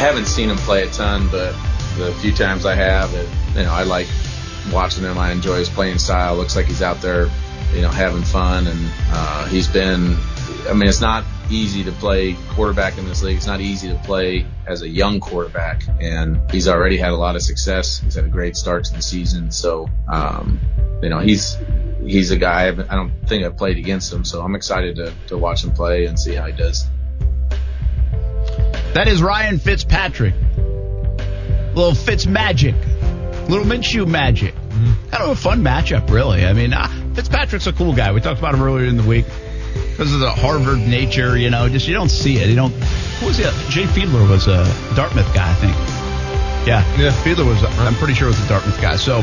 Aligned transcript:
Haven't 0.00 0.26
seen 0.26 0.48
him 0.48 0.56
play 0.56 0.82
a 0.82 0.90
ton, 0.90 1.28
but 1.30 1.52
the 1.98 2.12
few 2.20 2.32
times 2.32 2.64
I 2.64 2.74
have, 2.74 3.12
it, 3.14 3.28
you 3.54 3.64
know, 3.64 3.70
I 3.70 3.82
like 3.82 4.08
watching 4.72 5.04
him. 5.04 5.18
I 5.18 5.30
enjoy 5.30 5.56
his 5.56 5.68
playing 5.68 5.98
style. 5.98 6.36
Looks 6.36 6.56
like 6.56 6.66
he's 6.66 6.80
out 6.80 7.02
there, 7.02 7.28
you 7.74 7.82
know, 7.82 7.90
having 7.90 8.22
fun, 8.22 8.66
and 8.66 8.90
uh, 9.10 9.46
he's 9.46 9.68
been. 9.68 10.16
I 10.68 10.72
mean, 10.72 10.88
it's 10.88 11.02
not 11.02 11.24
easy 11.50 11.84
to 11.84 11.92
play 11.92 12.34
quarterback 12.50 12.96
in 12.96 13.04
this 13.04 13.22
league. 13.22 13.36
It's 13.36 13.46
not 13.46 13.60
easy 13.60 13.88
to 13.88 13.94
play 13.96 14.46
as 14.66 14.80
a 14.80 14.88
young 14.88 15.20
quarterback, 15.20 15.82
and 16.00 16.40
he's 16.50 16.66
already 16.66 16.96
had 16.96 17.10
a 17.10 17.16
lot 17.16 17.36
of 17.36 17.42
success. 17.42 17.98
He's 17.98 18.14
had 18.14 18.24
a 18.24 18.28
great 18.28 18.56
start 18.56 18.84
to 18.84 18.94
the 18.94 19.02
season, 19.02 19.50
so 19.50 19.86
um, 20.08 20.58
you 21.02 21.10
know, 21.10 21.18
he's 21.18 21.58
he's 22.02 22.30
a 22.30 22.36
guy. 22.36 22.68
I 22.68 22.72
don't 22.72 23.12
think 23.28 23.44
I've 23.44 23.58
played 23.58 23.76
against 23.76 24.10
him, 24.10 24.24
so 24.24 24.40
I'm 24.40 24.54
excited 24.54 24.96
to 24.96 25.12
to 25.26 25.36
watch 25.36 25.62
him 25.62 25.72
play 25.72 26.06
and 26.06 26.18
see 26.18 26.34
how 26.34 26.46
he 26.46 26.52
does. 26.52 26.86
That 28.94 29.06
is 29.08 29.22
Ryan 29.22 29.58
Fitzpatrick. 29.58 30.34
Little 31.74 31.94
Fitz 31.94 32.26
magic. 32.26 32.74
Little 33.48 33.64
Minshew 33.64 34.06
magic. 34.06 34.54
Kind 35.10 35.22
of 35.22 35.30
a 35.30 35.36
fun 35.36 35.62
matchup, 35.62 36.10
really. 36.10 36.44
I 36.44 36.52
mean, 36.52 36.72
uh, 36.72 36.88
Fitzpatrick's 37.14 37.66
a 37.66 37.72
cool 37.72 37.94
guy. 37.94 38.12
We 38.12 38.20
talked 38.20 38.38
about 38.40 38.54
him 38.54 38.62
earlier 38.62 38.86
in 38.86 38.96
the 38.96 39.02
week. 39.04 39.26
Because 39.90 40.12
of 40.12 40.20
the 40.20 40.30
Harvard 40.30 40.78
nature, 40.78 41.36
you 41.36 41.50
know, 41.50 41.68
just 41.68 41.86
you 41.86 41.94
don't 41.94 42.08
see 42.08 42.38
it. 42.38 42.48
You 42.48 42.56
don't. 42.56 42.72
Who 42.72 43.26
was 43.26 43.38
it? 43.38 43.52
Jay 43.68 43.84
Fiedler 43.84 44.28
was 44.28 44.48
a 44.48 44.64
Dartmouth 44.96 45.32
guy, 45.34 45.50
I 45.50 45.54
think. 45.54 45.76
Yeah, 46.66 46.84
Yeah. 46.98 47.10
Fiedler 47.22 47.46
was. 47.46 47.62
I'm 47.78 47.94
pretty 47.94 48.14
sure 48.14 48.28
was 48.28 48.42
a 48.44 48.48
Dartmouth 48.48 48.80
guy. 48.80 48.96
So 48.96 49.22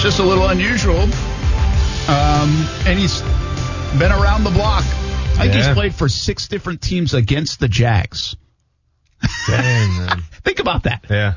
just 0.00 0.18
a 0.18 0.22
little 0.24 0.48
unusual. 0.48 1.02
Um, 2.08 2.66
and 2.86 2.98
he's 2.98 3.20
been 3.98 4.10
around 4.10 4.42
the 4.44 4.50
block. 4.50 4.84
I 5.42 5.52
think 5.52 5.64
he's 5.64 5.74
played 5.74 5.94
for 5.94 6.08
six 6.08 6.48
different 6.48 6.80
teams 6.82 7.14
against 7.14 7.60
the 7.60 7.68
Jags. 7.68 8.36
Dang, 9.46 9.96
man. 10.06 10.22
Think 10.44 10.58
about 10.58 10.84
that. 10.84 11.04
Yeah. 11.08 11.34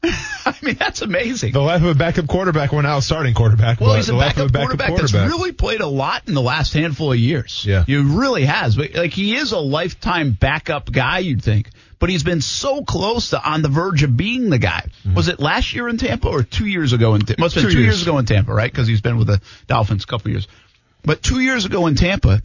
I 0.02 0.54
mean, 0.62 0.76
that's 0.76 1.02
amazing. 1.02 1.52
The 1.52 1.60
life 1.60 1.82
of 1.82 1.88
a 1.88 1.94
backup 1.94 2.28
quarterback 2.28 2.72
when 2.72 2.84
now 2.84 3.00
starting 3.00 3.34
quarterback. 3.34 3.80
Well, 3.80 3.96
he's 3.96 4.08
a 4.08 4.12
the 4.12 4.18
life 4.18 4.36
backup, 4.36 4.50
of 4.50 4.52
quarterback, 4.54 4.96
that's 4.96 5.12
really 5.12 5.52
played 5.52 5.80
a 5.80 5.88
lot 5.88 6.28
in 6.28 6.34
the 6.34 6.42
last 6.42 6.72
handful 6.72 7.12
of 7.12 7.18
years. 7.18 7.64
Yeah. 7.66 7.84
He 7.84 7.96
really 7.96 8.44
has. 8.44 8.76
But 8.76 8.94
like 8.94 9.12
he 9.12 9.34
is 9.36 9.50
a 9.52 9.58
lifetime 9.58 10.36
backup 10.38 10.90
guy, 10.90 11.18
you'd 11.18 11.42
think. 11.42 11.70
But 11.98 12.10
he's 12.10 12.22
been 12.22 12.40
so 12.40 12.84
close 12.84 13.30
to 13.30 13.42
on 13.44 13.60
the 13.62 13.68
verge 13.68 14.04
of 14.04 14.16
being 14.16 14.50
the 14.50 14.58
guy. 14.58 14.84
Mm-hmm. 15.00 15.14
Was 15.14 15.26
it 15.26 15.40
last 15.40 15.74
year 15.74 15.88
in 15.88 15.96
Tampa 15.96 16.28
or 16.28 16.44
two 16.44 16.66
years 16.66 16.92
ago 16.92 17.14
in 17.16 17.22
Tampa? 17.22 17.40
Must 17.40 17.56
have 17.56 17.64
been 17.64 17.70
Two 17.72 17.78
two, 17.78 17.82
years. 17.82 17.96
years. 17.96 18.02
ago 18.06 18.18
in 18.18 18.24
Tampa, 18.24 18.54
right? 18.54 18.70
Because 18.70 18.86
he's 18.86 19.00
been 19.00 19.18
with 19.18 19.26
the 19.26 19.40
Dolphins 19.66 20.04
a 20.04 20.06
couple 20.06 20.30
years. 20.30 20.46
But 21.02 21.22
two 21.24 21.40
years 21.40 21.64
ago 21.64 21.88
in 21.88 21.96
Tampa, 21.96 22.40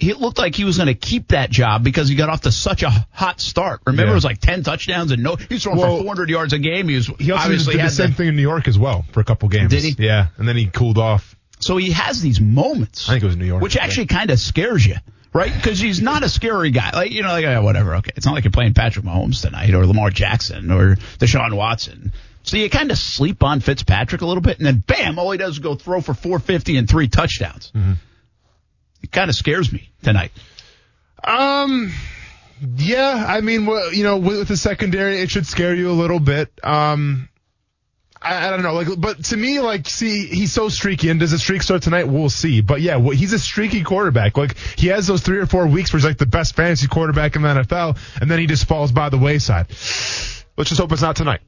he 0.00 0.14
looked 0.14 0.38
like 0.38 0.54
he 0.54 0.64
was 0.64 0.76
going 0.78 0.86
to 0.88 0.94
keep 0.94 1.28
that 1.28 1.50
job 1.50 1.84
because 1.84 2.08
he 2.08 2.14
got 2.14 2.28
off 2.28 2.40
to 2.42 2.52
such 2.52 2.82
a 2.82 2.90
hot 3.12 3.40
start. 3.40 3.80
Remember, 3.86 4.06
Yeah. 4.06 4.12
it 4.12 4.14
was 4.14 4.24
like 4.24 4.40
ten 4.40 4.62
touchdowns 4.62 5.12
and 5.12 5.22
no, 5.22 5.36
he 5.36 5.54
was 5.54 5.62
throwing 5.62 5.78
Well, 5.78 5.96
for 5.98 6.02
400 6.02 6.30
yards 6.30 6.52
a 6.52 6.58
game. 6.58 6.88
He 6.88 6.96
was 6.96 7.06
He 7.18 7.30
also 7.30 7.44
obviously 7.44 7.74
did 7.76 7.84
the 7.84 7.90
same 7.90 8.10
the- 8.10 8.16
thing 8.16 8.28
in 8.28 8.36
New 8.36 8.42
York 8.42 8.66
as 8.68 8.78
well 8.78 9.04
for 9.12 9.20
a 9.20 9.24
couple 9.24 9.48
games. 9.48 9.70
Did 9.70 9.82
he? 9.84 9.94
Yeah, 9.98 10.28
and 10.38 10.48
then 10.48 10.56
he 10.56 10.66
cooled 10.66 10.98
off. 10.98 11.36
So 11.58 11.76
he 11.76 11.90
has 11.92 12.20
these 12.22 12.40
moments. 12.40 13.08
I 13.08 13.12
think 13.12 13.22
it 13.24 13.26
was 13.26 13.36
New 13.36 13.44
York. 13.44 13.62
Which 13.62 13.76
actually 13.76 14.06
kind 14.06 14.30
of 14.30 14.38
scares 14.40 14.86
you, 14.86 14.96
right? 15.34 15.52
Because 15.52 15.78
he's 15.78 16.00
not 16.00 16.22
a 16.22 16.28
scary 16.30 16.70
guy. 16.70 16.90
Like, 16.92 17.10
you 17.12 17.22
know, 17.22 17.28
like, 17.28 17.42
yeah, 17.42 17.58
whatever. 17.58 17.96
Okay. 17.96 18.12
It's 18.16 18.24
not 18.24 18.34
like 18.34 18.44
you're 18.44 18.50
playing 18.50 18.72
Patrick 18.72 19.04
Mahomes 19.04 19.42
tonight 19.42 19.74
or 19.74 19.86
Lamar 19.86 20.08
Jackson 20.10 20.70
or 20.70 20.96
Deshaun 21.18 21.52
Watson. 21.52 22.12
So 22.42 22.56
you 22.56 22.70
kind 22.70 22.90
of 22.90 22.96
sleep 22.96 23.42
on 23.42 23.60
Fitzpatrick 23.60 24.22
a 24.22 24.26
little 24.26 24.40
bit 24.40 24.56
and 24.56 24.66
then 24.66 24.82
bam, 24.86 25.18
all 25.18 25.30
he 25.30 25.36
does 25.36 25.52
is 25.52 25.58
go 25.58 25.74
throw 25.74 26.00
for 26.00 26.14
450 26.14 26.78
and 26.78 26.88
three 26.88 27.08
touchdowns. 27.08 27.70
Mm-hmm. 27.76 27.92
It 29.02 29.12
kind 29.12 29.30
of 29.30 29.36
scares 29.36 29.72
me 29.72 29.90
tonight. 30.02 30.32
Um, 31.22 31.92
yeah, 32.76 33.24
I 33.26 33.40
mean, 33.40 33.66
you 33.92 34.04
know, 34.04 34.18
with, 34.18 34.38
with 34.38 34.48
the 34.48 34.56
secondary, 34.56 35.20
it 35.20 35.30
should 35.30 35.46
scare 35.46 35.74
you 35.74 35.90
a 35.90 35.92
little 35.92 36.20
bit. 36.20 36.50
Um, 36.62 37.28
I, 38.20 38.48
I 38.48 38.50
don't 38.50 38.62
know, 38.62 38.74
like, 38.74 38.88
but 38.98 39.24
to 39.26 39.36
me, 39.36 39.60
like, 39.60 39.88
see, 39.88 40.26
he's 40.26 40.52
so 40.52 40.68
streaky, 40.68 41.08
and 41.08 41.18
does 41.18 41.30
the 41.30 41.38
streak 41.38 41.62
start 41.62 41.82
tonight? 41.82 42.04
We'll 42.04 42.28
see. 42.28 42.60
But 42.60 42.82
yeah, 42.82 42.96
well, 42.96 43.16
he's 43.16 43.32
a 43.32 43.38
streaky 43.38 43.82
quarterback. 43.82 44.36
Like, 44.36 44.56
he 44.76 44.88
has 44.88 45.06
those 45.06 45.22
three 45.22 45.38
or 45.38 45.46
four 45.46 45.66
weeks 45.66 45.92
where 45.92 45.98
he's 45.98 46.04
like 46.04 46.18
the 46.18 46.26
best 46.26 46.54
fantasy 46.54 46.86
quarterback 46.86 47.36
in 47.36 47.42
the 47.42 47.48
NFL, 47.48 47.98
and 48.20 48.30
then 48.30 48.38
he 48.38 48.46
just 48.46 48.66
falls 48.66 48.92
by 48.92 49.08
the 49.08 49.18
wayside. 49.18 49.68
Let's 49.68 50.68
just 50.68 50.78
hope 50.78 50.92
it's 50.92 51.02
not 51.02 51.16
tonight. 51.16 51.40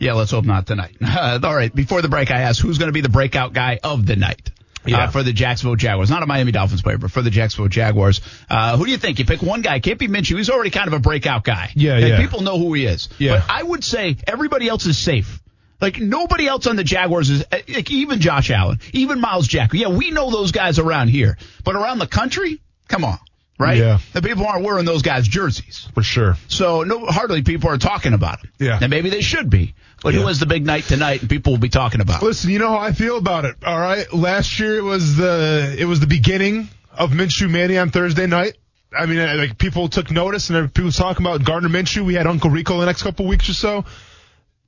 Yeah, 0.00 0.14
let's 0.14 0.30
hope 0.30 0.44
not 0.44 0.66
tonight. 0.66 0.96
all 1.42 1.54
right. 1.54 1.74
Before 1.74 2.02
the 2.02 2.08
break, 2.08 2.30
I 2.30 2.40
asked 2.42 2.60
who's 2.60 2.78
going 2.78 2.88
to 2.88 2.92
be 2.92 3.00
the 3.00 3.08
breakout 3.08 3.52
guy 3.52 3.78
of 3.82 4.06
the 4.06 4.16
night. 4.16 4.50
Yeah. 4.86 5.04
Uh, 5.04 5.10
for 5.10 5.22
the 5.22 5.32
Jacksonville 5.32 5.76
Jaguars, 5.76 6.08
not 6.10 6.22
a 6.22 6.26
Miami 6.26 6.52
Dolphins 6.52 6.82
player, 6.82 6.98
but 6.98 7.10
for 7.10 7.20
the 7.20 7.30
Jacksonville 7.30 7.68
Jaguars. 7.68 8.20
Uh, 8.48 8.76
who 8.76 8.84
do 8.86 8.90
you 8.90 8.96
think? 8.96 9.18
You 9.18 9.24
pick 9.24 9.42
one 9.42 9.60
guy. 9.60 9.80
Can't 9.80 9.98
be 9.98 10.08
Minshew. 10.08 10.36
He's 10.36 10.50
already 10.50 10.70
kind 10.70 10.86
of 10.86 10.92
a 10.94 10.98
breakout 10.98 11.44
guy. 11.44 11.70
Yeah, 11.74 11.96
And 11.96 12.08
yeah. 12.08 12.20
People 12.20 12.40
know 12.42 12.58
who 12.58 12.72
he 12.74 12.86
is. 12.86 13.08
Yeah. 13.18 13.38
But 13.38 13.50
I 13.50 13.62
would 13.62 13.84
say 13.84 14.16
everybody 14.26 14.68
else 14.68 14.86
is 14.86 14.96
safe. 14.98 15.40
Like 15.80 16.00
nobody 16.00 16.46
else 16.46 16.66
on 16.66 16.76
the 16.76 16.84
Jaguars 16.84 17.30
is, 17.30 17.44
uh, 17.52 17.58
like 17.68 17.90
even 17.90 18.20
Josh 18.20 18.50
Allen, 18.50 18.80
even 18.92 19.20
Myles 19.20 19.46
Jack. 19.46 19.72
Yeah, 19.74 19.88
we 19.88 20.10
know 20.10 20.30
those 20.30 20.50
guys 20.50 20.78
around 20.78 21.08
here, 21.08 21.38
but 21.64 21.76
around 21.76 21.98
the 21.98 22.08
country, 22.08 22.60
come 22.88 23.04
on, 23.04 23.18
right? 23.58 23.76
Yeah. 23.78 23.98
The 24.12 24.22
people 24.22 24.46
aren't 24.46 24.64
wearing 24.64 24.84
those 24.84 25.02
guys' 25.02 25.26
jerseys. 25.28 25.88
For 25.94 26.02
sure. 26.02 26.36
So 26.48 26.82
no, 26.84 27.06
hardly 27.06 27.42
people 27.42 27.70
are 27.70 27.78
talking 27.78 28.12
about 28.14 28.40
him. 28.44 28.50
Yeah. 28.58 28.78
And 28.80 28.90
maybe 28.90 29.10
they 29.10 29.20
should 29.20 29.50
be. 29.50 29.74
But 30.02 30.14
who 30.14 30.20
Yeah. 30.20 30.26
has 30.28 30.38
the 30.38 30.46
big 30.46 30.64
night 30.64 30.84
tonight 30.84 31.20
and 31.22 31.28
people 31.30 31.52
will 31.54 31.58
be 31.58 31.68
talking 31.68 32.00
about? 32.00 32.22
Listen, 32.22 32.50
you 32.50 32.58
know 32.60 32.68
how 32.70 32.78
I 32.78 32.92
feel 32.92 33.16
about 33.18 33.44
it. 33.44 33.56
All 33.66 33.78
right, 33.78 34.12
last 34.14 34.58
year 34.60 34.76
it 34.78 34.84
was 34.84 35.16
the 35.16 35.74
it 35.78 35.86
was 35.86 35.98
the 36.00 36.06
beginning 36.06 36.68
of 36.96 37.10
Minshew 37.10 37.50
Mania 37.50 37.80
on 37.82 37.90
Thursday 37.90 38.26
night. 38.26 38.56
I 38.96 39.06
mean, 39.06 39.18
uh, 39.18 39.34
like 39.36 39.58
people 39.58 39.88
took 39.88 40.10
notice 40.10 40.48
and 40.50 40.72
people 40.72 40.92
talking 40.92 41.26
about 41.26 41.44
Gardner 41.44 41.68
Minshew. 41.68 42.04
We 42.06 42.14
had 42.14 42.26
Uncle 42.26 42.48
Rico 42.50 42.78
the 42.80 42.86
next 42.86 43.02
couple 43.02 43.26
weeks 43.26 43.48
or 43.50 43.54
so. 43.54 43.84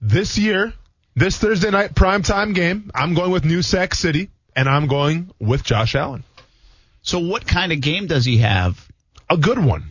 This 0.03 0.37
year, 0.39 0.72
this 1.15 1.39
Thursday 1.39 1.71
night 1.71 1.95
prime 1.95 2.22
time 2.22 2.53
game, 2.53 2.91
I'm 2.95 3.15
going 3.15 3.31
with 3.31 3.45
New 3.45 3.62
Sac 3.62 3.95
City, 3.95 4.31
and 4.57 4.69
I'm 4.69 4.87
going 4.89 5.31
with 5.39 5.62
Josh 5.62 5.95
Allen. 5.95 6.25
So 7.03 7.19
what 7.19 7.47
kind 7.47 7.72
of 7.72 7.81
game 7.81 8.06
does 8.06 8.25
he 8.25 8.38
have? 8.38 8.87
A 9.28 9.37
good 9.37 9.59
one, 9.59 9.84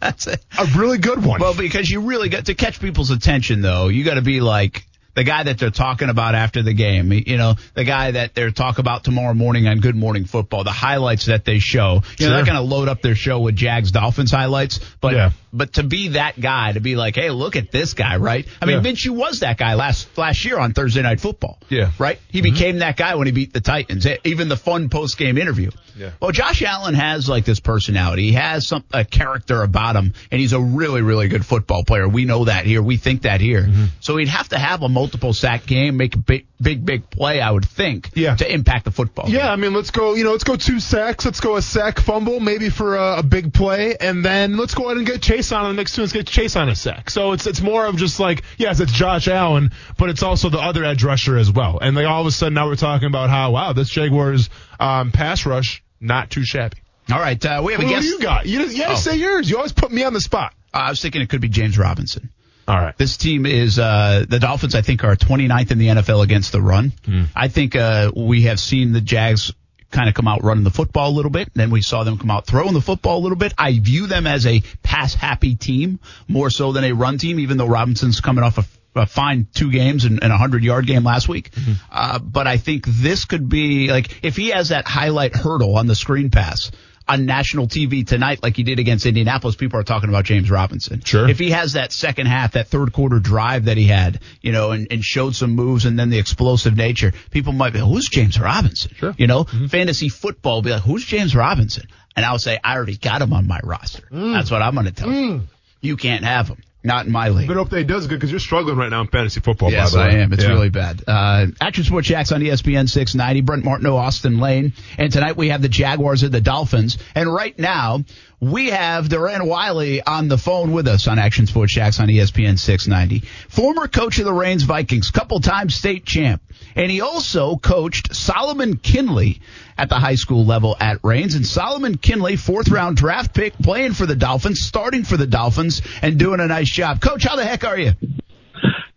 That's 0.00 0.26
it. 0.26 0.44
a 0.58 0.66
really 0.76 0.98
good 0.98 1.24
one. 1.24 1.40
Well, 1.40 1.54
because 1.54 1.90
you 1.90 2.02
really 2.02 2.28
got 2.28 2.46
to 2.46 2.54
catch 2.54 2.78
people's 2.78 3.10
attention, 3.10 3.62
though. 3.62 3.88
You 3.88 4.04
got 4.04 4.14
to 4.14 4.22
be 4.22 4.40
like 4.40 4.86
the 5.14 5.24
guy 5.24 5.42
that 5.42 5.58
they're 5.58 5.70
talking 5.70 6.08
about 6.08 6.34
after 6.34 6.62
the 6.62 6.72
game. 6.72 7.12
You 7.12 7.36
know, 7.36 7.54
the 7.74 7.84
guy 7.84 8.12
that 8.12 8.34
they're 8.34 8.50
talk 8.50 8.78
about 8.78 9.04
tomorrow 9.04 9.34
morning 9.34 9.66
on 9.66 9.80
Good 9.80 9.96
Morning 9.96 10.24
Football. 10.24 10.64
The 10.64 10.70
highlights 10.70 11.26
that 11.26 11.44
they 11.44 11.58
show. 11.58 12.02
You 12.18 12.26
know, 12.26 12.34
they're 12.34 12.38
not 12.38 12.46
going 12.46 12.58
to 12.58 12.74
load 12.74 12.88
up 12.88 13.02
their 13.02 13.14
show 13.14 13.40
with 13.40 13.56
Jags 13.56 13.90
Dolphins 13.90 14.30
highlights, 14.30 14.80
but 15.00 15.14
Yeah. 15.14 15.30
but 15.52 15.74
to 15.74 15.82
be 15.82 16.08
that 16.08 16.40
guy, 16.40 16.72
to 16.72 16.80
be 16.80 16.96
like, 16.96 17.16
hey, 17.16 17.30
look 17.30 17.56
at 17.56 17.70
this 17.70 17.94
guy, 17.94 18.16
right? 18.16 18.46
I 18.60 18.66
mean, 18.66 18.84
Yeah. 18.84 18.90
Minshew 18.90 19.10
was 19.10 19.40
that 19.40 19.58
guy 19.58 19.74
last 19.74 20.16
last 20.16 20.44
year 20.44 20.58
on 20.58 20.72
Thursday 20.72 21.02
Night 21.02 21.20
Football. 21.20 21.58
Yeah. 21.68 21.90
right. 21.98 22.18
He 22.28 22.40
mm-hmm. 22.40 22.54
became 22.54 22.78
that 22.78 22.96
guy 22.96 23.14
when 23.16 23.26
he 23.26 23.32
beat 23.32 23.52
the 23.52 23.60
Titans. 23.60 24.06
Even 24.24 24.48
the 24.48 24.56
fun 24.56 24.88
post 24.88 25.18
game 25.18 25.38
interview. 25.38 25.70
Yeah. 25.96 26.10
Well, 26.20 26.30
Josh 26.30 26.62
Allen 26.62 26.94
has 26.94 27.28
like 27.28 27.44
this 27.44 27.60
personality. 27.60 28.24
He 28.24 28.32
has 28.32 28.66
some 28.66 28.84
a 28.92 29.04
character 29.04 29.62
about 29.62 29.96
him, 29.96 30.14
and 30.30 30.40
he's 30.40 30.52
a 30.52 30.60
really, 30.60 31.02
really 31.02 31.28
good 31.28 31.44
football 31.44 31.84
player. 31.84 32.08
We 32.08 32.24
know 32.24 32.44
that 32.46 32.64
here. 32.64 32.82
We 32.82 32.96
think 32.96 33.22
that 33.22 33.40
here. 33.40 33.62
Mm-hmm. 33.62 33.84
So 34.00 34.16
he'd 34.16 34.28
have 34.28 34.48
to 34.50 34.58
have 34.58 34.82
a 34.82 34.88
multiple 34.88 35.32
sack 35.32 35.66
game, 35.66 35.96
make 35.96 36.14
a 36.14 36.18
big, 36.18 36.46
big, 36.60 36.84
big 36.84 37.10
play. 37.10 37.40
I 37.40 37.50
would 37.50 37.64
think. 37.64 38.10
Yeah. 38.14 38.36
To 38.36 38.52
impact 38.52 38.84
the 38.84 38.90
football. 38.90 39.26
game. 39.26 39.36
Yeah, 39.36 39.52
I 39.52 39.56
mean, 39.56 39.74
let's 39.74 39.90
go. 39.90 40.14
You 40.14 40.24
know, 40.24 40.32
let's 40.32 40.44
go 40.44 40.56
two 40.56 40.80
sacks. 40.80 41.24
Let's 41.24 41.40
go 41.40 41.56
a 41.56 41.62
sack 41.62 42.00
fumble, 42.00 42.40
maybe 42.40 42.70
for 42.70 42.96
a, 42.96 43.18
a 43.18 43.22
big 43.22 43.52
play, 43.52 43.96
and 43.98 44.24
then 44.24 44.56
let's 44.56 44.74
go 44.74 44.86
ahead 44.86 44.96
and 44.96 45.06
get 45.06 45.22
Chase 45.22 45.52
on 45.52 45.64
the 45.64 45.74
next 45.74 45.94
two. 45.94 46.02
Let's 46.02 46.12
get 46.12 46.26
Chase 46.26 46.56
on 46.56 46.68
a 46.68 46.74
sack. 46.74 47.10
So 47.10 47.32
it's 47.32 47.46
it's 47.46 47.60
more 47.60 47.86
of 47.86 47.96
just 47.96 48.20
like 48.20 48.42
yes, 48.58 48.80
it's 48.80 48.92
Josh 48.92 49.28
Allen, 49.28 49.70
but 49.98 50.10
it's 50.10 50.22
also 50.22 50.48
the 50.48 50.58
other 50.58 50.84
edge 50.84 51.04
rusher 51.04 51.36
as 51.36 51.50
well. 51.50 51.78
And 51.80 51.96
like 51.96 52.06
all 52.06 52.20
of 52.20 52.26
a 52.26 52.30
sudden 52.30 52.54
now 52.54 52.66
we're 52.66 52.76
talking 52.76 53.06
about 53.06 53.30
how 53.30 53.52
wow, 53.52 53.72
this 53.72 53.88
Jaguars 53.88 54.50
um, 54.80 55.12
pass 55.12 55.46
rush 55.46 55.82
not 56.00 56.30
too 56.30 56.44
shabby. 56.44 56.78
All 57.12 57.18
right. 57.18 57.44
Uh, 57.44 57.62
we 57.64 57.72
have 57.72 57.80
a 57.82 57.84
Who 57.84 57.90
guest. 57.90 58.02
do 58.02 58.08
you 58.08 58.20
got? 58.20 58.46
You 58.46 58.58
just, 58.64 58.76
you 58.76 58.84
Oh. 58.88 58.94
say 58.94 59.16
yours. 59.16 59.48
You 59.50 59.56
always 59.56 59.72
put 59.72 59.92
me 59.92 60.02
on 60.04 60.12
the 60.12 60.20
spot. 60.20 60.54
Uh, 60.72 60.78
I 60.78 60.90
was 60.90 61.00
thinking 61.02 61.20
it 61.22 61.28
could 61.28 61.40
be 61.40 61.48
James 61.48 61.76
Robinson. 61.78 62.30
All 62.68 62.76
right. 62.76 62.96
This 62.96 63.16
team 63.16 63.46
is 63.46 63.78
uh, 63.78 64.24
the 64.28 64.38
Dolphins. 64.38 64.74
I 64.76 64.82
think 64.82 65.02
are 65.04 65.16
29th 65.16 65.70
in 65.72 65.78
the 65.78 65.88
NFL 65.88 66.22
against 66.22 66.52
the 66.52 66.60
run. 66.62 66.92
Hmm. 67.04 67.24
I 67.34 67.48
think 67.48 67.74
uh, 67.76 68.12
we 68.16 68.42
have 68.42 68.60
seen 68.60 68.92
the 68.92 69.00
Jags 69.00 69.52
kind 69.90 70.08
of 70.08 70.14
come 70.14 70.28
out 70.28 70.44
running 70.44 70.62
the 70.62 70.70
football 70.70 71.08
a 71.10 71.14
little 71.16 71.32
bit. 71.32 71.48
And 71.48 71.56
then 71.56 71.70
we 71.70 71.82
saw 71.82 72.04
them 72.04 72.16
come 72.16 72.30
out 72.30 72.46
throwing 72.46 72.74
the 72.74 72.80
football 72.80 73.18
a 73.18 73.22
little 73.22 73.36
bit. 73.38 73.52
I 73.58 73.76
view 73.80 74.06
them 74.06 74.28
as 74.28 74.46
a 74.46 74.62
pass 74.84 75.14
happy 75.14 75.56
team 75.56 75.98
more 76.28 76.48
so 76.48 76.70
than 76.70 76.84
a 76.84 76.92
run 76.92 77.18
team, 77.18 77.40
even 77.40 77.56
though 77.56 77.66
Robinson's 77.66 78.20
coming 78.20 78.44
off 78.44 78.56
a 78.58 78.64
a 78.94 79.06
fine 79.06 79.46
two 79.54 79.70
games 79.70 80.04
and, 80.04 80.22
and 80.22 80.32
a 80.32 80.36
hundred 80.36 80.64
yard 80.64 80.86
game 80.86 81.04
last 81.04 81.28
week. 81.28 81.50
Mm-hmm. 81.52 81.72
Uh, 81.90 82.18
but 82.18 82.46
I 82.46 82.56
think 82.56 82.86
this 82.86 83.24
could 83.24 83.48
be 83.48 83.90
like 83.90 84.24
if 84.24 84.36
he 84.36 84.48
has 84.48 84.70
that 84.70 84.86
highlight 84.86 85.34
hurdle 85.34 85.76
on 85.76 85.86
the 85.86 85.94
screen 85.94 86.30
pass 86.30 86.70
on 87.10 87.26
national 87.26 87.66
TV 87.66 88.06
tonight, 88.06 88.40
like 88.42 88.56
he 88.56 88.62
did 88.62 88.78
against 88.78 89.04
Indianapolis, 89.04 89.56
people 89.56 89.80
are 89.80 89.84
talking 89.84 90.08
about 90.08 90.24
James 90.24 90.50
Robinson. 90.50 91.02
Sure. 91.04 91.28
If 91.28 91.38
he 91.38 91.50
has 91.50 91.72
that 91.72 91.92
second 91.92 92.26
half, 92.26 92.52
that 92.52 92.68
third 92.68 92.92
quarter 92.92 93.18
drive 93.18 93.64
that 93.64 93.76
he 93.76 93.84
had, 93.84 94.20
you 94.40 94.52
know, 94.52 94.70
and, 94.70 94.86
and 94.90 95.04
showed 95.04 95.34
some 95.34 95.50
moves 95.50 95.86
and 95.86 95.98
then 95.98 96.10
the 96.10 96.18
explosive 96.18 96.76
nature, 96.76 97.12
people 97.30 97.52
might 97.52 97.72
be, 97.72 97.80
who's 97.80 98.08
James 98.08 98.38
Robinson? 98.38 98.92
Sure. 98.94 99.14
You 99.18 99.26
know, 99.26 99.44
mm-hmm. 99.44 99.66
fantasy 99.66 100.08
football 100.08 100.56
will 100.56 100.62
be 100.62 100.70
like, 100.70 100.82
who's 100.82 101.04
James 101.04 101.34
Robinson? 101.34 101.88
And 102.14 102.24
I'll 102.24 102.38
say, 102.38 102.58
I 102.62 102.76
already 102.76 102.96
got 102.96 103.22
him 103.22 103.32
on 103.32 103.46
my 103.46 103.60
roster. 103.62 104.02
Mm. 104.12 104.34
That's 104.34 104.50
what 104.50 104.62
I'm 104.62 104.74
going 104.74 104.86
to 104.86 104.92
tell 104.92 105.08
mm. 105.08 105.30
you. 105.30 105.42
You 105.80 105.96
can't 105.96 106.24
have 106.24 106.48
him. 106.48 106.58
Not 106.82 107.04
in 107.04 107.12
my 107.12 107.28
league. 107.28 107.46
But 107.46 107.58
hope 107.58 107.68
that 107.70 107.78
he 107.78 107.84
does 107.84 108.06
good 108.06 108.14
because 108.14 108.30
you're 108.30 108.40
struggling 108.40 108.76
right 108.76 108.88
now 108.88 109.02
in 109.02 109.08
fantasy 109.08 109.40
football. 109.40 109.70
Yes, 109.70 109.94
I 109.94 110.12
am. 110.12 110.32
It's 110.32 110.42
yeah. 110.42 110.48
really 110.48 110.70
bad. 110.70 111.02
Uh, 111.06 111.48
Action 111.60 111.84
Sports 111.84 112.08
Jax 112.08 112.32
on 112.32 112.40
ESPN 112.40 112.88
690. 112.88 113.42
Brent 113.42 113.64
Martineau, 113.64 113.96
Austin 113.96 114.40
Lane, 114.40 114.72
and 114.96 115.12
tonight 115.12 115.36
we 115.36 115.50
have 115.50 115.60
the 115.60 115.68
Jaguars 115.68 116.22
and 116.22 116.32
the 116.32 116.40
Dolphins. 116.40 116.96
And 117.14 117.32
right 117.32 117.58
now 117.58 118.04
we 118.40 118.70
have 118.70 119.08
Deran 119.08 119.46
Wiley 119.46 120.02
on 120.02 120.28
the 120.28 120.38
phone 120.38 120.72
with 120.72 120.88
us 120.88 121.06
on 121.06 121.18
Action 121.18 121.46
Sports 121.46 121.74
Jax 121.74 122.00
on 122.00 122.08
ESPN 122.08 122.58
690. 122.58 123.26
Former 123.50 123.86
coach 123.86 124.18
of 124.18 124.24
the 124.24 124.32
Raines 124.32 124.62
Vikings, 124.62 125.10
couple 125.10 125.40
times 125.40 125.74
state 125.74 126.06
champ. 126.06 126.42
And 126.74 126.90
he 126.90 127.02
also 127.02 127.56
coached 127.56 128.14
Solomon 128.14 128.78
Kindley 128.78 129.42
at 129.76 129.90
the 129.90 129.96
high 129.96 130.14
school 130.14 130.46
level 130.46 130.74
at 130.80 131.00
Raines. 131.04 131.34
And 131.34 131.46
Solomon 131.46 131.98
Kindley, 131.98 132.36
fourth 132.36 132.70
round 132.70 132.96
draft 132.96 133.34
pick, 133.34 133.58
playing 133.58 133.92
for 133.92 134.06
the 134.06 134.16
Dolphins, 134.16 134.60
starting 134.60 135.04
for 135.04 135.18
the 135.18 135.26
Dolphins, 135.26 135.82
and 136.00 136.18
doing 136.18 136.40
a 136.40 136.46
nice 136.46 136.70
job. 136.70 137.00
Coach, 137.02 137.24
how 137.24 137.36
the 137.36 137.44
heck 137.44 137.64
are 137.64 137.78
you? 137.78 137.92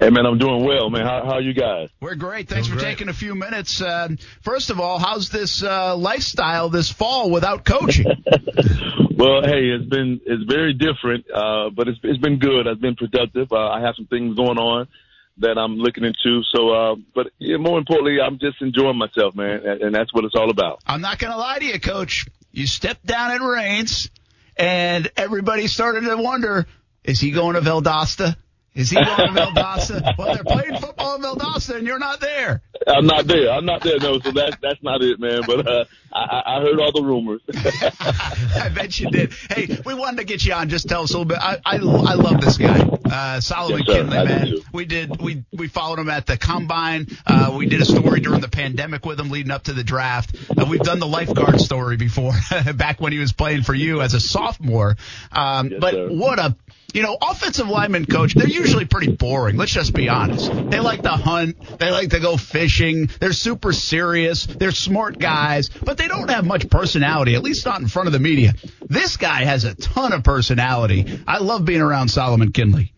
Hey 0.03 0.09
man, 0.09 0.25
I'm 0.25 0.38
doing 0.38 0.65
well, 0.65 0.89
man. 0.89 1.05
How, 1.05 1.23
how 1.23 1.33
are 1.35 1.41
you 1.41 1.53
guys? 1.53 1.88
We're 2.01 2.15
great. 2.15 2.50
Thanks 2.50 2.67
doing 2.67 2.77
for 2.77 2.83
great. 2.83 2.97
taking 2.97 3.07
a 3.07 3.13
few 3.13 3.35
minutes. 3.35 3.81
Uh, 3.81 4.09
first 4.41 4.69
of 4.69 4.81
all, 4.81 5.00
how's 5.00 5.29
this 5.29 5.63
uh, 5.63 5.95
lifestyle 5.95 6.67
this 6.67 6.91
fall 6.91 7.29
without 7.29 7.63
coaching? 7.63 8.07
well, 9.15 9.44
hey, 9.44 9.69
it's 9.69 9.89
been 9.89 10.19
it's 10.25 10.44
very 10.44 10.73
different, 10.73 11.23
uh, 11.33 11.69
but 11.69 11.88
it's 11.88 12.00
it's 12.03 12.19
been 12.19 12.38
good. 12.38 12.67
I've 12.67 12.81
been 12.81 12.95
productive. 12.95 13.53
Uh, 13.53 13.69
I 13.69 13.79
have 13.79 13.95
some 13.95 14.07
things 14.07 14.35
going 14.35 14.57
on 14.57 14.89
that 15.38 15.57
I'm 15.57 15.77
looking 15.77 16.03
into. 16.03 16.41
So, 16.53 16.71
uh, 16.71 16.95
but 17.15 17.27
yeah, 17.39 17.55
more 17.55 17.79
importantly, 17.79 18.17
I'm 18.19 18.39
just 18.39 18.61
enjoying 18.61 18.97
myself, 18.97 19.35
man, 19.35 19.65
and, 19.65 19.81
and 19.83 19.95
that's 19.95 20.13
what 20.13 20.25
it's 20.25 20.35
all 20.35 20.50
about. 20.50 20.81
I'm 20.85 21.00
not 21.00 21.17
going 21.17 21.31
to 21.31 21.39
lie 21.39 21.59
to 21.59 21.65
you, 21.65 21.79
Coach. 21.79 22.27
You 22.51 22.67
stepped 22.67 23.05
down 23.05 23.31
in 23.31 23.41
Raines, 23.41 24.09
and 24.57 25.09
everybody 25.15 25.67
started 25.67 26.01
to 26.01 26.17
wonder: 26.17 26.65
Is 27.05 27.21
he 27.21 27.31
going 27.31 27.55
to 27.55 27.61
Valdosta? 27.61 28.35
Is 28.75 28.90
he 28.90 28.96
going 28.96 29.06
to 29.08 29.42
Valdosta? 29.42 30.16
well, 30.18 30.34
they're 30.34 30.44
playing 30.44 30.80
football 30.80 31.16
in 31.16 31.22
Valdosta, 31.22 31.75
and 31.75 31.86
you're 31.86 32.00
not 32.00 32.20
there. 32.20 32.62
I'm 32.88 33.06
not 33.06 33.28
there. 33.28 33.52
I'm 33.52 33.66
not 33.66 33.84
there. 33.84 34.00
No, 34.00 34.20
so 34.20 34.31
that's 34.31 34.58
that's 34.62 34.81
not 34.81 35.04
it, 35.04 35.20
man. 35.20 35.42
But 35.46 35.68
uh, 35.68 35.86
I, 36.12 36.44
I 36.46 36.62
heard 36.62 36.80
all 36.80 36.92
the 36.92 37.04
rumors. 37.04 37.42
I 37.54 38.70
bet 38.70 39.00
you 39.00 39.12
did. 39.12 39.34
Hey, 39.50 39.80
we 39.86 39.94
wanted 39.94 40.18
to 40.18 40.24
get 40.24 40.44
you 40.44 40.54
on. 40.54 40.70
Just 40.70 40.90
tell 40.90 41.04
us 41.04 41.12
a 41.12 41.20
little 41.20 41.25
bit. 41.25 41.38
I 41.40 41.60
I, 41.64 41.75
I 41.75 42.14
love 42.16 42.42
this 42.42 42.58
guy, 42.58 42.80
uh, 42.80 43.40
Solomon 43.42 43.84
yes, 43.86 43.96
Kindley, 43.96 44.25
man. 44.25 44.54
We 44.74 44.86
did 44.86 45.22
we 45.22 45.44
we 45.54 45.68
followed 45.68 46.00
him 46.00 46.10
at 46.10 46.25
the 46.25 46.38
combine. 46.38 47.08
Uh, 47.28 47.54
we 47.56 47.68
did 47.68 47.80
a 47.80 47.86
story 47.86 48.22
during 48.22 48.42
the 48.42 48.50
pandemic 48.50 49.06
with 49.06 49.20
him, 49.20 49.30
leading 49.30 49.52
up 49.52 49.66
to 49.66 49.74
the 49.74 49.84
draft. 49.84 50.36
Uh, 50.50 50.66
we've 50.68 50.81
done 50.81 51.00
the 51.00 51.08
lifeguard 51.08 51.62
story 51.62 51.98
before, 51.98 52.34
back 52.75 53.00
when 53.00 53.14
he 53.14 53.20
was 53.20 53.34
playing 53.34 53.62
for 53.62 53.75
you 53.75 54.02
as 54.02 54.16
a 54.16 54.20
sophomore. 54.20 54.98
Um, 55.31 55.70
yes, 55.70 55.80
but 55.80 55.94
sir. 55.94 56.10
what 56.10 56.40
a 56.40 56.56
you 56.94 57.01
know, 57.01 57.18
offensive 57.22 57.68
linemen 57.68 58.06
coach, 58.06 58.36
they're 58.36 58.48
usually 58.48 58.86
pretty 58.86 59.12
boring. 59.12 59.57
Let's 59.57 59.74
just 59.74 59.94
be 59.94 60.10
honest. 60.10 60.51
They 60.69 60.80
like 60.80 61.01
to 61.04 61.10
hunt. 61.10 61.80
They 61.80 61.90
like 61.90 62.12
to 62.12 62.19
go 62.19 62.38
fishing. 62.38 63.10
They're 63.19 63.34
super 63.34 63.74
serious. 63.74 64.45
They're 64.45 64.72
smart 64.72 65.18
guys, 65.18 65.69
but 65.69 65.98
they 65.98 66.07
don't 66.07 66.30
have 66.30 66.45
much 66.45 66.69
personality, 66.69 67.36
at 67.36 67.44
least 67.44 67.66
not 67.66 67.81
in 67.81 67.88
front 67.88 68.07
of 68.07 68.13
the 68.13 68.19
media. 68.19 68.54
This 68.88 69.18
guy 69.18 69.44
has 69.44 69.63
a 69.63 69.74
ton 69.75 70.13
of 70.13 70.24
personality. 70.24 71.19
I 71.28 71.40
love 71.40 71.66
being 71.66 71.81
around 71.81 72.10
Solomon 72.10 72.51
Kindley. 72.51 72.94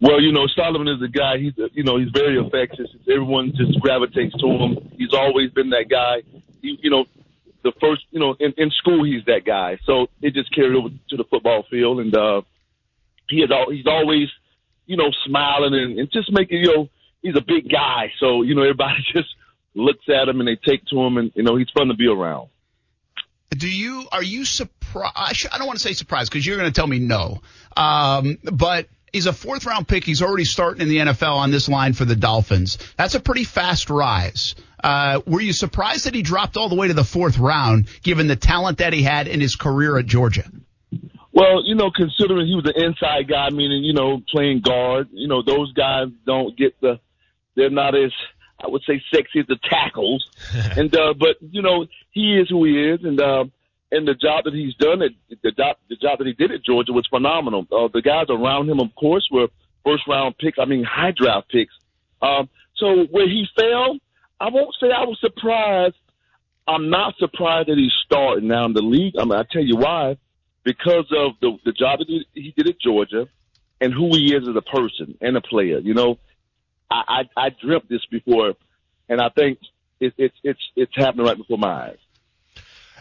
Well, 0.00 0.20
you 0.20 0.32
know, 0.32 0.46
Solomon 0.54 0.88
is 0.88 1.02
a 1.02 1.08
guy. 1.08 1.38
He's, 1.38 1.54
you 1.72 1.82
know, 1.82 1.98
he's 1.98 2.10
very 2.10 2.38
infectious. 2.38 2.88
Everyone 3.08 3.52
just 3.56 3.80
gravitates 3.80 4.34
to 4.40 4.46
him. 4.46 4.90
He's 4.96 5.14
always 5.14 5.50
been 5.50 5.70
that 5.70 5.86
guy. 5.90 6.22
He, 6.60 6.78
you 6.82 6.90
know, 6.90 7.06
the 7.62 7.72
first, 7.80 8.02
you 8.10 8.20
know, 8.20 8.36
in, 8.38 8.52
in 8.56 8.70
school 8.70 9.04
he's 9.04 9.24
that 9.24 9.44
guy. 9.44 9.78
So 9.84 10.08
it 10.20 10.34
just 10.34 10.54
carried 10.54 10.76
over 10.76 10.88
to 10.88 11.16
the 11.16 11.24
football 11.24 11.64
field, 11.70 12.00
and 12.00 12.14
uh, 12.14 12.42
he 13.28 13.44
all, 13.50 13.70
he's 13.70 13.86
always, 13.86 14.28
you 14.86 14.96
know, 14.96 15.10
smiling 15.26 15.74
and, 15.74 15.98
and 15.98 16.10
just 16.10 16.32
making, 16.32 16.58
you 16.58 16.74
know, 16.74 16.88
he's 17.22 17.36
a 17.36 17.40
big 17.40 17.70
guy. 17.70 18.12
So, 18.18 18.42
you 18.42 18.54
know, 18.54 18.62
everybody 18.62 19.04
just 19.12 19.28
looks 19.74 20.04
at 20.08 20.28
him 20.28 20.40
and 20.40 20.48
they 20.48 20.56
take 20.56 20.84
to 20.86 21.00
him 21.00 21.16
and, 21.18 21.32
you 21.34 21.42
know, 21.42 21.56
he's 21.56 21.70
fun 21.70 21.88
to 21.88 21.94
be 21.94 22.06
around. 22.06 22.48
Do 23.50 23.68
you, 23.68 24.06
are 24.12 24.22
you 24.22 24.44
surprised? 24.44 25.46
I 25.50 25.58
don't 25.58 25.66
want 25.66 25.78
to 25.78 25.82
say 25.82 25.92
surprised 25.92 26.30
because 26.30 26.46
you're 26.46 26.56
going 26.56 26.70
to 26.70 26.74
tell 26.74 26.86
me 26.86 26.98
no. 26.98 27.40
Um, 27.76 28.38
but 28.42 28.88
he's 29.12 29.26
a 29.26 29.32
fourth 29.32 29.64
round 29.64 29.88
pick. 29.88 30.04
He's 30.04 30.22
already 30.22 30.44
starting 30.44 30.82
in 30.82 30.88
the 30.88 30.98
NFL 30.98 31.36
on 31.36 31.50
this 31.50 31.68
line 31.68 31.94
for 31.94 32.04
the 32.04 32.16
Dolphins. 32.16 32.78
That's 32.96 33.14
a 33.14 33.20
pretty 33.20 33.44
fast 33.44 33.88
rise. 33.88 34.54
Uh, 34.82 35.20
were 35.26 35.40
you 35.40 35.52
surprised 35.52 36.04
that 36.04 36.14
he 36.14 36.22
dropped 36.22 36.56
all 36.56 36.68
the 36.68 36.74
way 36.74 36.88
to 36.88 36.94
the 36.94 37.04
fourth 37.04 37.38
round 37.38 37.88
given 38.02 38.26
the 38.26 38.36
talent 38.36 38.78
that 38.78 38.92
he 38.92 39.02
had 39.02 39.26
in 39.26 39.40
his 39.40 39.56
career 39.56 39.98
at 39.98 40.06
Georgia? 40.06 40.44
Well, 41.36 41.62
you 41.66 41.74
know, 41.74 41.90
considering 41.90 42.46
he 42.46 42.54
was 42.54 42.64
an 42.64 42.82
inside 42.82 43.28
guy, 43.28 43.50
meaning 43.50 43.84
you 43.84 43.92
know 43.92 44.22
playing 44.32 44.62
guard, 44.62 45.08
you 45.12 45.28
know 45.28 45.42
those 45.42 45.70
guys 45.74 46.06
don't 46.24 46.56
get 46.56 46.80
the, 46.80 46.98
they're 47.54 47.68
not 47.68 47.94
as 47.94 48.10
I 48.58 48.68
would 48.68 48.80
say 48.88 49.02
sexy 49.14 49.40
as 49.40 49.46
the 49.46 49.58
tackles, 49.68 50.26
and 50.78 50.96
uh, 50.96 51.12
but 51.12 51.36
you 51.42 51.60
know 51.60 51.86
he 52.12 52.38
is 52.38 52.48
who 52.48 52.64
he 52.64 52.82
is, 52.82 53.00
and 53.04 53.20
uh, 53.20 53.44
and 53.92 54.08
the 54.08 54.14
job 54.14 54.44
that 54.44 54.54
he's 54.54 54.74
done, 54.76 55.02
at, 55.02 55.10
the 55.42 55.50
job 55.52 55.76
the 55.90 55.96
job 55.96 56.16
that 56.18 56.26
he 56.26 56.32
did 56.32 56.52
at 56.52 56.64
Georgia 56.64 56.94
was 56.94 57.06
phenomenal. 57.08 57.66
Uh, 57.70 57.88
the 57.92 58.00
guys 58.00 58.28
around 58.30 58.70
him, 58.70 58.80
of 58.80 58.94
course, 58.94 59.28
were 59.30 59.48
first 59.84 60.04
round 60.08 60.38
picks. 60.38 60.58
I 60.58 60.64
mean, 60.64 60.84
high 60.84 61.12
draft 61.14 61.50
picks. 61.50 61.74
Um, 62.22 62.48
so 62.76 63.04
where 63.10 63.28
he 63.28 63.44
fell, 63.54 63.98
I 64.40 64.48
won't 64.48 64.74
say 64.80 64.86
I 64.86 65.04
was 65.04 65.18
surprised. 65.20 65.96
I'm 66.66 66.88
not 66.88 67.14
surprised 67.18 67.68
that 67.68 67.76
he's 67.76 67.92
starting 68.06 68.48
now 68.48 68.64
in 68.64 68.72
the 68.72 68.80
league. 68.80 69.16
I 69.20 69.24
mean, 69.24 69.34
I 69.38 69.44
tell 69.52 69.62
you 69.62 69.76
why 69.76 70.16
because 70.66 71.06
of 71.16 71.32
the 71.40 71.56
the 71.64 71.72
job 71.72 72.00
that 72.00 72.24
he 72.34 72.52
did 72.54 72.68
at 72.68 72.80
Georgia 72.80 73.28
and 73.80 73.94
who 73.94 74.14
he 74.16 74.34
is 74.34 74.46
as 74.48 74.56
a 74.56 74.62
person 74.62 75.16
and 75.20 75.36
a 75.36 75.40
player. 75.40 75.78
You 75.78 75.94
know, 75.94 76.18
I 76.90 77.22
I, 77.36 77.46
I 77.46 77.48
dreamt 77.50 77.88
this 77.88 78.04
before, 78.10 78.54
and 79.08 79.20
I 79.20 79.30
think 79.30 79.60
it, 80.00 80.12
it's 80.18 80.34
it's 80.42 80.60
it's 80.74 80.92
happening 80.94 81.24
right 81.24 81.38
before 81.38 81.56
my 81.56 81.90
eyes. 81.90 81.98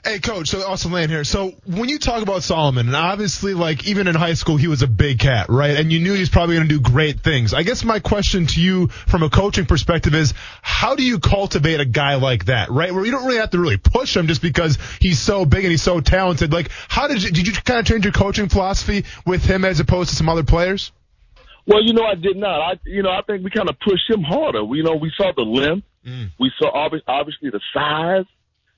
Hey, 0.05 0.19
coach. 0.19 0.49
So 0.49 0.59
Austin 0.59 0.91
Lane 0.91 1.09
here. 1.09 1.23
So 1.23 1.53
when 1.65 1.89
you 1.89 1.97
talk 1.97 2.21
about 2.21 2.43
Solomon, 2.43 2.85
and 2.85 2.95
obviously, 2.95 3.55
like 3.55 3.87
even 3.87 4.07
in 4.07 4.13
high 4.13 4.35
school, 4.35 4.55
he 4.55 4.67
was 4.67 4.83
a 4.83 4.87
big 4.87 5.17
cat, 5.17 5.47
right? 5.49 5.75
And 5.75 5.91
you 5.91 5.99
knew 5.99 6.13
he 6.13 6.19
was 6.19 6.29
probably 6.29 6.57
going 6.57 6.67
to 6.67 6.75
do 6.75 6.79
great 6.79 7.21
things. 7.21 7.55
I 7.55 7.63
guess 7.63 7.83
my 7.83 7.97
question 7.97 8.45
to 8.45 8.61
you, 8.61 8.89
from 8.89 9.23
a 9.23 9.31
coaching 9.31 9.65
perspective, 9.65 10.13
is 10.13 10.35
how 10.61 10.95
do 10.95 11.01
you 11.01 11.17
cultivate 11.17 11.79
a 11.79 11.85
guy 11.85 12.15
like 12.15 12.45
that, 12.45 12.69
right? 12.69 12.93
Where 12.93 13.03
you 13.03 13.11
don't 13.11 13.25
really 13.25 13.39
have 13.39 13.49
to 13.49 13.59
really 13.59 13.77
push 13.77 14.15
him 14.15 14.27
just 14.27 14.43
because 14.43 14.77
he's 15.01 15.19
so 15.19 15.43
big 15.43 15.63
and 15.63 15.71
he's 15.71 15.81
so 15.81 16.01
talented. 16.01 16.53
Like, 16.53 16.69
how 16.87 17.07
did 17.07 17.23
you 17.23 17.31
did 17.31 17.47
you 17.47 17.53
kind 17.53 17.79
of 17.79 17.87
change 17.87 18.05
your 18.05 18.13
coaching 18.13 18.47
philosophy 18.47 19.05
with 19.25 19.43
him 19.43 19.65
as 19.65 19.79
opposed 19.79 20.11
to 20.11 20.15
some 20.15 20.29
other 20.29 20.43
players? 20.43 20.91
Well, 21.65 21.83
you 21.83 21.93
know, 21.93 22.03
I 22.03 22.13
did 22.13 22.37
not. 22.37 22.61
I, 22.61 22.79
you 22.85 23.01
know, 23.01 23.09
I 23.09 23.23
think 23.23 23.43
we 23.43 23.49
kind 23.49 23.69
of 23.69 23.79
pushed 23.79 24.07
him 24.07 24.21
harder. 24.21 24.63
We, 24.63 24.77
you 24.77 24.83
know, 24.83 24.97
we 24.97 25.11
saw 25.17 25.31
the 25.35 25.41
length, 25.41 25.87
mm. 26.05 26.29
we 26.39 26.51
saw 26.59 26.69
obviously 26.69 27.49
the 27.49 27.59
size 27.73 28.25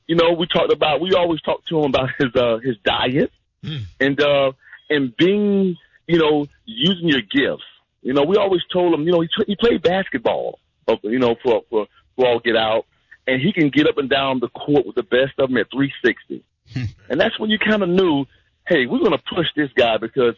you 0.08 0.16
know, 0.16 0.32
we 0.32 0.48
talked 0.48 0.72
about 0.72 1.02
we 1.02 1.14
always 1.14 1.42
talk 1.42 1.66
to 1.66 1.80
him 1.80 1.86
about 1.94 2.10
his 2.18 2.36
uh 2.36 2.58
his 2.58 2.78
diet 2.84 3.32
mm. 3.64 3.84
and 4.00 4.20
uh 4.22 4.52
and 4.90 5.16
being, 5.18 5.76
you 6.08 6.18
know, 6.18 6.48
using 6.66 7.08
your 7.08 7.22
gifts. 7.22 7.66
You 8.02 8.14
know, 8.14 8.24
we 8.24 8.38
always 8.38 8.62
told 8.72 8.94
him, 8.94 9.06
you 9.06 9.12
know, 9.12 9.22
he 9.22 9.30
he 9.46 9.56
played 9.56 9.82
basketball, 9.82 10.60
you 11.04 11.20
know, 11.20 11.36
for 11.44 11.64
for 11.70 11.88
for 12.16 12.28
all 12.28 12.40
get 12.40 12.56
out, 12.56 12.86
and 13.28 13.42
he 13.42 13.52
can 13.52 13.70
get 13.70 13.88
up 13.88 13.98
and 13.98 14.10
down 14.10 14.40
the 14.40 14.48
court 14.50 14.86
with 14.86 14.96
the 14.96 15.04
best 15.04 15.34
of 15.38 15.50
them 15.50 15.58
at 15.58 15.70
360. 15.72 16.44
Hmm. 16.74 16.84
and 17.10 17.20
that's 17.20 17.40
when 17.40 17.50
you 17.50 17.58
kind 17.60 17.82
of 17.82 17.88
knew, 17.88 18.26
hey, 18.68 18.88
we're 18.88 19.00
going 19.00 19.12
to 19.12 19.24
push 19.34 19.48
this 19.56 19.72
guy 19.74 19.98
because 19.98 20.36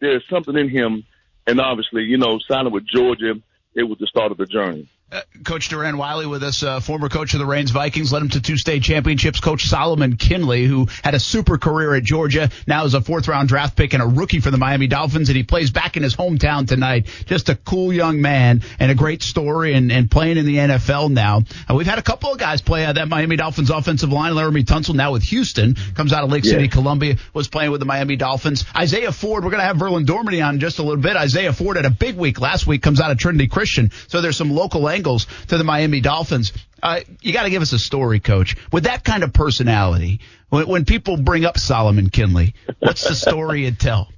there's 0.00 0.22
something 0.28 0.56
in 0.56 0.68
him. 0.68 1.04
And 1.46 1.60
obviously, 1.60 2.04
you 2.04 2.18
know, 2.18 2.38
signing 2.46 2.72
with 2.72 2.86
Georgia, 2.86 3.34
it 3.74 3.82
was 3.82 3.98
the 3.98 4.06
start 4.06 4.30
of 4.30 4.38
the 4.38 4.46
journey. 4.46 4.88
Uh, 5.12 5.20
coach 5.44 5.68
Deran 5.68 5.96
Wiley 5.98 6.24
with 6.24 6.42
us, 6.42 6.62
uh, 6.62 6.80
former 6.80 7.10
coach 7.10 7.34
of 7.34 7.40
the 7.40 7.44
Raines 7.44 7.70
Vikings, 7.70 8.10
led 8.14 8.22
him 8.22 8.30
to 8.30 8.40
two 8.40 8.56
state 8.56 8.82
championships. 8.82 9.40
Coach 9.40 9.64
Solomon 9.66 10.16
Kindley, 10.16 10.64
who 10.64 10.86
had 11.04 11.14
a 11.14 11.20
super 11.20 11.58
career 11.58 11.94
at 11.94 12.02
Georgia, 12.02 12.48
now 12.66 12.86
is 12.86 12.94
a 12.94 13.02
fourth 13.02 13.28
round 13.28 13.50
draft 13.50 13.76
pick 13.76 13.92
and 13.92 14.02
a 14.02 14.06
rookie 14.06 14.40
for 14.40 14.50
the 14.50 14.56
Miami 14.56 14.86
Dolphins, 14.86 15.28
and 15.28 15.36
he 15.36 15.42
plays 15.42 15.70
back 15.70 15.98
in 15.98 16.02
his 16.02 16.16
hometown 16.16 16.66
tonight. 16.66 17.08
Just 17.26 17.50
a 17.50 17.56
cool 17.56 17.92
young 17.92 18.22
man 18.22 18.62
and 18.78 18.90
a 18.90 18.94
great 18.94 19.22
story, 19.22 19.74
and, 19.74 19.92
and 19.92 20.10
playing 20.10 20.38
in 20.38 20.46
the 20.46 20.56
NFL 20.56 21.10
now. 21.10 21.42
Uh, 21.68 21.74
we've 21.74 21.86
had 21.86 21.98
a 21.98 22.02
couple 22.02 22.32
of 22.32 22.38
guys 22.38 22.62
play 22.62 22.86
at 22.86 22.94
that 22.94 23.08
Miami 23.08 23.36
Dolphins 23.36 23.68
offensive 23.68 24.10
line. 24.10 24.32
Laremy 24.32 24.64
Tunsil 24.64 24.94
now 24.94 25.12
with 25.12 25.24
Houston, 25.24 25.74
comes 25.94 26.14
out 26.14 26.24
of 26.24 26.30
Lake 26.30 26.46
Yeah. 26.46 26.52
City, 26.52 26.68
Columbia, 26.68 27.16
was 27.34 27.48
playing 27.48 27.70
with 27.70 27.80
the 27.80 27.86
Miami 27.86 28.16
Dolphins. 28.16 28.64
Isaiah 28.74 29.12
Ford, 29.12 29.44
we're 29.44 29.50
going 29.50 29.60
to 29.60 29.66
have 29.66 29.76
Verlon 29.76 30.06
Dorminey 30.06 30.42
on 30.42 30.54
in 30.54 30.60
just 30.60 30.78
a 30.78 30.82
little 30.82 31.02
bit. 31.02 31.16
Isaiah 31.16 31.52
Ford 31.52 31.76
had 31.76 31.84
a 31.84 31.90
big 31.90 32.16
week 32.16 32.40
last 32.40 32.66
week, 32.66 32.80
comes 32.80 32.98
out 32.98 33.10
of 33.10 33.18
Trinity 33.18 33.46
Christian, 33.46 33.90
so 34.08 34.22
there's 34.22 34.38
some 34.38 34.50
local 34.50 34.88
angles 35.02 35.26
to 35.48 35.58
the 35.58 35.64
Miami 35.64 36.00
Dolphins. 36.00 36.52
Uh, 36.80 37.00
you 37.20 37.32
got 37.32 37.42
to 37.42 37.50
give 37.50 37.60
us 37.62 37.72
a 37.72 37.78
story, 37.78 38.20
Coach. 38.20 38.56
With 38.70 38.84
that 38.84 39.02
kind 39.02 39.24
of 39.24 39.32
personality, 39.32 40.20
when, 40.48 40.68
when 40.68 40.84
people 40.84 41.16
bring 41.16 41.44
up 41.44 41.58
Solomon 41.58 42.08
Kindley, 42.08 42.54
what's 42.78 43.02
the 43.02 43.16
story 43.16 43.64
you'd 43.64 43.80
tell? 43.80 44.08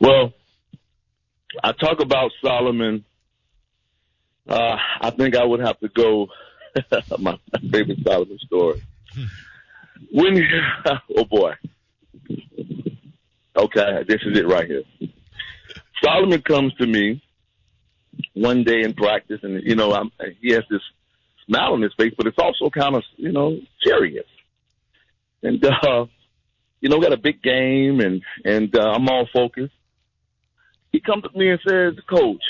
Well, 0.00 0.32
I 1.62 1.72
talk 1.72 2.00
about 2.00 2.30
Solomon. 2.42 3.04
Uh, 4.48 4.76
I 5.00 5.10
think 5.10 5.36
I 5.36 5.44
would 5.44 5.60
have 5.60 5.78
to 5.80 5.88
go 5.88 6.28
my 7.18 7.38
favorite 7.70 7.98
Solomon 8.06 8.38
story. 8.38 8.82
When 10.10 10.36
oh 11.16 11.24
boy, 11.24 11.52
okay, 13.56 14.04
this 14.08 14.20
is 14.24 14.38
it 14.38 14.46
right 14.46 14.66
here. 14.66 14.82
Solomon 16.02 16.40
comes 16.42 16.72
to 16.74 16.86
me 16.86 17.22
one 18.36 18.64
day 18.64 18.82
in 18.82 18.94
practice, 18.94 19.40
and 19.42 19.62
you 19.64 19.74
know, 19.74 19.92
I'm, 19.92 20.10
he 20.40 20.52
has 20.52 20.64
this 20.70 20.82
smile 21.46 21.72
on 21.72 21.82
his 21.82 21.94
face, 21.94 22.12
but 22.16 22.26
it's 22.26 22.38
also 22.38 22.70
kind 22.70 22.94
of 22.94 23.02
you 23.16 23.32
know 23.32 23.58
serious. 23.82 24.26
And 25.42 25.64
uh, 25.64 26.06
you 26.80 26.88
know, 26.88 26.98
we 26.98 27.02
got 27.02 27.12
a 27.12 27.18
big 27.18 27.42
game, 27.42 28.00
and 28.00 28.22
and 28.44 28.76
uh, 28.76 28.92
I'm 28.94 29.08
all 29.08 29.28
focused 29.32 29.72
he 30.96 31.00
comes 31.00 31.24
to 31.24 31.38
me 31.38 31.50
and 31.50 31.60
says, 31.68 31.92
Coach, 32.08 32.42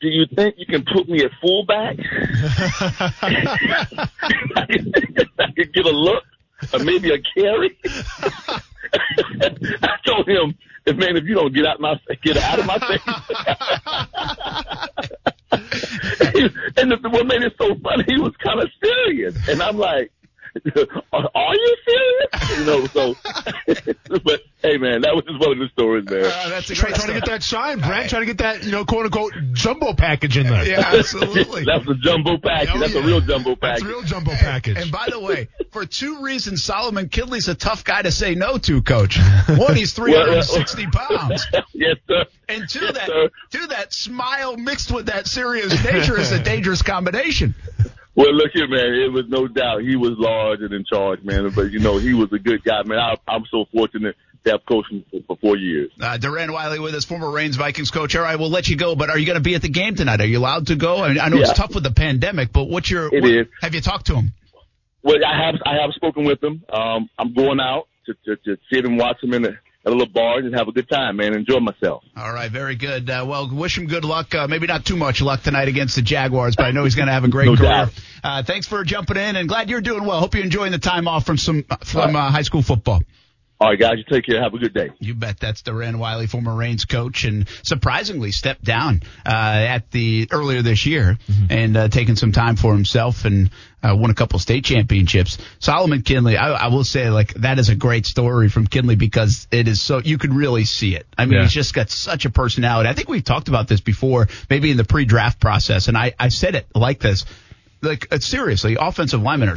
do 0.00 0.08
you 0.08 0.26
think 0.34 0.56
you 0.58 0.66
can 0.66 0.84
put 0.92 1.08
me 1.08 1.22
at 1.22 1.30
fullback? 1.40 1.98
I 3.22 4.66
could 5.54 5.72
get 5.72 5.86
a 5.86 5.90
look 5.90 6.24
or 6.72 6.80
maybe 6.80 7.12
a 7.12 7.18
carry. 7.18 7.78
I 9.44 9.96
told 10.04 10.28
him, 10.28 10.58
man, 10.86 11.16
if 11.16 11.24
you 11.24 11.34
don't 11.34 11.54
get 11.54 11.66
out 11.66 11.80
my 11.80 11.98
get 12.22 12.36
out 12.36 12.58
of 12.58 12.66
my 12.66 12.78
face. 12.78 13.00
and 16.76 16.90
the, 16.90 17.08
what 17.10 17.26
made 17.26 17.42
it 17.42 17.52
so 17.58 17.74
funny, 17.82 18.04
he 18.06 18.20
was 18.20 18.32
kind 18.42 18.60
of 18.60 18.68
serious, 18.82 19.36
and 19.48 19.62
I'm 19.62 19.76
like, 19.76 20.12
are, 21.12 21.30
are 21.34 21.54
you 21.54 21.76
serious? 21.86 22.58
You 22.58 22.64
know, 22.64 22.86
so, 22.86 23.14
but 24.24 24.40
hey, 24.62 24.76
man, 24.78 25.02
that 25.02 25.14
was 25.14 25.24
just 25.26 25.40
one 25.40 25.52
of 25.52 25.58
the 25.58 25.68
stories, 25.72 26.04
man. 26.10 26.24
Uh, 26.24 26.48
that's 26.50 26.70
a 26.70 26.74
Try, 26.74 26.90
trying 26.90 27.06
to 27.08 27.12
get 27.14 27.26
that 27.26 27.42
shine, 27.42 27.78
Brent. 27.80 28.10
Trying 28.10 28.22
to 28.22 28.26
get 28.26 28.38
that, 28.38 28.64
you 28.64 28.72
know, 28.72 28.84
quote 28.84 29.06
unquote 29.06 29.32
jumbo 29.52 29.94
package 29.94 30.36
in 30.36 30.46
there. 30.46 30.66
Yeah, 30.66 30.82
absolutely. 30.86 31.64
That's 31.70 31.86
a 31.88 31.94
jumbo 31.94 32.38
package. 32.38 32.70
Oh, 32.74 32.78
That's 32.80 32.94
yeah. 32.94 33.00
a 33.02 33.06
real 33.06 33.20
jumbo 33.20 33.54
package. 33.56 33.82
That's 33.82 33.82
a 33.82 33.86
real 33.86 34.02
jumbo 34.02 34.30
package. 34.32 34.76
And 34.78 34.90
by 34.92 35.08
the 35.10 35.20
way, 35.24 35.48
for 35.70 35.86
two 35.86 36.22
reasons, 36.22 36.64
Solomon 36.64 37.08
Kindley's 37.08 37.48
a 37.48 37.54
tough 37.54 37.84
guy 37.84 38.02
to 38.02 38.10
say 38.10 38.34
no 38.34 38.58
to, 38.58 38.82
Coach. 38.82 39.18
One, 39.48 39.76
he's 39.76 39.92
360 39.92 40.86
pounds. 40.88 41.46
yes, 41.72 41.96
sir. 42.08 42.24
And 42.48 42.68
two, 42.68 42.80
Yes, 42.80 42.94
that 42.94 43.06
sir. 43.08 43.30
two, 43.50 43.66
that 43.68 43.92
smile 43.92 44.56
mixed 44.56 44.90
with 44.90 45.06
that 45.06 45.26
serious 45.26 45.72
nature 45.84 46.18
is 46.18 46.32
a 46.32 46.42
dangerous 46.42 46.82
combination. 46.82 47.54
Well, 48.14 48.34
look 48.34 48.50
here, 48.52 48.68
man. 48.68 48.92
It 48.94 49.12
was 49.12 49.24
no 49.28 49.46
doubt 49.46 49.82
he 49.82 49.96
was 49.96 50.12
large 50.18 50.60
and 50.60 50.72
in 50.72 50.84
charge, 50.84 51.22
man. 51.22 51.48
But 51.50 51.70
you 51.70 51.78
know, 51.78 51.98
he 51.98 52.12
was 52.12 52.32
a 52.32 52.38
good 52.38 52.64
guy, 52.64 52.82
man. 52.84 52.98
I, 52.98 53.16
I'm 53.28 53.44
so 53.50 53.66
fortunate 53.72 54.16
to 54.44 54.50
have 54.52 54.60
coached 54.66 54.90
him 54.90 55.04
for, 55.10 55.20
for 55.26 55.36
four 55.36 55.56
years. 55.56 55.90
Uh, 56.00 56.18
Deran 56.18 56.52
Wiley 56.52 56.80
with 56.80 56.94
us, 56.94 57.04
former 57.04 57.30
Raines 57.30 57.56
Vikings 57.56 57.90
coach. 57.90 58.16
All 58.16 58.22
right, 58.22 58.38
we'll 58.38 58.50
let 58.50 58.68
you 58.68 58.76
go, 58.76 58.96
but 58.96 59.10
are 59.10 59.18
you 59.18 59.26
going 59.26 59.38
to 59.38 59.42
be 59.42 59.54
at 59.54 59.62
the 59.62 59.68
game 59.68 59.94
tonight? 59.94 60.20
Are 60.20 60.26
you 60.26 60.38
allowed 60.38 60.68
to 60.68 60.76
go? 60.76 61.02
I, 61.04 61.08
mean, 61.08 61.20
I 61.20 61.28
know 61.28 61.38
it's 61.38 61.52
tough 61.52 61.74
with 61.74 61.84
the 61.84 61.92
pandemic, 61.92 62.52
but 62.52 62.64
what's 62.64 62.90
your? 62.90 63.06
It 63.14 63.22
what- 63.22 63.30
is. 63.30 63.46
Have 63.60 63.74
you 63.74 63.80
talked 63.80 64.06
to 64.06 64.16
him? 64.16 64.32
Well, 65.02 65.16
I 65.24 65.46
have 65.46 65.54
I 65.64 65.80
have 65.80 65.92
spoken 65.94 66.24
with 66.24 66.44
him. 66.44 66.62
Um, 66.70 67.08
I'm 67.18 67.32
going 67.32 67.58
out 67.58 67.88
to, 68.04 68.14
to, 68.26 68.36
to 68.36 68.58
sit 68.70 68.84
and 68.84 68.98
watch 68.98 69.22
him 69.22 69.32
in 69.32 69.46
a, 69.46 69.50
a 69.84 69.90
little 69.90 70.06
bar 70.06 70.38
and 70.38 70.54
have 70.54 70.68
a 70.68 70.72
good 70.72 70.88
time, 70.88 71.16
man. 71.16 71.34
Enjoy 71.34 71.58
myself. 71.58 72.04
All 72.16 72.32
right, 72.32 72.50
very 72.50 72.76
good. 72.76 73.08
Uh, 73.08 73.24
well, 73.26 73.48
wish 73.50 73.78
him 73.78 73.86
good 73.86 74.04
luck. 74.04 74.34
Uh, 74.34 74.46
maybe 74.46 74.66
not 74.66 74.84
too 74.84 74.96
much 74.96 75.22
luck 75.22 75.42
tonight 75.42 75.68
against 75.68 75.96
the 75.96 76.02
Jaguars, 76.02 76.56
but 76.56 76.66
I 76.66 76.70
know 76.70 76.84
he's 76.84 76.94
going 76.94 77.06
to 77.06 77.12
have 77.12 77.24
a 77.24 77.28
great 77.28 77.46
No 77.46 77.56
career. 77.56 77.90
Uh, 78.22 78.42
thanks 78.42 78.66
for 78.66 78.84
jumping 78.84 79.16
in, 79.16 79.36
and 79.36 79.48
glad 79.48 79.70
you're 79.70 79.80
doing 79.80 80.04
well. 80.04 80.20
Hope 80.20 80.34
you're 80.34 80.44
enjoying 80.44 80.72
the 80.72 80.78
time 80.78 81.08
off 81.08 81.24
from 81.24 81.38
some 81.38 81.64
from 81.84 82.14
uh, 82.14 82.30
high 82.30 82.42
school 82.42 82.62
football. 82.62 83.00
All 83.62 83.68
right, 83.68 83.78
guys, 83.78 83.98
you 83.98 84.04
take 84.08 84.24
care. 84.24 84.42
Have 84.42 84.54
a 84.54 84.58
good 84.58 84.72
day. 84.72 84.88
You 85.00 85.14
bet. 85.14 85.38
That's 85.38 85.60
Deran 85.62 85.96
Wiley, 85.98 86.26
former 86.26 86.56
Raines 86.56 86.86
coach, 86.86 87.24
and 87.24 87.46
surprisingly 87.62 88.32
stepped 88.32 88.64
down 88.64 89.02
uh, 89.26 89.28
at 89.28 89.90
the 89.90 90.28
earlier 90.30 90.62
this 90.62 90.86
year 90.86 91.18
and 91.50 91.76
uh, 91.76 91.88
taken 91.88 92.16
some 92.16 92.32
time 92.32 92.56
for 92.56 92.72
himself 92.72 93.26
and 93.26 93.50
uh, 93.82 93.94
won 93.94 94.08
a 94.10 94.14
couple 94.14 94.38
state 94.38 94.64
championships. 94.64 95.36
Solomon 95.58 96.00
Kindley, 96.00 96.38
I, 96.38 96.52
I 96.52 96.66
will 96.68 96.84
say, 96.84 97.10
like 97.10 97.34
that 97.34 97.58
is 97.58 97.68
a 97.68 97.74
great 97.74 98.06
story 98.06 98.48
from 98.48 98.66
Kindley 98.66 98.96
because 98.96 99.46
it 99.50 99.68
is 99.68 99.82
so 99.82 99.98
you 99.98 100.16
could 100.16 100.32
really 100.32 100.64
see 100.64 100.96
it. 100.96 101.06
I 101.18 101.26
mean, 101.26 101.34
Yeah. 101.34 101.42
he's 101.42 101.52
just 101.52 101.74
got 101.74 101.90
such 101.90 102.24
a 102.24 102.30
personality. 102.30 102.88
I 102.88 102.94
think 102.94 103.10
we've 103.10 103.22
talked 103.22 103.48
about 103.48 103.68
this 103.68 103.82
before, 103.82 104.28
maybe 104.48 104.70
in 104.70 104.78
the 104.78 104.84
pre-draft 104.84 105.38
process, 105.38 105.88
and 105.88 105.98
I 105.98 106.14
I 106.18 106.30
said 106.30 106.54
it 106.54 106.66
like 106.74 106.98
this. 107.00 107.26
Like 107.82 108.10
uh, 108.10 108.20
seriously, 108.20 108.78
offensive 108.80 109.20
linemen 109.20 109.50
are. 109.50 109.56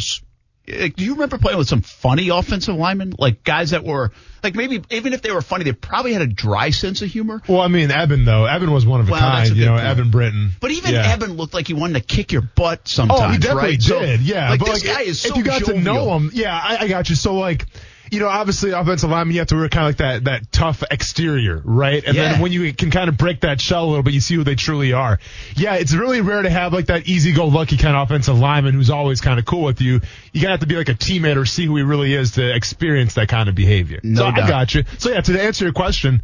Like, 0.65 0.96
Do 0.96 1.03
you 1.03 1.13
remember 1.13 1.38
playing 1.38 1.58
with 1.58 1.67
some 1.67 1.82
funny 1.82 2.29
offensive 2.29 2.75
linemen, 2.75 3.13
like 3.20 3.43
guys 3.43 3.72
that 3.72 3.84
were 3.84 4.12
like 4.43 4.55
maybe 4.55 4.82
even 4.91 5.12
if 5.13 5.22
they 5.22 5.32
were 5.32 5.41
funny, 5.41 5.65
they 5.65 5.74
probably 5.74 6.13
had 6.13 6.22
a 6.22 6.27
dry 6.27 6.70
sense 6.70 7.01
of 7.01 7.10
humor. 7.10 7.41
well, 7.50 7.60
I 7.60 7.67
mean, 7.67 7.91
Evan 7.91 8.24
though, 8.24 8.46
Evan 8.46 8.72
was 8.72 8.86
one 8.86 9.01
of 9.01 9.10
a 9.10 9.12
Well, 9.12 9.20
kind. 9.20 9.51
a 9.51 9.55
You 9.55 9.65
know, 9.65 9.74
point. 9.74 9.84
Eben 9.86 10.10
Britton. 10.12 10.51
But 10.62 10.72
even 10.72 10.93
Yeah. 10.93 11.12
Evan 11.12 11.34
looked 11.34 11.53
like 11.53 11.67
he 11.67 11.74
wanted 11.74 11.96
to 11.96 12.15
kick 12.15 12.32
your 12.32 12.41
butt 12.43 12.88
sometimes. 12.88 13.22
Oh, 13.22 13.27
he 13.29 13.38
definitely 13.39 13.70
right? 13.72 13.82
So, 13.82 14.00
did. 14.00 14.22
yeah, 14.22 14.51
like 14.51 14.60
but 14.62 14.65
this 14.70 14.86
like, 14.86 14.98
guy 14.98 15.01
is 15.03 15.20
so 15.22 15.29
if 15.29 15.36
you 15.38 15.43
got 15.43 15.65
to 15.65 15.77
know 15.79 16.15
him, 16.15 16.32
yeah, 16.34 16.58
I, 16.58 16.77
I 16.84 16.88
got 16.88 17.10
you. 17.10 17.15
So 17.17 17.36
like, 17.36 17.65
you 18.13 18.20
know, 18.20 18.27
obviously 18.27 18.72
offensive 18.72 19.10
lineman, 19.10 19.34
you 19.34 19.39
have 19.41 19.48
to 19.48 19.55
wear 19.55 19.67
kind 19.70 19.86
of 19.88 19.89
like 19.89 19.98
that 19.98 20.24
that 20.25 20.51
tough 20.51 20.84
exterior, 20.91 21.62
right? 21.65 22.03
And 22.05 22.15
Yeah. 22.15 22.34
then 22.34 22.41
when 22.41 22.51
you 22.51 22.72
can 22.74 22.91
kind 22.91 23.10
of 23.10 23.17
break 23.17 23.41
that 23.41 23.60
shell 23.60 23.86
a 23.86 23.88
little 23.88 24.03
bit, 24.03 24.13
you 24.13 24.20
see 24.22 24.36
who 24.36 24.43
they 24.43 24.55
truly 24.55 24.93
are. 24.93 25.20
Yeah, 25.55 25.75
it's 25.75 25.93
really 25.93 26.22
rare 26.22 26.43
to 26.43 26.50
have 26.50 26.74
like 26.74 26.86
that 26.86 27.08
easy-go-lucky 27.08 27.77
kind 27.77 27.96
of 27.96 28.03
offensive 28.10 28.38
lineman 28.38 28.74
who's 28.75 28.89
always 28.91 29.20
kind 29.20 29.39
of 29.39 29.46
cool 29.46 29.63
with 29.63 29.82
you. 29.82 30.00
You 30.32 30.41
gotta 30.41 30.51
have 30.51 30.60
to 30.60 30.67
be 30.67 30.75
like 30.75 30.89
a 30.89 30.93
teammate 30.93 31.38
or 31.38 31.46
see 31.46 31.65
who 31.65 31.75
he 31.75 31.84
really 31.84 32.13
is 32.13 32.32
to 32.32 32.55
experience 32.55 33.15
that 33.15 33.29
kind 33.29 33.50
of 33.50 33.55
behavior. 33.55 34.00
No 34.03 34.22
so 34.22 34.25
I 34.27 34.48
got 34.48 34.75
you. 34.75 34.84
So 35.00 35.10
yeah, 35.10 35.22
to 35.22 35.41
answer 35.41 35.65
your 35.65 35.74
question, 35.74 36.22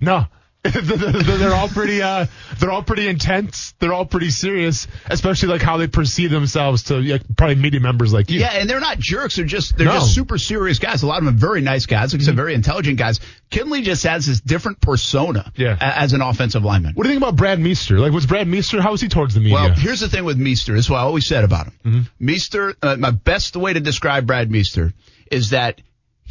no. 0.00 0.26
they're 0.72 1.52
all 1.54 1.66
pretty 1.66 2.00
uh 2.02 2.24
they're 2.60 2.70
all 2.70 2.84
pretty 2.84 3.08
intense 3.08 3.74
they're 3.80 3.92
all 3.92 4.06
pretty 4.06 4.30
serious 4.30 4.86
especially 5.10 5.48
like 5.48 5.60
how 5.60 5.76
they 5.76 5.88
perceive 5.88 6.30
themselves 6.30 6.84
to 6.84 6.98
like, 7.00 7.22
probably 7.36 7.56
media 7.56 7.80
members 7.80 8.12
like 8.12 8.30
you 8.30 8.38
Yeah, 8.38 8.50
and 8.52 8.70
they're 8.70 8.78
not 8.78 8.98
jerks. 9.00 9.34
They're 9.34 9.44
just 9.44 9.76
they're 9.76 9.86
No. 9.86 9.94
just 9.94 10.14
super 10.14 10.38
serious 10.38 10.78
guys. 10.78 11.02
A 11.02 11.06
lot 11.08 11.18
of 11.18 11.24
them 11.24 11.34
are 11.34 11.38
very 11.38 11.62
nice 11.62 11.86
guys. 11.86 12.12
Like 12.12 12.22
I 12.22 12.24
said, 12.26 12.36
very 12.36 12.54
intelligent 12.54 12.96
guys. 12.96 13.18
Kindley 13.50 13.82
just 13.82 14.04
has 14.04 14.26
this 14.26 14.40
different 14.40 14.80
persona 14.80 15.50
Yeah. 15.56 15.76
as 15.80 16.12
an 16.12 16.20
offensive 16.20 16.62
lineman. 16.64 16.94
what 16.94 17.02
do 17.04 17.08
you 17.08 17.14
think 17.14 17.24
about 17.24 17.34
brad 17.36 17.58
meester 17.58 17.98
like 17.98 18.12
was 18.12 18.26
brad 18.26 18.46
meester 18.46 18.80
how 18.80 18.92
was 18.92 19.00
he 19.00 19.08
towards 19.08 19.34
the 19.34 19.40
media 19.40 19.54
Well, 19.56 19.70
here's 19.74 19.98
the 20.00 20.08
thing 20.08 20.24
with 20.24 20.38
Meester. 20.38 20.74
This 20.74 20.84
is 20.84 20.90
what 20.90 20.98
I 20.98 21.02
always 21.02 21.26
said 21.26 21.42
about 21.42 21.66
him. 21.66 21.72
Mm-hmm. 21.84 22.00
Meester, 22.24 22.74
uh, 22.82 22.96
my 23.00 23.10
best 23.10 23.56
way 23.56 23.72
to 23.72 23.80
describe 23.80 24.26
Brad 24.28 24.48
Meester 24.48 24.92
is 25.30 25.50
that 25.50 25.80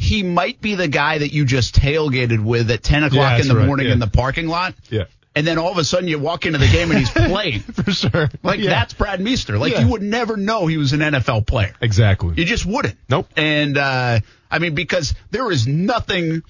he 0.02 0.22
might 0.22 0.60
be 0.60 0.74
the 0.74 0.88
guy 0.88 1.18
that 1.18 1.32
you 1.32 1.44
just 1.44 1.74
tailgated 1.76 2.42
with 2.42 2.70
at 2.70 2.82
10 2.82 3.04
o'clock 3.04 3.32
Yeah, 3.36 3.40
in 3.42 3.48
the 3.48 3.56
right, 3.56 3.66
morning 3.66 3.86
yeah. 3.86 3.92
in 3.92 3.98
the 4.00 4.06
parking 4.08 4.48
lot. 4.48 4.74
yeah 4.90 5.04
And 5.34 5.46
then 5.46 5.58
all 5.58 5.70
of 5.70 5.78
a 5.78 5.84
sudden 5.84 6.08
you 6.08 6.18
walk 6.18 6.44
into 6.44 6.58
the 6.58 6.66
game 6.68 6.90
and 6.90 6.98
he's 6.98 7.10
playing. 7.30 7.60
for 7.60 7.90
sure 7.92 8.28
Like 8.42 8.60
yeah. 8.60 8.70
that's 8.70 8.94
Brad 8.94 9.20
Meester. 9.20 9.58
Like 9.58 9.78
you 9.78 9.88
would 9.88 10.02
never 10.02 10.36
know 10.36 10.66
he 10.66 10.76
was 10.76 10.92
an 10.92 11.00
NFL 11.00 11.46
player. 11.46 11.72
exactly 11.80 12.34
You 12.36 12.44
just 12.44 12.66
wouldn't. 12.66 12.98
Nope. 13.08 13.28
And 13.36 13.78
uh, 13.78 14.20
I 14.50 14.58
mean, 14.58 14.74
because 14.74 15.14
there 15.30 15.50
is 15.50 15.66
nothing, 15.66 16.42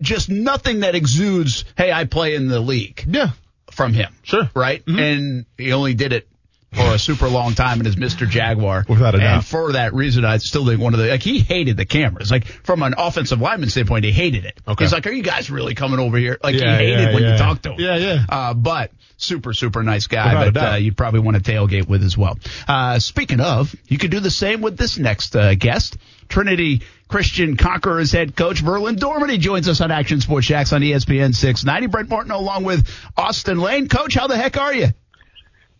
just 0.00 0.28
nothing 0.30 0.80
that 0.80 0.94
exudes, 0.94 1.64
"Hey, 1.76 1.92
I 1.92 2.04
play 2.06 2.34
in 2.34 2.48
the 2.48 2.58
league" 2.60 3.04
yeah 3.06 3.30
from 3.70 3.92
him. 3.92 4.12
Sure. 4.22 4.44
Mm-hmm. 4.44 4.58
Right. 4.58 4.82
And 4.86 5.46
he 5.56 5.72
only 5.72 5.94
did 5.94 6.12
it 6.12 6.26
for 6.72 6.94
a 6.94 6.98
super 6.98 7.28
long 7.28 7.54
time 7.54 7.78
and 7.78 7.86
is 7.86 7.96
Mr. 7.96 8.28
Jaguar. 8.28 8.84
Without 8.88 9.14
a 9.14 9.20
and 9.20 9.44
for 9.44 9.72
that 9.72 9.92
reason, 9.92 10.24
I 10.24 10.36
still 10.38 10.66
think 10.66 10.80
one 10.80 10.94
of 10.94 11.00
the 11.00 11.08
like 11.08 11.22
he 11.22 11.40
hated 11.40 11.76
the 11.76 11.84
cameras. 11.84 12.30
Like 12.30 12.46
from 12.46 12.82
an 12.82 12.94
offensive 12.96 13.40
lineman 13.40 13.70
standpoint, 13.70 14.04
he 14.04 14.12
hated 14.12 14.44
it. 14.44 14.60
Okay. 14.66 14.84
He's 14.84 14.92
like, 14.92 15.06
"Are 15.06 15.12
you 15.12 15.22
guys 15.22 15.50
really 15.50 15.74
coming 15.74 15.98
over 15.98 16.16
here?" 16.16 16.38
Like 16.42 16.54
Yeah, 16.54 16.78
he 16.78 16.86
hated 16.86 17.00
yeah, 17.00 17.14
when 17.14 17.22
yeah. 17.22 17.32
you 17.32 17.38
talked 17.38 17.64
to 17.64 17.72
him. 17.72 17.80
Yeah, 17.80 17.96
yeah. 17.96 18.24
Uh, 18.28 18.54
but 18.54 18.92
super, 19.16 19.52
super 19.52 19.82
nice 19.82 20.06
guy. 20.06 20.46
Without 20.46 20.54
but 20.54 20.72
uh, 20.74 20.76
you'd 20.76 20.96
probably 20.96 21.20
want 21.20 21.42
to 21.42 21.52
tailgate 21.52 21.88
with 21.88 22.04
as 22.04 22.16
well. 22.16 22.38
Uh, 22.68 22.98
speaking 22.98 23.40
of, 23.40 23.74
you 23.88 23.98
could 23.98 24.10
do 24.10 24.20
the 24.20 24.30
same 24.30 24.60
with 24.60 24.76
this 24.76 24.98
next 24.98 25.34
uh, 25.34 25.54
guest. 25.54 25.96
Trinity 26.28 26.82
Christian 27.08 27.56
Conquerors 27.56 28.12
head 28.12 28.36
coach 28.36 28.62
Verlon 28.62 28.96
Dorminey 28.96 29.40
joins 29.40 29.68
us 29.68 29.80
on 29.80 29.90
Action 29.90 30.20
Sports 30.20 30.46
Jax 30.46 30.72
on 30.72 30.80
ESPN 30.80 31.34
690. 31.34 31.88
Brent 31.88 32.08
Martin 32.08 32.30
along 32.30 32.62
with 32.62 32.88
Austin 33.16 33.58
Lane. 33.58 33.88
Coach, 33.88 34.14
how 34.14 34.28
the 34.28 34.36
heck 34.36 34.56
are 34.56 34.72
you? 34.72 34.88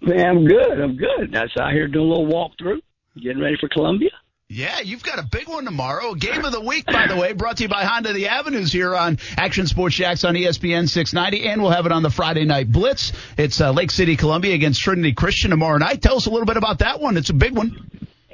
Man, 0.03 0.27
I'm 0.27 0.47
good. 0.47 0.81
I'm 0.81 0.97
good. 0.97 1.37
I 1.37 1.43
was 1.43 1.57
out 1.59 1.73
here 1.73 1.89
doing 1.89 2.07
a 2.07 2.09
little 2.09 2.27
walkthrough, 2.27 2.81
getting 3.23 3.41
ready 3.41 3.57
for 3.61 3.69
Columbia. 3.69 4.11
Yeah, 4.53 4.81
you've 4.81 5.05
got 5.05 5.21
a 5.21 5.23
big 5.23 5.49
one 5.49 5.65
tomorrow. 5.65 6.15
Game 6.15 6.45
of 6.45 6.51
the 6.51 6.61
week, 6.61 6.85
by 6.87 7.07
the 7.07 7.15
way, 7.15 7.35
brought 7.35 7.59
to 7.59 7.63
you 7.63 7.69
by 7.69 7.85
Honda 7.85 8.13
the 8.13 8.27
Avenues 8.27 8.73
here 8.73 8.97
on 8.97 9.19
Action 9.37 9.69
Sports 9.69 9.95
Jax 9.95 10.25
on 10.25 10.35
ESPN 10.35 10.89
690, 10.89 11.47
and 11.47 11.63
we'll 11.63 11.71
have 11.71 11.87
it 11.87 11.93
on 11.93 12.03
the 12.03 12.11
Friday 12.11 12.45
Night 12.45 12.73
Blitz. 12.73 13.13
It's 13.37 13.61
uh, 13.61 13.71
Lake 13.71 13.93
City, 13.93 14.17
Columbia 14.17 14.55
against 14.55 14.81
Trinity 14.81 15.13
Christian 15.13 15.51
tomorrow 15.51 15.79
night. 15.79 16.03
Tell 16.03 16.17
us 16.17 16.27
a 16.27 16.31
little 16.31 16.47
bit 16.47 16.57
about 16.57 16.81
that 16.81 17.01
one. 17.01 17.17
It's 17.17 17.31
a 17.31 17.35
big 17.35 17.57
one. 17.57 17.91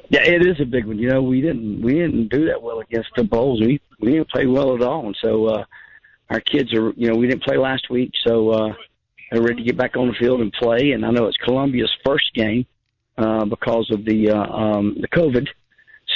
Yeah, 0.09 0.23
it 0.23 0.47
is 0.47 0.59
a 0.59 0.65
big 0.65 0.87
one. 0.87 0.99
You 0.99 1.11
know, 1.11 1.21
we 1.21 1.43
didn't 1.43 1.83
we 1.83 1.95
didn't 1.95 2.29
do 2.29 2.47
that 2.47 2.63
well 2.63 2.81
against 2.81 3.11
the 3.17 3.25
Bulls. 3.25 3.61
We 3.61 3.81
we 4.01 4.13
didn't 4.13 4.31
play 4.31 4.47
well 4.47 4.75
at 4.75 4.81
all, 4.81 5.05
and 5.07 5.17
so 5.23 5.47
uh, 5.47 5.65
our 6.31 6.41
kids 6.41 6.73
are 6.73 6.93
you 6.97 7.09
know 7.11 7.17
we 7.17 7.27
didn't 7.27 7.43
play 7.43 7.59
last 7.59 7.91
week, 7.91 8.13
so 8.27 8.51
uh, 8.51 8.73
they're 9.31 9.43
ready 9.43 9.57
to 9.57 9.65
get 9.65 9.77
back 9.77 9.97
on 9.97 10.09
the 10.09 10.15
field 10.15 10.41
and 10.41 10.53
play. 10.53 10.93
And 10.93 11.05
I 11.05 11.11
know 11.11 11.27
it's 11.27 11.37
Columbia's 11.39 11.93
first 12.05 12.33
game 12.35 12.67
uh, 13.19 13.45
because 13.45 13.91
of 13.93 14.05
the 14.05 14.31
uh, 14.31 14.53
um, 14.53 14.97
the 15.01 15.09
COVID. 15.09 15.49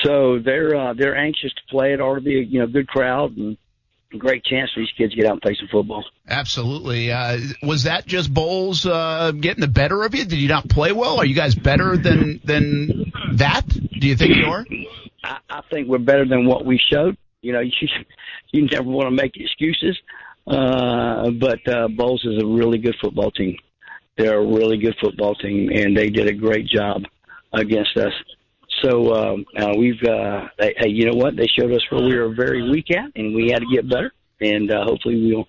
So 0.04 0.38
they're 0.38 0.74
uh, 0.74 0.94
they're 0.94 1.16
anxious 1.16 1.52
to 1.52 1.62
play. 1.68 1.92
It 1.92 2.00
ought 2.00 2.14
to 2.16 2.20
be 2.20 2.38
a 2.38 2.42
you 2.42 2.60
know 2.60 2.66
good 2.66 2.88
crowd 2.88 3.36
and 3.36 3.56
a 4.12 4.16
great 4.16 4.44
chance 4.44 4.70
for 4.72 4.80
these 4.80 4.90
kids 4.96 5.12
to 5.12 5.20
get 5.20 5.26
out 5.26 5.32
and 5.32 5.42
play 5.42 5.56
some 5.58 5.68
football. 5.70 6.04
Absolutely. 6.28 7.12
Uh, 7.12 7.38
was 7.62 7.84
that 7.84 8.06
just 8.06 8.32
Bolles 8.32 8.86
uh, 8.86 9.32
getting 9.32 9.60
the 9.60 9.68
better 9.68 10.04
of 10.04 10.14
you? 10.14 10.24
Did 10.24 10.38
you 10.38 10.48
not 10.48 10.68
play 10.68 10.92
well? 10.92 11.18
Are 11.18 11.24
you 11.24 11.34
guys 11.34 11.54
better 11.54 11.96
than 11.96 12.40
than 12.44 13.12
that? 13.34 13.66
Do 13.68 14.06
you 14.06 14.16
think 14.16 14.36
you 14.36 14.46
are? 14.46 14.66
I, 15.22 15.38
I 15.48 15.60
think 15.70 15.88
we're 15.88 15.98
better 15.98 16.24
than 16.26 16.46
what 16.46 16.64
we 16.64 16.80
showed. 16.92 17.16
You 17.42 17.52
know, 17.52 17.60
you 17.60 17.88
you 18.52 18.66
never 18.66 18.88
want 18.88 19.06
to 19.06 19.10
make 19.10 19.36
excuses, 19.36 19.98
uh, 20.46 21.30
but 21.30 21.66
uh, 21.68 21.88
Bolles 21.88 22.24
is 22.24 22.42
a 22.42 22.46
really 22.46 22.78
good 22.78 22.96
football 23.00 23.30
team. 23.30 23.56
They're 24.16 24.38
a 24.38 24.46
really 24.46 24.78
good 24.78 24.96
football 25.00 25.34
team, 25.34 25.70
and 25.70 25.96
they 25.96 26.08
did 26.08 26.26
a 26.26 26.34
great 26.34 26.66
job 26.66 27.02
against 27.52 27.96
us. 27.96 28.12
So 28.82 29.14
um, 29.14 29.44
uh, 29.56 29.72
we've, 29.76 30.02
uh, 30.02 30.48
they, 30.58 30.74
hey, 30.78 30.88
you 30.88 31.06
know 31.06 31.16
what? 31.16 31.36
They 31.36 31.46
showed 31.46 31.72
us 31.72 31.82
where 31.90 32.02
we 32.02 32.16
were 32.16 32.34
very 32.34 32.70
weak 32.70 32.90
at, 32.90 33.10
and 33.14 33.34
we 33.34 33.50
had 33.50 33.60
to 33.60 33.66
get 33.72 33.88
better. 33.88 34.12
And 34.40 34.70
uh, 34.70 34.84
hopefully 34.84 35.30
we'll 35.30 35.48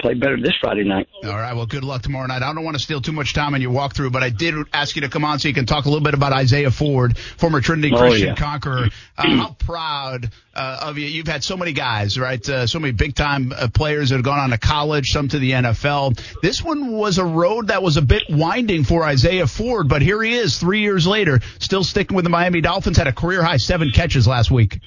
play 0.00 0.14
better 0.14 0.36
this 0.40 0.54
Friday 0.60 0.84
night. 0.84 1.08
All 1.24 1.30
right. 1.30 1.54
Well, 1.54 1.66
good 1.66 1.82
luck 1.84 2.02
tomorrow 2.02 2.26
night. 2.26 2.42
I 2.42 2.52
don't 2.52 2.64
want 2.64 2.76
to 2.76 2.82
steal 2.82 3.00
too 3.00 3.12
much 3.12 3.32
time 3.34 3.54
in 3.54 3.62
your 3.62 3.72
walkthrough, 3.72 4.12
but 4.12 4.22
I 4.22 4.30
did 4.30 4.54
ask 4.72 4.94
you 4.94 5.02
to 5.02 5.08
come 5.08 5.24
on 5.24 5.38
so 5.38 5.48
you 5.48 5.54
can 5.54 5.64
talk 5.66 5.86
a 5.86 5.88
little 5.88 6.04
bit 6.04 6.14
about 6.14 6.32
Isaiah 6.32 6.70
Ford, 6.70 7.16
former 7.18 7.60
Trinity 7.60 7.92
Oh, 7.94 7.98
Christian 7.98 8.28
yeah. 8.28 8.34
conqueror. 8.34 8.88
Uh, 9.18 9.34
how 9.34 9.56
proud 9.58 10.30
uh, 10.54 10.80
of 10.82 10.98
you? 10.98 11.06
You've 11.06 11.26
had 11.26 11.42
so 11.42 11.56
many 11.56 11.72
guys, 11.72 12.18
right? 12.18 12.46
Uh, 12.46 12.66
so 12.66 12.78
many 12.78 12.92
big 12.92 13.14
time 13.14 13.50
uh, 13.56 13.66
players 13.72 14.10
that 14.10 14.16
have 14.16 14.24
gone 14.26 14.38
on 14.38 14.50
to 14.50 14.58
college, 14.58 15.06
some 15.06 15.26
to 15.28 15.38
the 15.38 15.52
NFL. 15.52 16.20
This 16.42 16.62
one 16.62 16.92
was 16.92 17.16
a 17.16 17.24
road 17.24 17.68
that 17.68 17.82
was 17.82 17.96
a 17.96 18.02
bit 18.02 18.24
winding 18.28 18.84
for 18.84 19.04
Isaiah 19.04 19.46
Ford, 19.46 19.88
but 19.88 20.02
here 20.02 20.22
he 20.22 20.34
is 20.34 20.58
three 20.58 20.80
years 20.80 21.06
later, 21.06 21.40
still 21.60 21.82
sticking 21.82 22.14
with 22.14 22.24
the 22.24 22.30
Miami 22.30 22.60
Dolphins. 22.60 22.98
Had 22.98 23.06
a 23.06 23.12
career 23.14 23.42
high 23.42 23.56
seven 23.56 23.90
catches 23.90 24.28
last 24.28 24.50
week. 24.50 24.80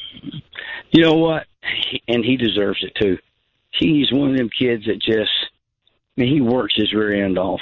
You 0.91 1.01
know 1.01 1.15
what? 1.15 1.47
And 2.07 2.23
he 2.23 2.37
deserves 2.37 2.83
it 2.83 2.93
too. 3.01 3.17
He's 3.71 4.11
one 4.11 4.31
of 4.31 4.37
them 4.37 4.49
kids 4.49 4.85
that 4.85 5.01
just, 5.01 5.31
I 6.17 6.21
mean, 6.21 6.33
he 6.33 6.41
works 6.41 6.75
his 6.75 6.93
rear 6.93 7.23
end 7.23 7.37
off. 7.37 7.61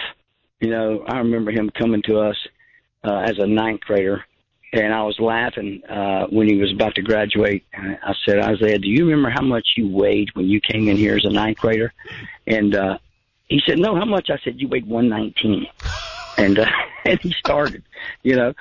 You 0.60 0.70
know, 0.72 1.04
I 1.08 1.20
remember 1.20 1.52
him 1.52 1.70
coming 1.70 2.02
to 2.04 2.20
us 2.20 2.38
uh, 3.04 3.20
as 3.20 3.38
a 3.38 3.46
ninth 3.46 3.82
grader, 3.82 4.24
and 4.74 4.94
I 4.94 5.04
was 5.04 5.20
laughing 5.20 5.84
uh, 5.86 6.26
when 6.28 6.48
he 6.48 6.58
was 6.58 6.72
about 6.72 6.96
to 6.96 7.02
graduate. 7.02 7.66
I 7.74 8.14
said, 8.26 8.40
Isaiah, 8.40 8.80
do 8.80 8.88
you 8.88 9.06
remember 9.06 9.30
how 9.30 9.44
much 9.44 9.74
you 9.78 9.88
weighed 9.88 10.30
when 10.34 10.48
you 10.48 10.60
came 10.60 10.88
in 10.88 10.98
here 10.98 11.16
as 11.16 11.26
a 11.26 11.30
ninth 11.30 11.60
grader? 11.60 11.94
And 12.48 12.76
uh, 12.76 12.98
he 13.48 13.62
said, 13.66 13.80
No, 13.80 13.96
how 13.96 14.06
much? 14.06 14.30
I 14.30 14.38
said, 14.44 14.60
You 14.60 14.68
weighed 14.68 14.88
119. 14.88 15.68
And, 16.38 16.60
uh, 16.60 16.66
and 17.06 17.20
he 17.20 17.32
started, 17.34 17.84
you 18.24 18.36
know. 18.36 18.54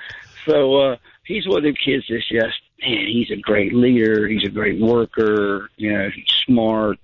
So 0.45 0.77
uh, 0.77 0.97
he's 1.25 1.47
one 1.47 1.57
of 1.57 1.63
them 1.63 1.75
kids 1.75 2.05
that's 2.09 2.27
just, 2.27 2.61
man, 2.81 3.05
he's 3.07 3.31
a 3.31 3.35
great 3.35 3.73
leader. 3.73 4.27
He's 4.27 4.45
a 4.45 4.51
great 4.51 4.79
worker. 4.79 5.69
You 5.75 5.93
know, 5.93 6.09
he's 6.09 6.33
smart. 6.45 6.99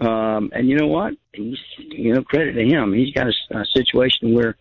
Um, 0.00 0.50
and 0.52 0.68
you 0.68 0.76
know 0.76 0.88
what? 0.88 1.14
He's, 1.32 1.58
you 1.78 2.14
know, 2.14 2.22
credit 2.22 2.52
to 2.52 2.64
him. 2.64 2.92
He's 2.92 3.14
got 3.14 3.26
a, 3.28 3.58
a 3.58 3.64
situation 3.74 4.34
where, 4.34 4.56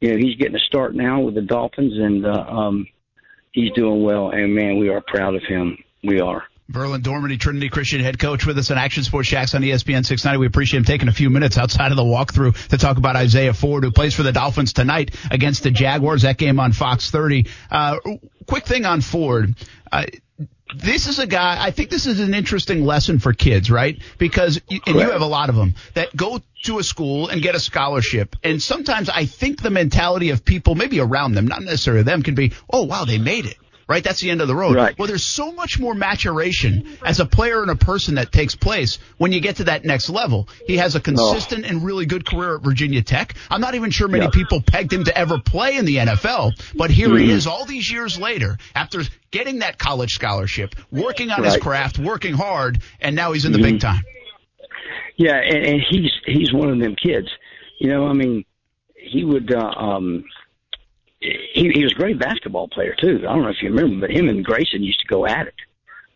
you 0.00 0.12
know, 0.12 0.16
he's 0.16 0.36
getting 0.36 0.56
a 0.56 0.60
start 0.60 0.94
now 0.94 1.20
with 1.20 1.34
the 1.34 1.42
Dolphins, 1.42 1.94
and 1.98 2.24
uh, 2.24 2.30
um, 2.48 2.86
he's 3.52 3.72
doing 3.72 4.02
well. 4.02 4.30
And 4.30 4.54
man, 4.54 4.78
we 4.78 4.88
are 4.88 5.02
proud 5.06 5.34
of 5.34 5.42
him. 5.42 5.76
We 6.02 6.20
are. 6.20 6.44
Verlon 6.70 7.00
Dorminey, 7.02 7.38
Trinity 7.38 7.68
Christian 7.68 8.00
head 8.00 8.18
coach 8.18 8.46
with 8.46 8.56
us 8.56 8.70
on 8.70 8.78
Action 8.78 9.02
Sports 9.02 9.28
Jax 9.28 9.54
on 9.54 9.62
ESPN 9.62 10.06
690. 10.06 10.38
We 10.38 10.46
appreciate 10.46 10.78
him 10.78 10.84
taking 10.84 11.08
a 11.08 11.12
few 11.12 11.28
minutes 11.28 11.58
outside 11.58 11.90
of 11.90 11.96
the 11.96 12.04
walkthrough 12.04 12.68
to 12.68 12.78
talk 12.78 12.96
about 12.96 13.16
Isaiah 13.16 13.52
Ford, 13.52 13.82
who 13.82 13.90
plays 13.90 14.14
for 14.14 14.22
the 14.22 14.30
Dolphins 14.30 14.72
tonight 14.72 15.16
against 15.32 15.64
the 15.64 15.72
Jaguars. 15.72 16.22
That 16.22 16.38
game 16.38 16.60
on 16.60 16.72
Fox 16.72 17.10
30. 17.10 17.48
Uh, 17.70 17.96
quick 18.46 18.66
thing 18.66 18.84
on 18.84 19.00
Ford. 19.00 19.56
Uh, 19.90 20.04
this 20.74 21.06
is 21.06 21.18
a 21.18 21.26
guy, 21.26 21.56
I 21.62 21.70
think 21.70 21.90
this 21.90 22.06
is 22.06 22.20
an 22.20 22.34
interesting 22.34 22.84
lesson 22.84 23.18
for 23.18 23.32
kids, 23.32 23.70
right? 23.70 24.00
Because, 24.18 24.60
you- 24.68 24.80
and 24.86 24.96
you 24.96 25.10
have 25.10 25.22
a 25.22 25.26
lot 25.26 25.48
of 25.48 25.56
them 25.56 25.74
that 25.94 26.14
go 26.16 26.40
to 26.64 26.78
a 26.78 26.82
school 26.82 27.28
and 27.28 27.42
get 27.42 27.54
a 27.54 27.60
scholarship. 27.60 28.36
And 28.44 28.62
sometimes 28.62 29.08
I 29.08 29.24
think 29.26 29.62
the 29.62 29.70
mentality 29.70 30.30
of 30.30 30.44
people, 30.44 30.74
maybe 30.74 31.00
around 31.00 31.32
them, 31.32 31.46
not 31.46 31.62
necessarily 31.62 32.02
them, 32.02 32.22
can 32.22 32.34
be, 32.34 32.52
oh, 32.70 32.82
wow, 32.84 33.04
they 33.04 33.18
made 33.18 33.46
it. 33.46 33.56
Right? 33.90 34.04
That's 34.04 34.20
the 34.20 34.30
end 34.30 34.40
of 34.40 34.46
the 34.46 34.54
road. 34.54 34.76
Right. 34.76 34.96
Well, 34.96 35.08
there's 35.08 35.26
so 35.26 35.50
much 35.50 35.80
more 35.80 35.94
maturation 35.94 36.96
as 37.04 37.18
a 37.18 37.26
player 37.26 37.60
and 37.60 37.72
a 37.72 37.74
person 37.76 38.14
that 38.14 38.30
takes 38.30 38.54
place 38.54 39.00
when 39.18 39.32
you 39.32 39.40
get 39.40 39.56
to 39.56 39.64
that 39.64 39.84
next 39.84 40.08
level. 40.08 40.48
He 40.64 40.76
has 40.76 40.94
a 40.94 41.00
consistent 41.00 41.66
and 41.66 41.84
really 41.84 42.06
good 42.06 42.24
career 42.24 42.54
at 42.54 42.62
Virginia 42.62 43.02
Tech. 43.02 43.34
I'm 43.50 43.60
not 43.60 43.74
even 43.74 43.90
sure 43.90 44.06
many 44.06 44.26
Yeah. 44.26 44.30
people 44.30 44.60
pegged 44.62 44.92
him 44.92 45.02
to 45.04 45.18
ever 45.18 45.40
play 45.40 45.76
in 45.76 45.86
the 45.86 45.96
NFL, 45.96 46.52
but 46.76 46.90
here 46.92 47.08
Mm-hmm. 47.08 47.18
he 47.24 47.30
is 47.32 47.48
all 47.48 47.64
these 47.64 47.90
years 47.90 48.16
later 48.16 48.56
after 48.76 49.02
getting 49.32 49.58
that 49.58 49.76
college 49.78 50.12
scholarship, 50.12 50.76
working 50.92 51.32
on 51.32 51.42
his 51.42 51.56
craft, 51.56 51.98
working 51.98 52.34
hard, 52.34 52.78
and 53.00 53.16
now 53.16 53.32
he's 53.32 53.44
in 53.44 53.50
the 53.50 53.58
big 53.58 53.80
time. 53.80 54.02
Yeah, 55.16 55.34
and, 55.36 55.66
and 55.66 55.80
he's 55.90 56.12
he's 56.26 56.52
one 56.52 56.70
of 56.70 56.78
them 56.78 56.94
kids. 56.94 57.26
You 57.80 57.88
know, 57.90 58.06
I 58.06 58.12
mean, 58.12 58.44
he 58.94 59.24
would. 59.24 59.52
Uh, 59.52 59.58
um, 59.76 60.24
he, 61.20 61.70
he 61.74 61.82
was 61.82 61.92
a 61.92 61.98
great 61.98 62.18
basketball 62.18 62.68
player 62.68 62.94
too. 62.98 63.18
I 63.28 63.32
don't 63.32 63.42
know 63.42 63.50
if 63.50 63.62
you 63.62 63.70
remember, 63.70 64.06
but 64.06 64.16
him 64.16 64.28
and 64.28 64.44
Grayson 64.44 64.82
used 64.82 65.00
to 65.00 65.06
go 65.06 65.26
at 65.26 65.46
it 65.48 65.54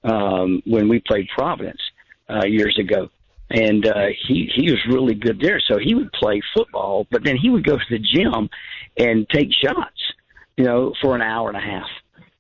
um, 0.03 0.63
when 0.65 0.89
we 0.89 1.01
played 1.01 1.29
Providence 1.35 1.81
uh, 2.29 2.47
years 2.47 2.79
ago, 2.79 3.09
and 3.51 3.87
uh, 3.87 4.07
he 4.27 4.51
he 4.55 4.71
was 4.71 4.81
really 4.89 5.15
good 5.15 5.41
there. 5.41 5.61
So 5.61 5.79
he 5.79 5.95
would 5.95 6.11
play 6.13 6.41
football, 6.55 7.07
but 7.11 7.23
then 7.25 7.37
he 7.37 7.51
would 7.51 7.65
go 7.65 7.77
to 7.77 7.85
the 7.91 7.99
gym 7.99 8.49
and 8.97 9.29
take 9.29 9.49
shots. 9.53 10.01
You 10.57 10.65
know, 10.65 10.95
for 11.03 11.17
an 11.17 11.23
hour 11.23 11.49
and 11.49 11.57
a 11.57 11.61
half, 11.61 11.89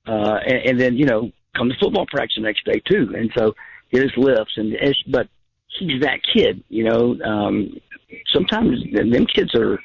uh, 0.07 0.38
and, 0.46 0.70
and 0.70 0.81
then 0.81 0.96
you 0.96 1.05
know 1.05 1.33
come 1.57 1.68
to 1.68 1.74
football 1.81 2.07
practice 2.07 2.37
the 2.37 2.42
next 2.42 2.64
day 2.64 2.81
too. 2.88 3.12
And 3.16 3.31
so 3.37 3.55
get 3.92 4.03
his 4.03 4.12
lifts 4.16 4.57
and 4.57 4.72
it's, 4.74 5.03
but 5.05 5.29
he's 5.79 6.00
that 6.03 6.20
kid, 6.35 6.62
you 6.68 6.85
know. 6.85 7.16
Um, 7.24 7.77
sometimes 8.33 8.79
them 8.92 9.27
kids 9.27 9.55
are 9.55 9.79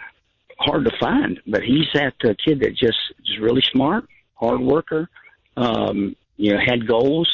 hard 0.59 0.85
to 0.85 0.91
find, 0.99 1.39
but 1.47 1.63
he's 1.63 1.87
that 1.93 2.13
uh, 2.23 2.33
kid 2.45 2.59
that 2.59 2.75
just 2.75 2.97
is 3.25 3.39
really 3.39 3.63
smart, 3.71 4.05
hard 4.35 4.59
worker. 4.59 5.09
Um, 5.55 6.15
you 6.37 6.53
know, 6.53 6.59
had 6.59 6.87
goals, 6.87 7.29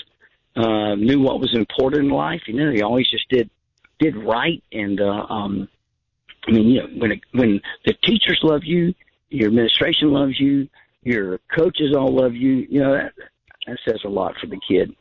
uh, 0.55 0.95
knew 0.95 1.19
what 1.19 1.39
was 1.39 1.53
important 1.55 2.05
in 2.05 2.09
life. 2.09 2.41
You 2.47 2.53
know, 2.53 2.71
he 2.71 2.81
always 2.81 3.09
just 3.09 3.27
did 3.29 3.49
did 3.99 4.15
right. 4.15 4.63
And 4.71 4.99
uh, 5.01 5.25
um, 5.29 5.67
I 6.47 6.51
mean, 6.51 6.67
you 6.67 6.81
know, 6.81 6.88
when 6.97 7.11
it, 7.11 7.21
when 7.31 7.61
the 7.85 7.93
teachers 8.03 8.39
love 8.43 8.61
you, 8.63 8.93
your 9.29 9.47
administration 9.47 10.11
loves 10.11 10.39
you, 10.39 10.67
your 11.01 11.39
coaches 11.55 11.95
all 11.95 12.15
love 12.15 12.33
you. 12.33 12.67
You 12.69 12.79
know, 12.81 12.93
that 12.93 13.13
that 13.67 13.77
says 13.88 14.01
a 14.05 14.09
lot 14.09 14.35
for 14.39 14.47
the 14.47 14.59
kid. 14.67 14.95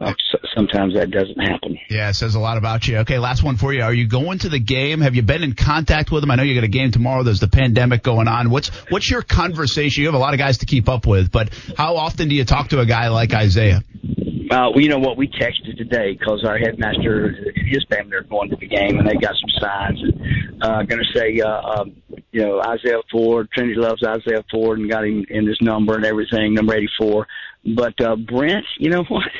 Uh, 0.00 0.14
so, 0.30 0.38
sometimes 0.54 0.94
that 0.94 1.10
doesn't 1.10 1.38
happen. 1.38 1.78
Yeah, 1.90 2.08
it 2.08 2.14
says 2.14 2.34
a 2.34 2.40
lot 2.40 2.56
about 2.56 2.86
you. 2.88 2.98
Okay, 2.98 3.18
last 3.18 3.42
one 3.42 3.56
for 3.56 3.72
you. 3.72 3.82
Are 3.82 3.92
you 3.92 4.06
going 4.08 4.38
to 4.40 4.48
the 4.48 4.58
game? 4.58 5.00
Have 5.00 5.14
you 5.14 5.22
been 5.22 5.42
in 5.42 5.54
contact 5.54 6.10
with 6.10 6.22
him? 6.22 6.30
I 6.30 6.36
know 6.36 6.44
you 6.44 6.54
got 6.54 6.64
a 6.64 6.68
game 6.68 6.92
tomorrow. 6.92 7.22
There's 7.22 7.40
the 7.40 7.48
pandemic 7.48 8.02
going 8.02 8.28
on. 8.28 8.50
What's 8.50 8.68
what's 8.90 9.10
your 9.10 9.22
conversation? 9.22 10.02
You 10.02 10.08
have 10.08 10.14
a 10.14 10.18
lot 10.18 10.34
of 10.34 10.38
guys 10.38 10.58
to 10.58 10.66
keep 10.66 10.88
up 10.88 11.06
with, 11.06 11.30
but 11.30 11.50
how 11.76 11.96
often 11.96 12.28
do 12.28 12.34
you 12.34 12.44
talk 12.44 12.68
to 12.68 12.80
a 12.80 12.86
guy 12.86 13.08
like 13.08 13.34
Isaiah? 13.34 13.82
Uh, 14.48 14.70
well, 14.70 14.80
you 14.80 14.88
know 14.88 14.98
what? 14.98 15.16
We 15.16 15.26
texted 15.26 15.76
today 15.76 16.12
because 16.12 16.44
our 16.46 16.56
headmaster 16.56 17.26
and 17.26 17.36
his 17.68 17.84
family 17.90 18.16
are 18.16 18.22
going 18.22 18.48
to 18.50 18.56
the 18.56 18.68
game, 18.68 18.96
and 18.98 19.08
they 19.08 19.14
got 19.14 19.34
some 19.34 19.60
signs. 19.60 20.00
And, 20.00 20.62
uh, 20.62 20.82
going 20.84 21.02
to 21.02 21.18
say, 21.18 21.40
uh, 21.40 21.80
um, 21.80 21.96
you 22.30 22.42
know, 22.42 22.62
Isaiah 22.62 23.00
Ford, 23.10 23.48
Trinity 23.52 23.74
loves 23.78 24.04
Isaiah 24.04 24.44
Ford, 24.50 24.78
and 24.78 24.88
got 24.88 25.04
him 25.04 25.26
in 25.28 25.48
his 25.48 25.58
number 25.60 25.96
and 25.96 26.04
everything, 26.04 26.54
number 26.54 26.74
eighty-four. 26.74 27.26
But 27.74 28.00
uh, 28.00 28.16
Brent, 28.16 28.64
you 28.78 28.90
know 28.90 29.04
what? 29.08 29.30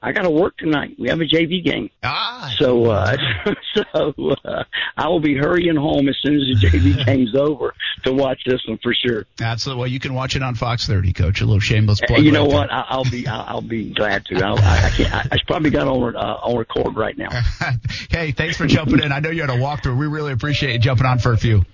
I 0.00 0.12
got 0.12 0.22
to 0.22 0.30
work 0.30 0.58
tonight. 0.58 0.96
We 0.98 1.08
have 1.08 1.22
a 1.22 1.24
JV 1.24 1.64
game. 1.64 1.88
Ah, 2.02 2.54
So, 2.58 2.90
uh, 2.90 3.16
so, 3.74 4.12
uh, 4.44 4.64
I 4.98 5.08
will 5.08 5.18
be 5.20 5.34
hurrying 5.34 5.76
home 5.76 6.10
as 6.10 6.16
soon 6.22 6.34
as 6.34 6.60
the 6.60 6.66
JV 6.68 7.06
game's 7.06 7.34
over 7.34 7.72
to 8.04 8.12
watch 8.12 8.42
this 8.44 8.60
one 8.68 8.78
for 8.82 8.92
sure. 8.92 9.24
that's 9.38 9.64
the 9.64 9.74
way 9.74 9.88
you 9.88 9.98
can 9.98 10.12
watch 10.12 10.36
it 10.36 10.42
on 10.42 10.56
Fox 10.56 10.86
30, 10.86 11.14
Coach. 11.14 11.40
A 11.40 11.46
little 11.46 11.58
shameless 11.58 12.02
plug. 12.06 12.22
you 12.22 12.32
know 12.32 12.44
right 12.44 12.52
what? 12.52 12.70
I, 12.70 12.84
I'll 12.86 13.10
be, 13.10 13.26
I'll, 13.26 13.44
I'll 13.48 13.60
be 13.62 13.94
glad 13.94 14.26
to. 14.26 14.44
I'll, 14.44 14.58
I, 14.58 14.82
I 14.84 14.90
can't, 14.90 15.14
I, 15.14 15.26
I 15.32 15.38
probably 15.46 15.70
got 15.70 15.88
on, 15.88 16.14
uh, 16.14 16.18
on 16.18 16.58
record 16.58 16.96
right 16.98 17.16
now. 17.16 17.30
hey, 18.10 18.32
thanks 18.32 18.58
for 18.58 18.66
jumping 18.66 19.02
in. 19.02 19.10
I 19.10 19.20
know 19.20 19.30
you 19.30 19.40
had 19.40 19.48
a 19.48 19.54
walkthrough. 19.54 19.98
We 19.98 20.06
really 20.06 20.32
appreciate 20.32 20.74
you 20.74 20.78
jumping 20.80 21.06
on 21.06 21.18
for 21.18 21.32
a 21.32 21.38
few. 21.38 21.64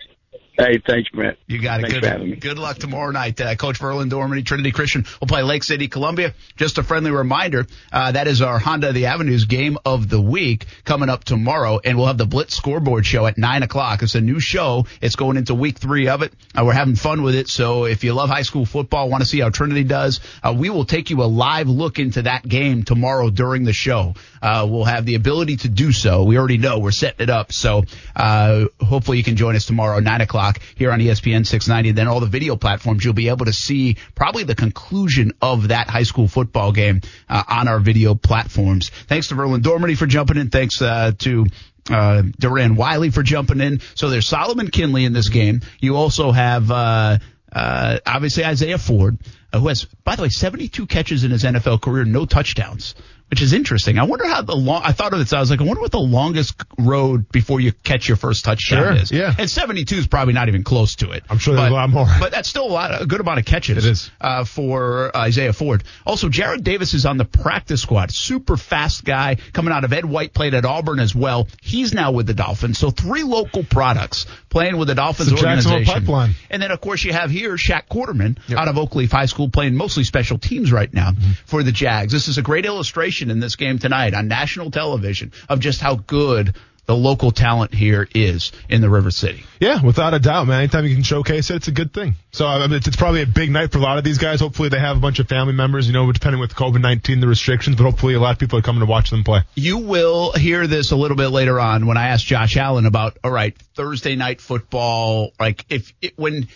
Hey, 0.60 0.78
thanks, 0.86 1.08
Brent. 1.08 1.38
You 1.46 1.58
got 1.58 1.80
it. 1.80 1.84
Thanks 1.84 1.94
good, 1.94 2.04
for 2.04 2.10
having 2.10 2.30
me. 2.32 2.36
good 2.36 2.58
luck 2.58 2.76
tomorrow 2.76 3.10
night. 3.12 3.40
Uh, 3.40 3.54
Coach 3.54 3.78
Verlon 3.78 4.10
Dorminey, 4.10 4.44
Trinity 4.44 4.72
Christian 4.72 5.06
will 5.18 5.26
play 5.26 5.42
Lake 5.42 5.64
City, 5.64 5.88
Columbia. 5.88 6.34
Just 6.58 6.76
a 6.76 6.82
friendly 6.82 7.10
reminder, 7.10 7.66
uh, 7.90 8.12
that 8.12 8.26
is 8.28 8.42
our 8.42 8.58
Honda 8.58 8.88
of 8.88 8.94
the 8.94 9.06
Avenues 9.06 9.46
game 9.46 9.78
of 9.86 10.10
the 10.10 10.20
week 10.20 10.66
coming 10.84 11.08
up 11.08 11.24
tomorrow, 11.24 11.80
and 11.82 11.96
we'll 11.96 12.08
have 12.08 12.18
the 12.18 12.26
Blitz 12.26 12.54
scoreboard 12.54 13.06
show 13.06 13.24
at 13.26 13.38
9 13.38 13.62
o'clock. 13.62 14.02
It's 14.02 14.14
a 14.14 14.20
new 14.20 14.38
show. 14.38 14.84
It's 15.00 15.16
going 15.16 15.38
into 15.38 15.54
week 15.54 15.78
three 15.78 16.08
of 16.08 16.20
it. 16.20 16.34
Uh, 16.54 16.66
we're 16.66 16.74
having 16.74 16.94
fun 16.94 17.22
with 17.22 17.36
it, 17.36 17.48
so 17.48 17.86
if 17.86 18.04
you 18.04 18.12
love 18.12 18.28
high 18.28 18.42
school 18.42 18.66
football, 18.66 19.08
want 19.08 19.22
to 19.22 19.28
see 19.28 19.40
how 19.40 19.48
Trinity 19.48 19.84
does, 19.84 20.20
uh, 20.42 20.54
we 20.54 20.68
will 20.68 20.84
take 20.84 21.08
you 21.08 21.22
a 21.22 21.24
live 21.24 21.68
look 21.70 21.98
into 21.98 22.20
that 22.22 22.46
game 22.46 22.82
tomorrow 22.82 23.30
during 23.30 23.64
the 23.64 23.72
show. 23.72 24.12
Uh, 24.42 24.66
we'll 24.68 24.84
have 24.84 25.06
the 25.06 25.14
ability 25.14 25.56
to 25.56 25.70
do 25.70 25.90
so. 25.90 26.24
We 26.24 26.36
already 26.36 26.58
know 26.58 26.80
we're 26.80 26.90
setting 26.90 27.22
it 27.22 27.30
up, 27.30 27.50
so 27.50 27.84
uh, 28.14 28.66
hopefully 28.78 29.16
you 29.16 29.24
can 29.24 29.36
join 29.36 29.56
us 29.56 29.64
tomorrow, 29.64 30.00
9 30.00 30.20
o'clock 30.20 30.49
here 30.74 30.92
on 30.92 31.00
ESPN 31.00 31.46
690. 31.46 31.92
Then 31.92 32.08
all 32.08 32.20
the 32.20 32.26
video 32.26 32.56
platforms, 32.56 33.04
you'll 33.04 33.14
be 33.14 33.28
able 33.28 33.46
to 33.46 33.52
see 33.52 33.96
probably 34.14 34.44
the 34.44 34.54
conclusion 34.54 35.32
of 35.40 35.68
that 35.68 35.88
high 35.88 36.02
school 36.04 36.28
football 36.28 36.72
game 36.72 37.00
uh, 37.28 37.42
on 37.48 37.68
our 37.68 37.80
video 37.80 38.14
platforms. 38.14 38.90
Thanks 38.90 39.28
to 39.28 39.34
Verlon 39.34 39.60
Dorminey 39.60 39.96
for 39.96 40.06
jumping 40.06 40.36
in. 40.36 40.50
Thanks 40.50 40.80
uh, 40.82 41.12
to 41.18 41.46
uh, 41.88 42.22
Deran 42.40 42.76
Wiley 42.76 43.10
for 43.10 43.22
jumping 43.22 43.60
in. 43.60 43.80
So 43.94 44.10
there's 44.10 44.28
Solomon 44.28 44.68
Kindley 44.68 45.04
in 45.04 45.12
this 45.12 45.28
game. 45.28 45.60
You 45.80 45.96
also 45.96 46.30
have 46.30 46.70
uh, 46.70 47.18
uh, 47.52 47.98
obviously 48.06 48.44
Isaiah 48.44 48.78
Ford, 48.78 49.18
uh, 49.52 49.58
who 49.58 49.68
has, 49.68 49.84
by 50.04 50.16
the 50.16 50.22
way, 50.22 50.28
72 50.28 50.86
catches 50.86 51.24
in 51.24 51.30
his 51.30 51.44
NFL 51.44 51.80
career, 51.80 52.04
no 52.04 52.26
touchdowns. 52.26 52.94
Which 53.30 53.42
is 53.42 53.52
interesting. 53.52 53.98
I 53.98 54.02
wonder 54.04 54.26
how 54.26 54.42
the 54.42 54.56
long. 54.56 54.82
I 54.84 54.90
thought 54.92 55.12
of 55.12 55.20
this. 55.20 55.32
I 55.32 55.38
was 55.38 55.50
like, 55.50 55.60
I 55.60 55.64
wonder 55.64 55.80
what 55.80 55.92
the 55.92 56.00
longest 56.00 56.54
road 56.78 57.30
before 57.30 57.60
you 57.60 57.70
catch 57.72 58.08
your 58.08 58.16
first 58.16 58.44
touchdown 58.44 58.82
Sure, 58.82 58.92
is. 58.92 59.12
yeah. 59.12 59.32
And 59.38 59.48
72 59.48 59.94
is 59.94 60.06
probably 60.08 60.34
not 60.34 60.48
even 60.48 60.64
close 60.64 60.96
to 60.96 61.12
it. 61.12 61.22
I'm 61.30 61.38
sure 61.38 61.54
there's 61.54 61.68
But- 61.68 61.72
a 61.72 61.74
lot 61.74 61.90
more. 61.90 62.06
But 62.18 62.32
that's 62.32 62.48
still 62.48 62.66
a 62.66 62.72
lot, 62.72 63.00
a 63.02 63.06
good 63.06 63.20
amount 63.20 63.38
of 63.38 63.44
catches. 63.44 63.86
It 63.86 63.90
is. 63.90 64.10
uh, 64.20 64.42
for 64.44 65.16
Isaiah 65.16 65.52
Ford. 65.52 65.84
Also, 66.04 66.28
Jared 66.28 66.64
Davis 66.64 66.92
is 66.92 67.06
on 67.06 67.18
the 67.18 67.24
practice 67.24 67.82
squad. 67.82 68.10
Super 68.10 68.56
fast 68.56 69.04
guy 69.04 69.36
coming 69.52 69.72
out 69.72 69.84
of 69.84 69.92
Ed 69.92 70.04
White. 70.04 70.34
Played 70.34 70.54
at 70.54 70.64
Auburn 70.64 70.98
as 70.98 71.14
well. 71.14 71.46
He's 71.62 71.94
now 71.94 72.10
with 72.10 72.26
the 72.26 72.34
Dolphins. 72.34 72.78
So 72.78 72.90
three 72.90 73.22
local 73.22 73.62
products 73.62 74.26
playing 74.48 74.76
with 74.76 74.88
the 74.88 74.96
Dolphins 74.96 75.30
It's 75.30 75.40
organization. 75.40 75.84
pipeline. 75.86 76.34
And 76.50 76.60
then 76.60 76.72
of 76.72 76.80
course 76.80 77.04
you 77.04 77.12
have 77.12 77.30
here 77.30 77.52
Shaq 77.54 77.82
Quarterman 77.88 78.38
out 78.56 78.66
of 78.66 78.74
Oakleaf 78.74 79.12
High 79.12 79.26
School 79.26 79.48
playing 79.48 79.76
mostly 79.76 80.02
special 80.02 80.38
teams 80.38 80.72
right 80.72 80.92
now 80.92 81.12
Mm-hmm. 81.12 81.30
for 81.46 81.62
the 81.62 81.70
Jags. 81.72 82.12
This 82.12 82.26
is 82.28 82.36
a 82.38 82.42
great 82.42 82.66
illustration 82.66 83.19
in 83.28 83.40
this 83.40 83.56
game 83.56 83.78
tonight 83.78 84.14
on 84.14 84.28
national 84.28 84.70
television 84.70 85.32
of 85.48 85.60
just 85.60 85.80
how 85.80 85.96
good 85.96 86.54
the 86.86 86.96
local 86.96 87.30
talent 87.30 87.72
here 87.72 88.08
is 88.16 88.50
in 88.68 88.80
the 88.80 88.90
River 88.90 89.12
City. 89.12 89.44
Yeah, 89.60 89.80
without 89.80 90.12
a 90.12 90.18
doubt, 90.18 90.48
man. 90.48 90.60
Anytime 90.60 90.86
you 90.86 90.94
can 90.94 91.04
showcase 91.04 91.48
it, 91.50 91.56
it's 91.56 91.68
a 91.68 91.72
good 91.72 91.92
thing. 91.92 92.16
So 92.32 92.46
I 92.46 92.66
mean, 92.66 92.78
it's, 92.78 92.88
it's 92.88 92.96
probably 92.96 93.22
a 93.22 93.26
big 93.26 93.48
night 93.50 93.70
for 93.70 93.78
a 93.78 93.82
lot 93.82 93.98
of 93.98 94.02
these 94.02 94.18
guys. 94.18 94.40
Hopefully, 94.40 94.70
they 94.70 94.80
have 94.80 94.96
a 94.96 95.00
bunch 95.00 95.20
of 95.20 95.28
family 95.28 95.52
members. 95.52 95.86
You 95.86 95.92
know, 95.92 96.10
depending 96.10 96.40
with 96.40 96.52
COVID 96.52 96.80
nineteen, 96.80 97.20
the 97.20 97.28
restrictions, 97.28 97.76
but 97.76 97.84
hopefully, 97.84 98.14
a 98.14 98.20
lot 98.20 98.32
of 98.32 98.38
people 98.40 98.58
are 98.58 98.62
coming 98.62 98.80
to 98.80 98.86
watch 98.86 99.10
them 99.10 99.22
play. 99.22 99.42
You 99.54 99.78
will 99.78 100.32
hear 100.32 100.66
this 100.66 100.90
a 100.90 100.96
little 100.96 101.16
bit 101.16 101.28
later 101.28 101.60
on 101.60 101.86
when 101.86 101.96
I 101.96 102.08
ask 102.08 102.26
Josh 102.26 102.56
Allen 102.56 102.86
about, 102.86 103.18
all 103.22 103.30
right, 103.30 103.56
Thursday 103.74 104.16
night 104.16 104.40
football. 104.40 105.32
Like, 105.38 105.66
if 105.68 105.92
it, 106.02 106.18
when, 106.18 106.48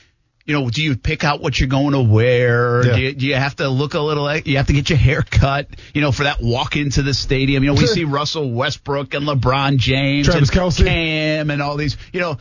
you 0.45 0.53
know, 0.55 0.69
do 0.69 0.83
you 0.83 0.97
pick 0.97 1.25
out 1.25 1.41
what 1.41 1.59
you're 1.59 1.69
going 1.69 1.93
to 1.93 2.03
wear? 2.03 2.85
Yeah. 2.85 2.93
Do, 2.93 3.01
you, 3.01 3.13
do 3.15 3.27
you 3.27 3.35
have 3.35 3.57
to 3.57 3.69
look 3.69 3.95
a 3.95 4.01
little, 4.01 4.37
you 4.39 4.59
have 4.59 4.67
to 4.67 4.73
get 4.73 4.91
your 4.91 4.99
hair 4.99 5.23
cut, 5.23 5.69
you 5.95 6.03
know, 6.03 6.13
for 6.13 6.25
that 6.25 6.43
walk 6.43 6.77
into 6.77 7.03
the 7.03 7.15
stadium? 7.15 7.65
You 7.65 7.73
know, 7.73 7.81
we 7.81 7.87
see 7.87 8.05
Russell 8.05 8.51
Westbrook 8.51 9.15
and 9.15 9.27
LeBron 9.27 9.79
James 9.79 10.27
Travis 10.27 10.51
and 10.51 10.59
Kelce. 10.59 10.85
Cam 10.85 11.51
and 11.51 11.63
all 11.63 11.77
these, 11.77 11.97
you 12.13 12.21
know, 12.21 12.37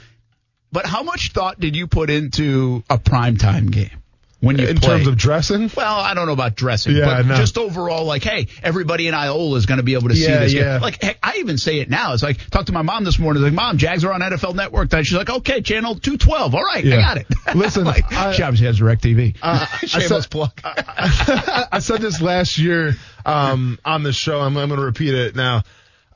but 0.71 0.85
how 0.85 1.03
much 1.03 1.31
thought 1.31 1.59
did 1.59 1.75
you 1.75 1.87
put 1.87 2.09
into 2.09 2.83
a 2.89 2.97
primetime 2.97 3.71
game 3.71 4.02
when 4.43 4.57
you 4.59 4.67
In 4.67 4.77
played? 4.77 4.97
terms 4.97 5.07
of 5.07 5.15
dressing, 5.17 5.71
Well, 5.75 5.95
I 5.99 6.13
don't 6.13 6.25
know 6.27 6.33
about 6.33 6.55
dressing, 6.55 6.95
Yeah, 6.97 7.05
but 7.05 7.25
no. 7.25 7.35
just 7.35 7.57
overall, 7.57 8.03
like, 8.03 8.23
hey, 8.23 8.47
everybody 8.61 9.07
in 9.07 9.13
Iola 9.13 9.55
is 9.57 9.65
going 9.65 9.77
to 9.77 9.83
be 9.83 9.93
able 9.93 10.09
to 10.09 10.15
see 10.15 10.27
this 10.27 10.51
yeah. 10.53 10.73
game. 10.73 10.81
Like, 10.81 11.01
heck, 11.01 11.17
I 11.23 11.37
even 11.37 11.57
say 11.57 11.79
it 11.79 11.89
now. 11.89 12.13
It's 12.13 12.23
like, 12.23 12.49
talk 12.49 12.65
to 12.65 12.73
my 12.73 12.81
mom 12.81 13.05
this 13.05 13.17
morning. 13.17 13.41
Like, 13.41 13.53
mom, 13.53 13.77
Jags 13.77 14.03
are 14.03 14.11
on 14.11 14.19
NFL 14.19 14.55
Network 14.55 14.89
tonight. 14.89 15.03
She's 15.03 15.17
like, 15.17 15.29
okay, 15.29 15.61
channel 15.61 15.95
212. 15.95 16.55
All 16.55 16.61
right, 16.61 16.85
I 16.85 16.89
got 16.89 17.17
it. 17.17 17.27
Listen, 17.55 17.85
like, 17.85 18.11
I- 18.11 18.33
she 18.33 18.43
obviously 18.43 18.67
has 18.67 18.79
DirecTV. 18.79 19.37
Uh, 19.41 19.65
I 19.71 19.77
Shameless 19.85 20.23
said- 20.25 20.29
plug. 20.31 20.51
I 20.65 21.79
said 21.79 22.01
this 22.01 22.21
last 22.21 22.57
year 22.57 22.95
um, 23.25 23.79
on 23.85 24.03
the 24.03 24.11
show. 24.13 24.41
I'm, 24.41 24.57
I'm 24.57 24.67
going 24.67 24.79
to 24.79 24.85
repeat 24.85 25.13
it 25.13 25.35
now. 25.35 25.63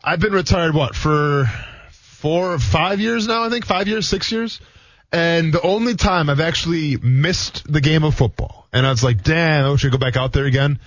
I've 0.04 0.20
been 0.20 0.34
retired 0.34 0.74
what 0.76 0.96
for 0.96 1.46
four, 1.92 2.54
or 2.54 2.60
five 2.60 3.00
years 3.00 3.28
now. 3.28 3.44
I 3.44 3.50
think 3.50 3.66
five 3.66 3.88
years, 3.88 4.08
six 4.08 4.32
years. 4.32 4.60
And 5.12 5.54
the 5.54 5.62
only 5.62 5.96
time 5.96 6.30
I've 6.30 6.41
actually 6.41 6.98
missed 6.98 7.72
the 7.72 7.82
game 7.82 8.04
of 8.04 8.15
football, 8.15 8.67
and 8.74 8.86
I 8.86 8.89
was 8.89 9.04
like, 9.04 9.24
damn, 9.24 9.65
I 9.65 9.72
wish 9.72 9.86
I 9.86 9.89
go 9.89 9.98
back 9.98 10.17
out 10.17 10.34
there 10.34 10.46
again, 10.46 10.80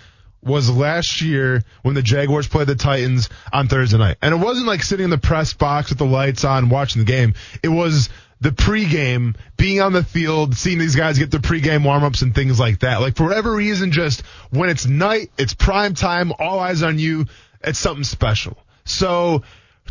was 0.43 0.71
last 0.71 1.21
year 1.21 1.63
when 1.83 1.95
the 1.95 2.03
Jaguars 2.03 2.49
played 2.49 2.67
the 2.67 2.75
Titans 2.75 3.29
on 3.53 3.69
Thursday 3.69 3.99
night. 3.99 4.17
And 4.23 4.35
it 4.35 4.39
wasn't 4.39 4.67
like 4.67 4.83
sitting 4.83 5.05
in 5.05 5.11
the 5.11 5.19
press 5.19 5.53
box 5.53 5.91
with 5.91 5.99
the 5.99 6.07
lights 6.07 6.45
on 6.45 6.69
watching 6.69 7.01
the 7.01 7.07
game. 7.07 7.35
It 7.63 7.69
was 7.69 8.09
the 8.41 8.51
pregame, 8.51 9.37
being 9.57 9.81
on 9.81 9.93
the 9.93 10.03
field, 10.03 10.57
seeing 10.57 10.79
these 10.79 10.97
guys 10.97 11.19
get 11.19 11.31
their 11.31 11.41
pregame 11.41 11.83
warmups 11.83 12.23
and 12.23 12.35
things 12.35 12.59
like 12.59 12.81
that. 12.81 13.01
Like 13.01 13.17
for 13.17 13.25
whatever 13.25 13.55
reason, 13.55 13.93
just 13.93 14.23
when 14.51 14.71
it's 14.71 14.87
night, 14.87 15.31
it's 15.37 15.53
prime 15.53 15.95
time, 15.95 16.33
all 16.39 16.59
eyes 16.59 16.83
on 16.83 16.99
you, 16.99 17.27
it's 17.63 17.79
something 17.79 18.05
special. 18.05 18.57
So 18.85 19.43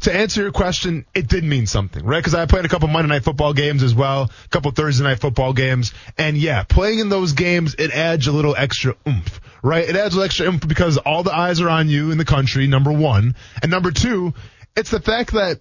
to 0.01 0.15
answer 0.15 0.41
your 0.41 0.51
question, 0.51 1.05
it 1.13 1.27
did 1.27 1.43
mean 1.43 1.67
something, 1.67 2.03
right? 2.05 2.19
Because 2.19 2.35
I 2.35 2.45
played 2.45 2.65
a 2.65 2.69
couple 2.69 2.87
Monday 2.87 3.09
night 3.09 3.23
football 3.23 3.53
games 3.53 3.83
as 3.83 3.93
well, 3.93 4.23
a 4.23 4.47
couple 4.49 4.71
Thursday 4.71 5.03
night 5.03 5.19
football 5.19 5.53
games, 5.53 5.93
and 6.17 6.37
yeah, 6.37 6.63
playing 6.63 6.99
in 6.99 7.09
those 7.09 7.33
games, 7.33 7.75
it 7.77 7.91
adds 7.91 8.27
a 8.27 8.31
little 8.31 8.55
extra 8.55 8.95
oomph, 9.07 9.41
right? 9.61 9.87
It 9.87 9.95
adds 9.95 10.13
a 10.13 10.17
little 10.17 10.23
extra 10.23 10.47
oomph 10.47 10.67
because 10.67 10.97
all 10.97 11.23
the 11.23 11.33
eyes 11.33 11.61
are 11.61 11.69
on 11.69 11.89
you 11.89 12.11
in 12.11 12.17
the 12.17 12.25
country, 12.25 12.67
number 12.67 12.91
one, 12.91 13.35
and 13.61 13.71
number 13.71 13.91
two, 13.91 14.33
it's 14.75 14.91
the 14.91 14.99
fact 14.99 15.33
that 15.33 15.59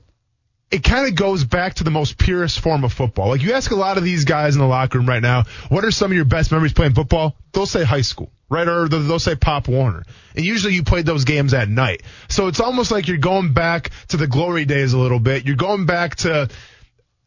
it 0.71 0.85
kind 0.85 1.09
of 1.09 1.15
goes 1.15 1.45
back 1.45 1.75
to 1.75 1.85
the 1.85 1.91
most 1.91 2.19
purest 2.19 2.61
form 2.61 2.85
of 2.85 2.93
football. 2.93 3.29
Like 3.29 3.43
you 3.43 3.55
ask 3.55 3.71
a 3.71 3.77
lot 3.77 3.97
of 3.97 4.05
these 4.05 4.25
guys 4.25 4.55
in 4.55 4.61
the 4.61 4.67
locker 4.67 4.99
room 4.99 5.09
right 5.09 5.23
now, 5.23 5.45
what 5.69 5.85
are 5.85 5.91
some 5.91 6.11
of 6.11 6.17
your 6.17 6.27
best 6.27 6.53
memories 6.53 6.75
playing 6.75 6.95
football? 6.95 7.37
They'll 7.53 7.67
say 7.67 7.85
high 7.85 8.03
school, 8.03 8.31
right? 8.49 8.67
Or 8.67 8.89
they'll 8.89 9.19
say 9.19 9.35
Pop 9.35 9.69
Warner. 9.69 10.05
And 10.35 10.45
usually 10.45 10.75
you 10.75 10.83
played 10.83 11.07
those 11.07 11.25
games 11.25 11.55
at 11.55 11.69
night. 11.69 12.03
So 12.29 12.49
it's 12.49 12.61
almost 12.61 12.91
like 12.91 13.09
you're 13.09 13.19
going 13.19 13.53
back 13.53 13.91
to 14.09 14.17
the 14.17 14.27
glory 14.27 14.65
days 14.65 14.93
a 14.93 14.99
little 14.99 15.21
bit. 15.21 15.47
You're 15.47 15.57
going 15.57 15.87
back 15.87 16.17
to 16.17 16.49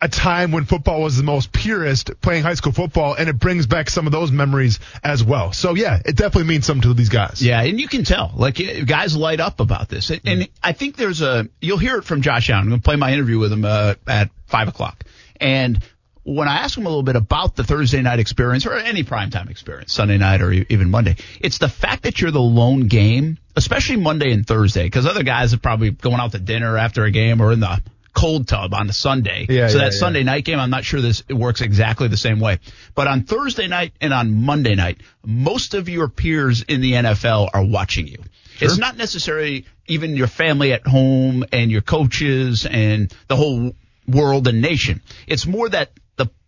a 0.02 0.10
time 0.10 0.52
when 0.52 0.66
football 0.66 1.04
was 1.04 1.16
the 1.16 1.24
most 1.24 1.52
purest 1.52 2.20
playing 2.22 2.42
high 2.42 2.56
school 2.56 2.72
football 2.72 3.14
and 3.14 3.30
it 3.30 3.38
brings 3.38 3.68
back 3.68 3.88
some 3.90 4.08
of 4.08 4.12
those 4.12 4.32
memories 4.32 4.80
as 5.04 5.24
well. 5.24 5.54
So 5.54 5.76
yeah, 5.76 6.00
it 6.04 6.16
definitely 6.16 6.50
means 6.50 6.66
something 6.66 6.90
to 6.90 6.94
these 6.96 7.10
guys. 7.10 7.42
Yeah, 7.42 7.62
and 7.62 7.80
you 7.80 7.88
can 7.88 8.04
tell, 8.04 8.32
like 8.36 8.60
uh, 8.60 8.84
guys 8.84 9.16
light 9.16 9.40
up 9.40 9.60
about 9.60 9.90
this, 9.90 10.10
and, 10.10 10.22
and 10.26 10.50
I 10.64 10.74
think 10.74 10.96
there's 10.96 11.22
a 11.22 11.48
you'll 11.62 11.78
hear 11.78 11.98
it 11.98 12.04
from 12.04 12.22
Josh 12.24 12.50
Allen. 12.50 12.64
I'm 12.64 12.70
going 12.70 12.82
to 12.82 12.84
play 12.84 12.96
my 12.96 13.14
interview 13.14 13.38
with 13.38 13.54
him 13.54 13.64
uh, 13.64 13.94
at 14.08 14.32
five 14.48 14.68
o'clock, 14.68 15.04
and 15.40 15.84
when 16.24 16.48
I 16.48 16.60
ask 16.60 16.78
him 16.78 16.86
a 16.86 16.90
little 16.90 17.04
bit 17.04 17.16
about 17.16 17.56
the 17.56 17.64
Thursday 17.64 18.02
night 18.02 18.20
experience 18.20 18.66
or 18.66 18.74
any 18.74 19.04
primetime 19.04 19.50
experience, 19.50 19.94
Sunday 19.94 20.18
night 20.18 20.42
or 20.42 20.52
even 20.52 20.90
Monday, 20.90 21.16
it's 21.40 21.58
the 21.58 21.70
fact 21.70 22.04
that 22.04 22.22
you're 22.22 22.32
the 22.32 22.40
lone 22.40 22.88
game, 22.88 23.38
especially 23.56 23.98
Monday 23.98 24.32
and 24.32 24.46
Thursday, 24.46 24.84
because 24.84 25.06
other 25.06 25.24
guys 25.24 25.54
are 25.54 25.60
probably 25.60 25.92
going 25.92 26.20
out 26.20 26.32
to 26.34 26.40
dinner 26.40 26.78
after 26.78 27.06
a 27.06 27.12
game 27.12 27.42
or 27.42 27.52
in 27.52 27.60
the 27.60 27.82
cold 28.14 28.48
tub 28.48 28.74
on 28.74 28.90
a 28.90 28.94
Sunday. 28.94 29.48
Yeah, 29.50 29.68
so 29.68 29.78
yeah, 29.78 29.86
that 29.86 29.94
yeah. 29.94 30.00
Sunday 30.00 30.24
night 30.24 30.46
game, 30.46 30.60
I'm 30.60 30.70
not 30.70 30.84
sure 30.84 31.02
this 31.02 31.24
it 31.28 31.34
works 31.34 31.62
exactly 31.62 32.08
the 32.08 32.18
same 32.18 32.40
way. 32.40 32.60
But 32.94 33.08
on 33.08 33.24
Thursday 33.24 33.68
night 33.68 33.94
and 34.00 34.14
on 34.14 34.44
Monday 34.44 34.76
night, 34.76 35.02
most 35.26 35.74
of 35.74 35.90
your 35.90 36.08
peers 36.08 36.62
in 36.62 36.82
the 36.82 36.94
NFL 36.94 37.50
are 37.54 37.64
watching 37.64 38.08
you. 38.08 38.18
It's 38.60 38.78
not 38.78 38.96
necessarily 38.96 39.66
even 39.88 40.16
your 40.16 40.28
family 40.28 40.72
at 40.72 40.86
home 40.86 41.44
and 41.52 41.72
your 41.72 41.82
coaches 41.82 42.68
and 42.68 43.12
the 43.28 43.36
whole 43.36 43.76
world 44.08 44.48
and 44.48 44.62
nation. 44.62 45.02
It's 45.26 45.48
more 45.48 45.68
that 45.70 45.92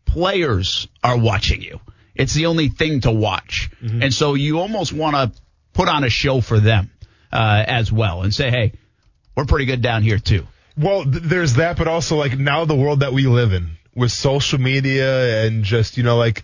players 0.05 0.87
are 1.03 1.17
watching 1.17 1.61
you. 1.61 1.79
It's 2.15 2.33
the 2.33 2.45
only 2.45 2.69
thing 2.69 3.01
to 3.01 3.11
watch. 3.11 3.69
And 4.03 4.13
so 4.13 4.35
you 4.35 4.59
almost 4.59 4.93
want 4.93 5.15
to 5.15 5.41
put 5.73 5.89
on 5.89 6.03
a 6.03 6.09
show 6.09 6.41
for 6.41 6.59
them 6.59 6.91
uh, 7.31 7.63
as 7.67 7.91
well 7.91 8.21
and 8.21 8.33
say, 8.33 8.49
hey, 8.51 8.73
we're 9.35 9.45
pretty 9.45 9.65
good 9.65 9.81
down 9.81 10.03
here 10.03 10.19
too. 10.19 10.45
Well, 10.77 11.03
th- 11.03 11.23
there's 11.23 11.55
that, 11.55 11.77
but 11.77 11.87
also 11.87 12.15
like 12.15 12.37
now 12.37 12.65
the 12.65 12.75
world 12.75 12.99
that 12.99 13.13
we 13.13 13.25
live 13.25 13.53
in 13.53 13.77
with 13.95 14.11
social 14.11 14.59
media 14.59 15.45
and 15.45 15.63
just, 15.63 15.97
you 15.97 16.03
know, 16.03 16.17
like 16.17 16.43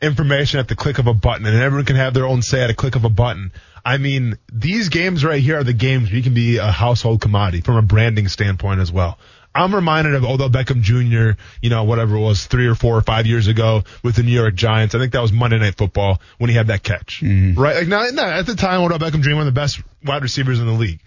information 0.00 0.60
at 0.60 0.68
the 0.68 0.76
click 0.76 0.98
of 0.98 1.06
a 1.06 1.14
button 1.14 1.46
and 1.46 1.56
everyone 1.56 1.84
can 1.84 1.96
have 1.96 2.14
their 2.14 2.26
own 2.26 2.42
say 2.42 2.62
at 2.62 2.70
a 2.70 2.74
click 2.74 2.96
of 2.96 3.04
a 3.04 3.08
button. 3.08 3.52
I 3.84 3.98
mean, 3.98 4.38
these 4.52 4.88
games 4.88 5.24
right 5.24 5.42
here 5.42 5.58
are 5.58 5.64
the 5.64 5.72
games 5.72 6.08
where 6.08 6.16
you 6.16 6.22
can 6.22 6.34
be 6.34 6.58
a 6.58 6.70
household 6.70 7.20
commodity 7.20 7.62
from 7.62 7.76
a 7.76 7.82
branding 7.82 8.28
standpoint 8.28 8.80
as 8.80 8.92
well. 8.92 9.18
I'm 9.54 9.74
reminded 9.74 10.14
of 10.14 10.24
Odell 10.24 10.48
Beckham 10.48 10.80
Jr., 10.80 11.38
you 11.60 11.70
know, 11.70 11.84
whatever 11.84 12.16
it 12.16 12.20
was, 12.20 12.46
three 12.46 12.66
or 12.66 12.74
four 12.74 12.96
or 12.96 13.02
five 13.02 13.26
years 13.26 13.48
ago 13.48 13.84
with 14.02 14.16
the 14.16 14.22
New 14.22 14.32
York 14.32 14.54
Giants. 14.54 14.94
I 14.94 14.98
think 14.98 15.12
that 15.12 15.20
was 15.20 15.32
Monday 15.32 15.58
Night 15.58 15.76
Football 15.76 16.20
when 16.38 16.48
he 16.48 16.56
had 16.56 16.68
that 16.68 16.82
catch. 16.82 17.20
Mm-hmm. 17.22 17.60
Right? 17.60 17.76
Like, 17.76 17.88
now, 17.88 18.04
now, 18.12 18.30
at 18.30 18.46
the 18.46 18.54
time, 18.54 18.80
Odell 18.80 18.98
Beckham 18.98 19.22
Jr., 19.22 19.32
one 19.32 19.40
of 19.40 19.46
the 19.46 19.52
best 19.52 19.82
wide 20.04 20.22
receivers 20.22 20.58
in 20.58 20.66
the 20.66 20.72
league. 20.72 21.00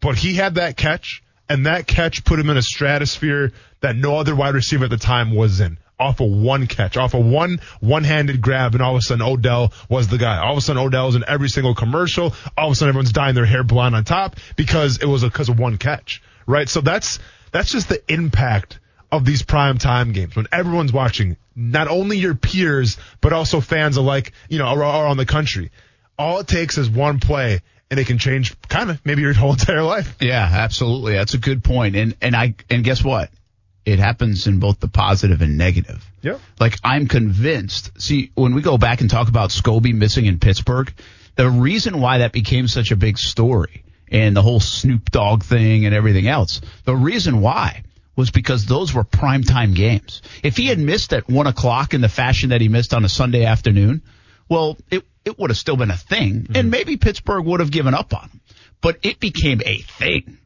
But 0.00 0.16
he 0.16 0.34
had 0.34 0.56
that 0.56 0.76
catch, 0.76 1.22
and 1.48 1.66
that 1.66 1.86
catch 1.86 2.24
put 2.24 2.40
him 2.40 2.50
in 2.50 2.56
a 2.56 2.62
stratosphere 2.62 3.52
that 3.80 3.94
no 3.94 4.16
other 4.16 4.34
wide 4.34 4.54
receiver 4.54 4.84
at 4.84 4.90
the 4.90 4.96
time 4.96 5.34
was 5.34 5.60
in. 5.60 5.78
Off 6.00 6.18
of 6.18 6.28
one 6.32 6.66
catch, 6.66 6.96
off 6.96 7.14
of 7.14 7.24
one 7.24 7.60
one-handed 7.78 8.40
grab, 8.40 8.74
and 8.74 8.82
all 8.82 8.96
of 8.96 8.98
a 8.98 9.02
sudden 9.02 9.22
Odell 9.24 9.72
was 9.88 10.08
the 10.08 10.18
guy. 10.18 10.38
All 10.38 10.52
of 10.52 10.58
a 10.58 10.60
sudden 10.60 10.82
Odell's 10.82 11.14
in 11.14 11.22
every 11.28 11.48
single 11.48 11.76
commercial. 11.76 12.34
All 12.58 12.66
of 12.66 12.72
a 12.72 12.74
sudden 12.74 12.88
everyone's 12.88 13.12
dyeing 13.12 13.36
their 13.36 13.46
hair 13.46 13.62
blonde 13.62 13.94
on 13.94 14.02
top 14.02 14.34
because 14.56 14.98
it 14.98 15.06
was 15.06 15.22
because 15.22 15.48
of 15.48 15.60
one 15.60 15.78
catch, 15.78 16.20
right? 16.44 16.68
So 16.68 16.80
that's 16.80 17.20
that's 17.52 17.70
just 17.70 17.88
the 17.88 18.02
impact 18.12 18.80
of 19.12 19.24
these 19.26 19.42
prime 19.42 19.78
time 19.78 20.12
games 20.12 20.34
when 20.34 20.48
everyone's 20.50 20.92
watching, 20.92 21.36
not 21.54 21.86
only 21.86 22.16
your 22.16 22.34
peers 22.34 22.96
but 23.20 23.32
also 23.32 23.60
fans 23.60 23.98
alike, 23.98 24.32
you 24.48 24.58
know, 24.58 24.74
around 24.74 25.18
the 25.18 25.26
country. 25.26 25.70
All 26.18 26.40
it 26.40 26.48
takes 26.48 26.78
is 26.78 26.88
one 26.88 27.20
play, 27.20 27.60
and 27.90 28.00
it 28.00 28.06
can 28.06 28.18
change 28.18 28.54
kind 28.68 28.90
of 28.90 29.04
maybe 29.04 29.20
your 29.22 29.32
whole 29.34 29.52
entire 29.52 29.82
life. 29.82 30.16
Yeah, 30.20 30.48
absolutely. 30.50 31.12
That's 31.12 31.34
a 31.34 31.38
good 31.38 31.62
point. 31.62 31.94
And 31.94 32.16
and 32.20 32.34
I 32.34 32.54
and 32.70 32.82
guess 32.82 33.04
what? 33.04 33.30
It 33.84 33.98
happens 33.98 34.46
in 34.46 34.60
both 34.60 34.78
the 34.78 34.88
positive 34.88 35.42
and 35.42 35.58
negative. 35.58 36.04
Yep. 36.22 36.40
Like 36.58 36.78
I'm 36.82 37.06
convinced. 37.06 38.00
See, 38.00 38.30
when 38.34 38.54
we 38.54 38.62
go 38.62 38.78
back 38.78 39.00
and 39.00 39.10
talk 39.10 39.28
about 39.28 39.50
Scobee 39.50 39.92
missing 39.92 40.24
in 40.26 40.38
Pittsburgh, 40.38 40.92
the 41.34 41.50
reason 41.50 42.00
why 42.00 42.18
that 42.18 42.32
became 42.32 42.68
such 42.68 42.92
a 42.92 42.96
big 42.96 43.18
story 43.18 43.82
and 44.12 44.36
the 44.36 44.42
whole 44.42 44.60
Snoop 44.60 45.10
Dogg 45.10 45.42
thing 45.42 45.86
and 45.86 45.94
everything 45.94 46.28
else, 46.28 46.60
the 46.84 46.94
reason 46.94 47.40
why 47.40 47.82
was 48.14 48.30
because 48.30 48.66
those 48.66 48.92
were 48.92 49.04
primetime 49.04 49.74
games. 49.74 50.22
If 50.42 50.56
he 50.56 50.66
had 50.66 50.78
missed 50.78 51.12
at 51.12 51.28
one 51.28 51.46
o'clock 51.46 51.94
in 51.94 52.02
the 52.02 52.08
fashion 52.08 52.50
that 52.50 52.60
he 52.60 52.68
missed 52.68 52.92
on 52.92 53.04
a 53.04 53.08
Sunday 53.08 53.44
afternoon, 53.44 54.02
well, 54.48 54.76
it 54.90 55.04
it 55.24 55.38
would 55.38 55.50
have 55.50 55.56
still 55.56 55.76
been 55.76 55.90
a 55.90 55.96
thing, 55.96 56.30
and 56.30 56.48
mm-hmm. 56.48 56.70
maybe 56.70 56.96
Pittsburgh 56.96 57.44
would 57.46 57.60
have 57.60 57.70
given 57.70 57.94
up 57.94 58.12
on 58.12 58.28
him. 58.28 58.40
But 58.80 58.98
it 59.02 59.20
became 59.20 59.62
a 59.64 59.78
thing 59.78 60.38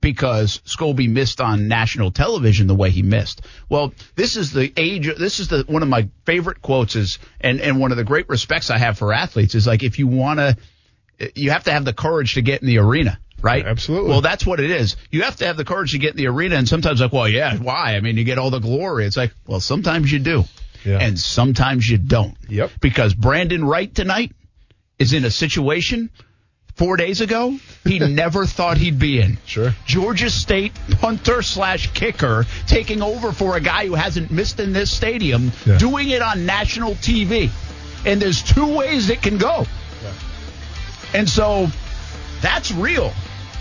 because 0.00 0.60
Scobee 0.66 1.08
missed 1.08 1.40
on 1.40 1.68
national 1.68 2.10
television 2.10 2.66
the 2.66 2.74
way 2.74 2.90
he 2.90 3.02
missed. 3.02 3.42
Well, 3.68 3.94
this 4.14 4.36
is 4.36 4.52
the 4.52 4.72
age. 4.76 5.08
This 5.16 5.40
is 5.40 5.48
the 5.48 5.64
one 5.66 5.82
of 5.82 5.88
my 5.88 6.08
favorite 6.24 6.60
quotes 6.60 6.96
is, 6.96 7.18
and 7.40 7.60
and 7.60 7.80
one 7.80 7.92
of 7.92 7.96
the 7.96 8.04
great 8.04 8.28
respects 8.28 8.70
I 8.70 8.78
have 8.78 8.98
for 8.98 9.12
athletes 9.12 9.54
is 9.54 9.66
like 9.66 9.82
if 9.82 9.98
you 9.98 10.06
want 10.06 10.38
to, 10.38 10.56
you 11.34 11.50
have 11.50 11.64
to 11.64 11.72
have 11.72 11.84
the 11.84 11.92
courage 11.92 12.34
to 12.34 12.42
get 12.42 12.60
in 12.62 12.66
the 12.68 12.78
arena. 12.78 13.18
Right? 13.42 13.66
Absolutely. 13.66 14.08
Well, 14.10 14.22
that's 14.22 14.46
what 14.46 14.60
it 14.60 14.70
is. 14.70 14.96
You 15.10 15.22
have 15.22 15.36
to 15.36 15.46
have 15.46 15.56
the 15.58 15.64
courage 15.64 15.92
to 15.92 15.98
get 15.98 16.12
in 16.12 16.16
the 16.16 16.26
arena, 16.26 16.56
and 16.56 16.66
sometimes 16.66 17.00
like, 17.02 17.12
well, 17.12 17.28
yeah, 17.28 17.56
why? 17.58 17.94
I 17.94 18.00
mean, 18.00 18.16
you 18.16 18.24
get 18.24 18.38
all 18.38 18.50
the 18.50 18.58
glory. 18.60 19.04
It's 19.04 19.16
like, 19.16 19.32
well, 19.46 19.60
sometimes 19.60 20.10
you 20.10 20.18
do, 20.18 20.44
Yeah. 20.84 20.98
and 20.98 21.18
sometimes 21.18 21.88
you 21.88 21.98
don't. 21.98 22.34
Yep. 22.48 22.70
Because 22.80 23.12
Brandon 23.14 23.62
Wright 23.64 23.94
tonight 23.94 24.32
is 24.98 25.12
in 25.12 25.24
a 25.26 25.30
situation 25.30 26.08
four 26.76 26.96
days 26.96 27.20
ago 27.20 27.56
he 27.84 27.98
never 28.14 28.46
thought 28.46 28.78
he'd 28.78 28.98
be 28.98 29.20
in. 29.20 29.36
Sure. 29.44 29.74
Georgia 29.86 30.30
State 30.30 30.72
punter 30.98 31.42
slash 31.42 31.92
kicker 31.92 32.46
taking 32.66 33.02
over 33.02 33.32
for 33.32 33.56
a 33.56 33.60
guy 33.60 33.86
who 33.86 33.94
hasn't 33.94 34.30
missed 34.30 34.58
in 34.60 34.72
this 34.72 34.90
stadium, 34.90 35.52
Yeah. 35.66 35.76
doing 35.78 36.08
it 36.08 36.22
on 36.22 36.46
national 36.46 36.94
TV. 36.96 37.50
And 38.06 38.20
there's 38.20 38.42
two 38.42 38.74
ways 38.76 39.10
it 39.10 39.20
can 39.22 39.36
go. 39.38 39.66
And 41.16 41.26
so 41.26 41.68
that's 42.42 42.70
real. 42.72 43.10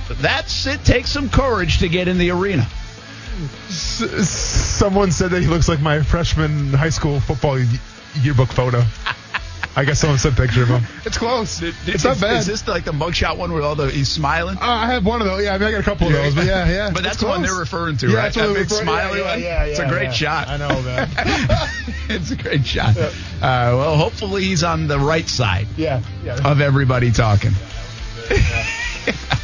That's 0.09 0.67
it 0.67 0.83
takes 0.83 1.09
some 1.09 1.29
courage 1.29 1.79
to 1.79 1.87
get 1.87 2.09
in 2.09 2.17
the 2.17 2.31
arena. 2.31 2.67
S- 3.67 4.29
someone 4.29 5.11
said 5.11 5.31
that 5.31 5.41
he 5.41 5.47
looks 5.47 5.69
like 5.69 5.79
my 5.79 6.01
freshman 6.01 6.73
high 6.73 6.89
school 6.89 7.21
football 7.21 7.57
yearbook 8.21 8.49
photo. 8.49 8.83
I 9.77 9.83
guess 9.83 9.99
someone 9.99 10.17
sent 10.19 10.37
a 10.39 10.41
picture 10.41 10.63
of 10.63 10.69
him. 10.69 10.83
It's 11.05 11.17
close. 11.17 11.61
it's 11.61 12.03
not 12.03 12.15
is, 12.15 12.21
bad. 12.21 12.37
Is 12.37 12.45
this 12.47 12.67
like 12.67 12.85
the 12.85 12.91
mugshot 12.93 13.37
one 13.37 13.51
where 13.51 13.61
all 13.61 13.75
the 13.75 13.89
he's 13.91 14.09
smiling? 14.09 14.57
Uh, 14.57 14.61
I 14.61 14.87
have 14.93 15.05
one 15.05 15.21
of 15.21 15.27
those. 15.27 15.43
Yeah, 15.43 15.53
I 15.53 15.57
mean, 15.57 15.67
I 15.67 15.71
got 15.71 15.81
a 15.81 15.83
couple 15.83 16.07
of 16.07 16.13
those, 16.13 16.33
but 16.33 16.45
yeah, 16.45 16.67
yeah. 16.69 16.91
But 16.93 17.03
that's 17.03 17.17
the 17.17 17.27
one 17.27 17.41
they're 17.41 17.53
referring 17.53 17.97
to, 17.97 18.07
Yeah, 18.09 18.15
right? 18.15 18.33
that's 18.33 18.35
That 18.47 18.53
big 18.53 18.69
smiley 18.69 19.19
yeah, 19.19 19.31
one? 19.31 19.41
Yeah, 19.41 19.65
yeah, 19.65 19.71
It's 19.71 19.79
a 19.79 19.87
great 19.87 20.05
yeah. 20.05 20.11
shot. 20.11 20.47
I 20.47 20.57
know, 20.57 20.81
man. 20.81 21.09
it's 22.09 22.31
a 22.31 22.35
great 22.37 22.65
shot. 22.65 22.95
Uh, 22.97 23.11
well, 23.41 23.97
hopefully 23.97 24.43
he's 24.43 24.63
on 24.63 24.87
the 24.87 24.97
right 24.99 25.27
side 25.27 25.67
yeah, 25.77 26.01
yeah. 26.23 26.49
of 26.49 26.61
everybody 26.61 27.11
talking. 27.11 27.51
Yeah, 28.31 28.65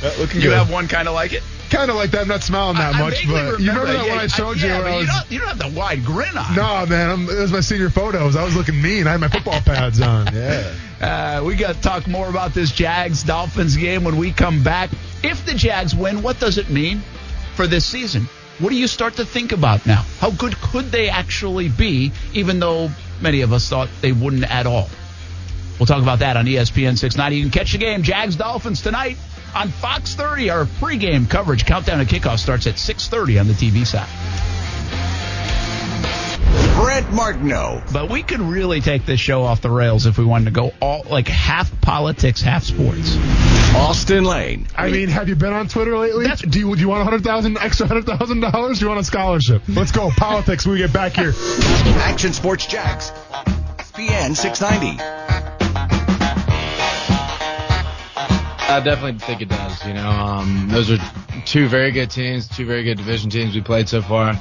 looking 0.18 0.42
You 0.42 0.50
good. 0.50 0.58
have 0.58 0.72
one 0.72 0.88
kind 0.88 1.08
of 1.08 1.14
like 1.14 1.34
it? 1.34 1.44
Kind 1.72 1.90
of 1.90 1.96
like 1.96 2.12
that. 2.12 2.22
I'm 2.22 2.28
not 2.28 2.44
smiling 2.44 2.78
that 2.78 2.94
I- 2.96 3.00
I 3.00 3.02
much, 3.02 3.20
vaguely 3.22 3.34
but 3.34 3.60
you 3.60 3.70
remember 3.72 3.94
that 3.94 4.06
yeah, 4.06 4.12
one 4.16 4.20
I 4.20 4.28
showed 4.28 4.58
you? 4.62 4.68
yeah, 4.68 4.78
but 4.82 4.88
I 4.88 4.92
you, 4.92 4.98
was, 5.00 5.08
don't, 5.08 5.32
you 5.32 5.40
don't 5.40 5.48
have 5.48 5.60
the 5.74 5.80
wide 5.80 6.06
grin 6.06 6.38
on. 6.38 6.56
no, 6.56 6.86
man, 6.86 7.10
I'm, 7.10 7.30
it 7.30 7.40
was 7.40 7.52
my 7.52 7.62
senior 7.62 7.90
photos. 7.90 8.36
I 8.36 8.44
was 8.44 8.56
looking 8.56 8.80
mean. 8.82 9.08
I 9.08 9.12
had 9.12 9.22
my 9.22 9.30
football 9.30 9.60
pads 9.66 10.00
on. 10.02 10.34
Yeah. 10.36 10.74
Uh, 11.02 11.44
we 11.44 11.56
got 11.56 11.76
to 11.76 11.82
talk 11.82 12.06
more 12.08 12.30
about 12.30 12.54
this 12.54 12.72
Jags 12.72 13.24
Dolphins 13.24 13.76
game 13.76 14.04
when 14.04 14.18
we 14.18 14.32
come 14.32 14.64
back. 14.64 14.92
If 15.24 15.46
the 15.46 15.54
Jags 15.56 15.96
win, 15.96 16.22
what 16.22 16.40
does 16.40 16.58
it 16.60 16.70
mean 16.70 17.02
for 17.56 17.66
this 17.66 17.86
season? 17.86 18.28
What 18.60 18.70
do 18.70 18.76
you 18.76 18.88
start 18.88 19.16
to 19.16 19.26
think 19.26 19.52
about 19.52 19.88
now? 19.88 20.04
How 20.20 20.30
good 20.30 20.56
could 20.58 20.92
they 20.92 21.10
actually 21.10 21.70
be, 21.70 22.12
even 22.34 22.60
though 22.60 22.92
many 23.20 23.42
of 23.42 23.54
us 23.54 23.68
thought 23.68 23.90
they 24.02 24.12
wouldn't 24.12 24.44
at 24.44 24.68
all? 24.68 24.88
We'll 25.80 25.88
talk 25.88 26.04
about 26.04 26.20
that 26.20 26.38
on 26.38 26.46
ESPN 26.46 26.96
690. 26.96 27.36
You 27.38 27.44
can 27.46 27.52
catch 27.52 27.72
the 27.72 27.80
game 27.80 28.04
Jags 28.04 28.36
Dolphins 28.36 28.82
tonight 28.84 29.18
on 29.56 29.70
Fox 29.70 30.16
30. 30.16 30.50
Our 30.50 30.66
pregame 30.66 31.30
coverage 31.30 31.66
countdown 31.66 32.06
to 32.06 32.06
kickoff 32.06 32.40
starts 32.40 32.68
at 32.68 32.76
6:30 32.76 33.40
on 33.40 33.48
the 33.48 33.54
TV 33.54 33.86
side. 33.86 34.08
Brent 36.76 37.12
Martineau. 37.14 37.84
But 37.94 38.10
we 38.10 38.24
could 38.24 38.40
really 38.40 38.82
take 38.82 39.06
this 39.06 39.20
show 39.20 39.44
off 39.44 39.62
the 39.62 39.70
rails 39.70 40.06
if 40.08 40.18
we 40.18 40.26
wanted 40.26 40.46
to 40.46 40.52
go 40.52 40.72
all 40.82 41.06
like 41.10 41.28
half 41.28 41.80
politics, 41.82 42.42
half 42.42 42.64
sports. 42.64 43.18
Austin 43.76 44.24
Lane. 44.24 44.68
I 44.76 44.90
mean, 44.90 45.10
have 45.10 45.30
you 45.30 45.36
been 45.36 45.54
on 45.54 45.68
Twitter 45.68 45.98
lately? 45.98 46.28
Do 46.28 46.60
you 46.60 46.76
do 46.76 46.82
you 46.82 46.90
want 46.90 47.02
a 47.02 47.04
hundred 47.06 47.24
thousand 47.24 47.58
extra 47.58 47.88
hundred 47.88 48.06
thousand 48.06 48.40
dollars? 48.42 48.80
Do 48.80 48.86
you 48.86 48.90
want 48.90 49.00
a 49.00 49.04
scholarship? 49.04 49.62
Let's 49.68 49.92
go 49.92 50.10
politics. 50.10 50.66
When 50.66 50.74
we 50.74 50.80
get 50.80 50.92
back 50.92 51.14
here. 51.14 51.34
Action 52.00 52.34
Sports 52.34 52.66
Jax. 52.66 53.12
ESPN 53.92 54.36
690. 54.36 55.31
I 58.72 58.80
definitely 58.80 59.20
think 59.20 59.42
it 59.42 59.50
does. 59.50 59.86
You 59.86 59.94
know, 59.94 60.10
um, 60.10 60.70
those 60.70 60.90
are 60.90 60.98
two 61.46 61.68
very 61.68 61.92
good 61.92 62.10
teams, 62.10 62.48
two 62.48 62.66
very 62.66 62.84
good 62.84 62.98
division 62.98 63.30
teams 63.30 63.54
we 63.54 63.62
played 63.62 63.90
so 63.90 64.02
far. 64.02 64.34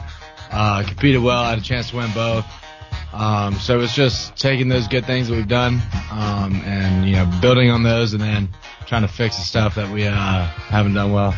Uh, 0.53 0.85
competed 0.87 1.21
well, 1.21 1.45
had 1.45 1.59
a 1.59 1.63
chance 1.63 1.91
to 1.91 1.97
win 1.97 2.13
both. 2.13 2.45
Um, 3.13 3.55
so 3.55 3.81
it's 3.81 3.95
just 3.95 4.37
taking 4.37 4.69
those 4.69 4.87
good 4.87 5.05
things 5.05 5.29
that 5.29 5.35
we've 5.35 5.49
done 5.49 5.83
um, 6.13 6.63
and 6.65 7.09
you 7.09 7.17
know 7.17 7.29
building 7.41 7.71
on 7.71 7.83
those, 7.83 8.13
and 8.13 8.23
then 8.23 8.51
trying 8.87 9.03
to 9.03 9.09
fix 9.09 9.37
the 9.37 9.43
stuff 9.43 9.75
that 9.75 9.91
we 9.93 10.07
uh, 10.07 10.13
haven't 10.15 10.95
done 10.95 11.13
well. 11.13 11.33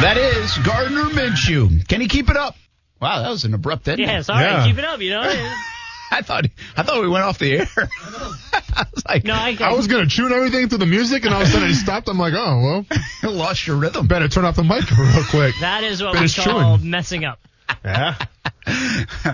That 0.00 0.16
is 0.16 0.58
Gardner 0.66 1.04
Minshew. 1.04 1.86
Can 1.86 2.00
he 2.00 2.08
keep 2.08 2.28
it 2.28 2.36
up? 2.36 2.56
Wow, 3.00 3.22
that 3.22 3.30
was 3.30 3.44
an 3.44 3.54
abrupt 3.54 3.86
ending. 3.86 4.08
Yeah, 4.08 4.22
sorry. 4.22 4.42
Yeah. 4.44 4.66
Keep 4.66 4.78
it 4.78 4.84
up, 4.84 5.00
you 5.00 5.10
know. 5.10 5.54
I 6.14 6.22
thought 6.22 6.44
I 6.76 6.82
thought 6.82 7.00
we 7.02 7.08
went 7.08 7.24
off 7.24 7.38
the 7.38 7.58
air. 7.58 7.68
I 7.76 8.86
was 8.94 9.04
like, 9.06 9.24
No, 9.24 9.34
I, 9.34 9.56
I 9.60 9.72
was 9.72 9.86
gonna 9.86 10.06
tune 10.06 10.32
everything 10.32 10.68
to 10.70 10.78
the 10.78 10.86
music, 10.86 11.24
and 11.24 11.34
all 11.34 11.42
of 11.42 11.48
a 11.48 11.50
sudden 11.50 11.68
it 11.70 11.74
stopped. 11.74 12.08
I'm 12.08 12.18
like, 12.18 12.34
oh 12.36 12.84
well, 13.22 13.32
lost 13.32 13.66
your 13.66 13.76
rhythm. 13.76 14.06
better 14.06 14.28
turn 14.28 14.44
off 14.44 14.56
the 14.56 14.64
mic 14.64 14.90
real 14.90 15.24
quick. 15.30 15.54
that 15.60 15.84
is 15.84 16.02
what 16.02 16.12
But 16.12 16.20
we 16.20 16.24
it's 16.26 16.34
call 16.42 16.76
chewing. 16.78 16.90
messing 16.90 17.24
up. 17.24 17.38
Yeah, 17.84 18.16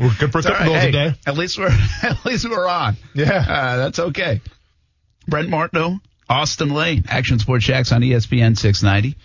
we're 0.00 0.10
good 0.18 0.32
for 0.32 0.38
a 0.38 0.40
It's 0.40 0.46
all 0.46 0.54
couple 0.54 0.54
right. 0.54 0.58
of 0.58 0.66
those 0.66 0.82
Hey, 0.82 0.88
a 0.88 0.92
day. 0.92 1.14
At 1.26 1.36
least 1.36 1.58
we're 1.58 1.70
at 2.02 2.24
least 2.24 2.48
we're 2.48 2.68
on. 2.68 2.96
Yeah. 3.14 3.44
Uh, 3.48 3.76
that's 3.76 3.98
okay. 3.98 4.40
Brent 5.28 5.48
Martineau, 5.48 5.98
Austin 6.28 6.70
Lane, 6.70 7.04
Action 7.08 7.38
Sports 7.38 7.64
Jax 7.64 7.92
on 7.92 8.02
ESPN 8.02 8.56
690. 8.58 9.16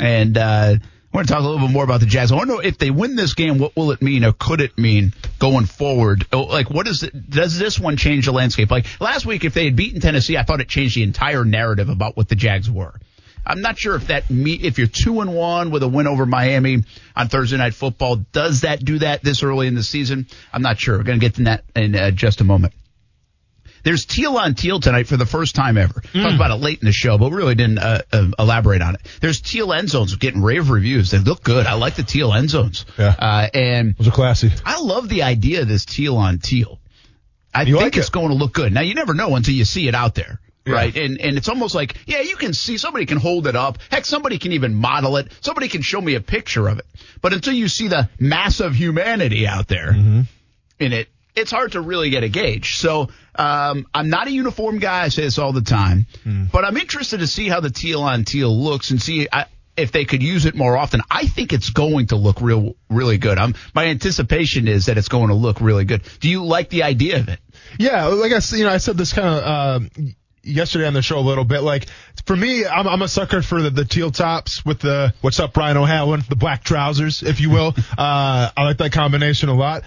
And 0.00 0.38
uh, 0.38 0.74
I 1.12 1.16
want 1.16 1.28
to 1.28 1.34
talk 1.34 1.42
a 1.42 1.46
little 1.46 1.66
bit 1.66 1.72
more 1.72 1.84
about 1.84 2.00
the 2.00 2.06
Jags. 2.06 2.30
I 2.30 2.36
want 2.36 2.48
to 2.48 2.54
know 2.56 2.60
if 2.60 2.76
they 2.76 2.90
win 2.90 3.16
this 3.16 3.32
game, 3.34 3.58
what 3.58 3.74
will 3.74 3.92
it 3.92 4.02
mean 4.02 4.24
or 4.24 4.32
could 4.32 4.60
it 4.60 4.76
mean 4.76 5.14
going 5.38 5.64
forward? 5.64 6.26
Oh, 6.32 6.42
Like, 6.42 6.68
what 6.70 6.86
is 6.86 7.02
it? 7.02 7.30
Does 7.30 7.58
this 7.58 7.78
one 7.78 7.96
change 7.96 8.26
the 8.26 8.32
landscape? 8.32 8.70
Like 8.70 8.86
last 9.00 9.24
week, 9.24 9.44
if 9.44 9.54
they 9.54 9.64
had 9.64 9.74
beaten 9.74 10.00
Tennessee, 10.00 10.36
I 10.36 10.42
thought 10.42 10.60
it 10.60 10.68
changed 10.68 10.96
the 10.96 11.02
entire 11.02 11.44
narrative 11.44 11.88
about 11.88 12.16
what 12.16 12.28
the 12.28 12.36
Jags 12.36 12.70
were. 12.70 12.94
I'm 13.46 13.62
not 13.62 13.78
sure 13.78 13.94
if 13.94 14.08
that 14.08 14.28
me 14.28 14.52
if 14.52 14.76
you're 14.76 14.86
two 14.86 15.22
and 15.22 15.34
one 15.34 15.70
with 15.70 15.82
a 15.82 15.88
win 15.88 16.06
over 16.06 16.26
Miami 16.26 16.84
on 17.16 17.28
Thursday 17.28 17.56
night 17.56 17.72
football, 17.72 18.16
does 18.16 18.60
that 18.60 18.84
do 18.84 18.98
that 18.98 19.22
this 19.22 19.42
early 19.42 19.66
in 19.66 19.74
the 19.74 19.82
season? 19.82 20.26
I'm 20.52 20.60
not 20.60 20.78
sure. 20.78 20.98
We're 20.98 21.04
going 21.04 21.18
to 21.20 21.24
get 21.24 21.36
to 21.36 21.44
that 21.44 21.64
in 21.74 21.94
uh, 21.94 22.10
just 22.10 22.42
a 22.42 22.44
moment. 22.44 22.74
There's 23.84 24.04
teal 24.06 24.36
on 24.36 24.54
teal 24.54 24.80
tonight 24.80 25.06
for 25.06 25.16
the 25.16 25.26
first 25.26 25.54
time 25.54 25.76
ever. 25.78 26.02
Hmm. 26.12 26.22
Talked 26.22 26.34
about 26.34 26.50
it 26.50 26.56
late 26.62 26.80
in 26.80 26.86
the 26.86 26.92
show, 26.92 27.16
but 27.18 27.30
really 27.32 27.54
didn't 27.54 27.78
uh, 27.78 28.02
uh, 28.12 28.30
elaborate 28.38 28.82
on 28.82 28.94
it. 28.96 29.00
There's 29.20 29.40
teal 29.40 29.72
end 29.72 29.88
zones 29.88 30.14
getting 30.16 30.42
rave 30.42 30.70
reviews. 30.70 31.10
They 31.10 31.18
look 31.18 31.42
good. 31.42 31.66
I 31.66 31.74
like 31.74 31.94
the 31.96 32.02
teal 32.02 32.32
end 32.32 32.50
zones. 32.50 32.84
Yeah. 32.98 33.14
Uh, 33.18 33.48
and 33.54 33.94
Those 33.96 34.08
are 34.08 34.12
classy. 34.12 34.50
I 34.64 34.80
love 34.80 35.08
the 35.08 35.22
idea 35.22 35.62
of 35.62 35.68
this 35.68 35.84
teal 35.84 36.16
on 36.16 36.38
teal. 36.38 36.78
I 37.54 37.62
You 37.62 37.74
think 37.74 37.82
like 37.94 37.96
it's 37.96 38.08
it? 38.08 38.12
going 38.12 38.28
to 38.28 38.34
look 38.34 38.52
good. 38.52 38.72
Now 38.72 38.82
you 38.82 38.94
never 38.94 39.14
know 39.14 39.34
until 39.36 39.54
you 39.54 39.64
see 39.64 39.88
it 39.88 39.94
out 39.94 40.14
there. 40.14 40.40
Yeah. 40.66 40.74
Right. 40.74 40.94
And 40.96 41.18
and 41.18 41.38
it's 41.38 41.48
almost 41.48 41.74
like, 41.74 41.96
yeah, 42.06 42.20
you 42.20 42.36
can 42.36 42.52
see 42.52 42.76
somebody 42.76 43.06
can 43.06 43.16
hold 43.16 43.46
it 43.46 43.56
up. 43.56 43.78
Heck, 43.90 44.04
somebody 44.04 44.38
can 44.38 44.52
even 44.52 44.74
model 44.74 45.16
it. 45.16 45.32
Somebody 45.40 45.68
can 45.68 45.80
show 45.80 45.98
me 45.98 46.14
a 46.14 46.20
picture 46.20 46.68
of 46.68 46.78
it. 46.78 46.84
But 47.22 47.32
until 47.32 47.54
you 47.54 47.68
see 47.68 47.88
the 47.88 48.10
mass 48.20 48.60
of 48.60 48.74
humanity 48.74 49.46
out 49.46 49.66
there 49.66 49.92
Mm-hmm. 49.92 50.20
in 50.78 50.92
it, 50.92 51.08
it's 51.38 51.50
hard 51.50 51.72
to 51.72 51.80
really 51.80 52.10
get 52.10 52.22
a 52.24 52.28
gauge. 52.28 52.76
So 52.76 53.08
um, 53.34 53.86
I'm 53.94 54.10
not 54.10 54.26
a 54.26 54.30
uniform 54.30 54.78
guy. 54.78 55.02
I 55.04 55.08
say 55.08 55.22
this 55.22 55.38
all 55.38 55.52
the 55.52 55.62
time, 55.62 56.06
Hmm. 56.24 56.44
but 56.52 56.64
I'm 56.64 56.76
interested 56.76 57.20
to 57.20 57.26
see 57.26 57.48
how 57.48 57.60
the 57.60 57.70
teal 57.70 58.02
on 58.02 58.24
teal 58.24 58.56
looks 58.56 58.90
and 58.90 59.00
see 59.00 59.28
I, 59.32 59.46
if 59.76 59.92
they 59.92 60.04
could 60.04 60.22
use 60.22 60.44
it 60.44 60.54
more 60.56 60.76
often. 60.76 61.00
I 61.10 61.26
think 61.26 61.52
it's 61.52 61.70
going 61.70 62.08
to 62.08 62.16
look 62.16 62.40
real, 62.40 62.74
really 62.90 63.18
good. 63.18 63.38
I'm, 63.38 63.54
my 63.74 63.86
anticipation 63.86 64.66
is 64.66 64.86
that 64.86 64.98
it's 64.98 65.08
going 65.08 65.28
to 65.28 65.34
look 65.34 65.60
really 65.60 65.84
good. 65.84 66.02
Do 66.20 66.28
you 66.28 66.44
like 66.44 66.68
the 66.68 66.82
idea 66.82 67.20
of 67.20 67.28
it? 67.28 67.38
Yeah, 67.78 68.06
like 68.06 68.32
I 68.32 68.40
you 68.56 68.64
know, 68.64 68.70
I 68.70 68.78
said 68.78 68.96
this 68.96 69.12
kind 69.12 69.28
of 69.28 69.42
uh, 69.44 69.86
yesterday 70.42 70.86
on 70.86 70.94
the 70.94 71.02
show 71.02 71.18
a 71.18 71.20
little 71.20 71.44
bit. 71.44 71.60
Like 71.60 71.86
for 72.26 72.34
me, 72.34 72.66
I'm, 72.66 72.88
I'm 72.88 73.02
a 73.02 73.08
sucker 73.08 73.42
for 73.42 73.62
the, 73.62 73.70
the 73.70 73.84
teal 73.84 74.10
tops 74.10 74.64
with 74.64 74.80
the 74.80 75.14
what's 75.20 75.38
up, 75.38 75.52
Brian 75.52 75.76
O'Halloran, 75.76 76.24
the 76.28 76.36
black 76.36 76.64
trousers, 76.64 77.22
if 77.22 77.40
you 77.40 77.50
will. 77.50 77.74
uh, 77.98 78.50
I 78.56 78.64
like 78.64 78.78
that 78.78 78.92
combination 78.92 79.48
a 79.48 79.54
lot. 79.54 79.84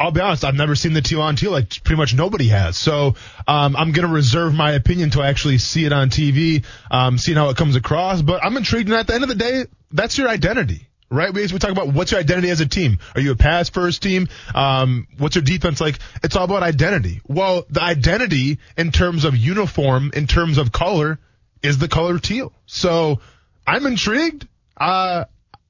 I'll 0.00 0.12
be 0.12 0.20
honest, 0.20 0.44
I've 0.44 0.54
never 0.54 0.76
seen 0.76 0.92
the 0.92 1.02
teal 1.02 1.20
on 1.20 1.34
teal 1.34 1.50
like 1.50 1.82
pretty 1.82 1.98
much 1.98 2.14
nobody 2.14 2.48
has. 2.48 2.76
So 2.76 3.16
um, 3.48 3.74
I'm 3.76 3.92
gonna 3.92 4.08
reserve 4.08 4.54
my 4.54 4.72
opinion 4.72 5.06
until 5.06 5.22
I 5.22 5.28
actually 5.28 5.58
see 5.58 5.84
it 5.84 5.92
on 5.92 6.10
TV, 6.10 6.64
um, 6.90 7.18
seeing 7.18 7.36
how 7.36 7.48
it 7.48 7.56
comes 7.56 7.74
across. 7.74 8.22
But 8.22 8.44
I'm 8.44 8.56
intrigued, 8.56 8.88
and 8.88 8.96
at 8.96 9.08
the 9.08 9.14
end 9.14 9.24
of 9.24 9.28
the 9.28 9.34
day, 9.34 9.66
that's 9.90 10.16
your 10.16 10.28
identity. 10.28 10.84
Right, 11.10 11.32
we, 11.32 11.40
we 11.40 11.58
talk 11.58 11.70
about 11.70 11.88
what's 11.88 12.10
your 12.10 12.20
identity 12.20 12.50
as 12.50 12.60
a 12.60 12.66
team. 12.66 12.98
Are 13.14 13.20
you 13.22 13.32
a 13.32 13.36
pass 13.36 13.70
first 13.70 14.02
team? 14.02 14.28
Um, 14.54 15.08
what's 15.16 15.36
your 15.36 15.42
defense 15.42 15.80
like? 15.80 15.98
It's 16.22 16.36
all 16.36 16.44
about 16.44 16.62
identity. 16.62 17.22
Well, 17.26 17.64
the 17.70 17.82
identity 17.82 18.58
in 18.76 18.92
terms 18.92 19.24
of 19.24 19.34
uniform, 19.34 20.10
in 20.14 20.26
terms 20.26 20.58
of 20.58 20.70
color, 20.70 21.18
is 21.62 21.78
the 21.78 21.88
color 21.88 22.18
teal. 22.18 22.52
So 22.66 23.20
I'm 23.66 23.86
intrigued. 23.86 24.46
Uh, 24.76 25.24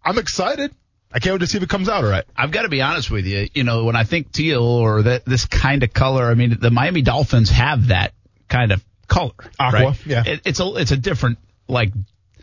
I'm 0.04 0.18
excited. 0.18 0.74
I 1.12 1.20
can't 1.20 1.34
wait 1.34 1.40
to 1.40 1.46
see 1.46 1.56
if 1.56 1.62
it 1.64 1.70
comes 1.70 1.88
out 1.88 2.04
all 2.04 2.10
right. 2.10 2.24
I've 2.36 2.50
got 2.50 2.62
to 2.62 2.68
be 2.68 2.82
honest 2.82 3.10
with 3.10 3.24
you. 3.24 3.48
You 3.54 3.64
know, 3.64 3.84
when 3.84 3.96
I 3.96 4.04
think 4.04 4.30
teal 4.32 4.62
or 4.62 5.02
that 5.02 5.24
this 5.24 5.46
kind 5.46 5.82
of 5.82 5.92
color, 5.92 6.26
I 6.26 6.34
mean, 6.34 6.58
the 6.60 6.70
Miami 6.70 7.02
Dolphins 7.02 7.50
have 7.50 7.88
that 7.88 8.12
kind 8.48 8.72
of 8.72 8.84
color. 9.06 9.32
Aqua, 9.58 9.80
right? 9.80 10.06
yeah. 10.06 10.22
It, 10.26 10.42
it's 10.44 10.60
a 10.60 10.74
it's 10.76 10.90
a 10.90 10.96
different 10.96 11.38
like 11.66 11.92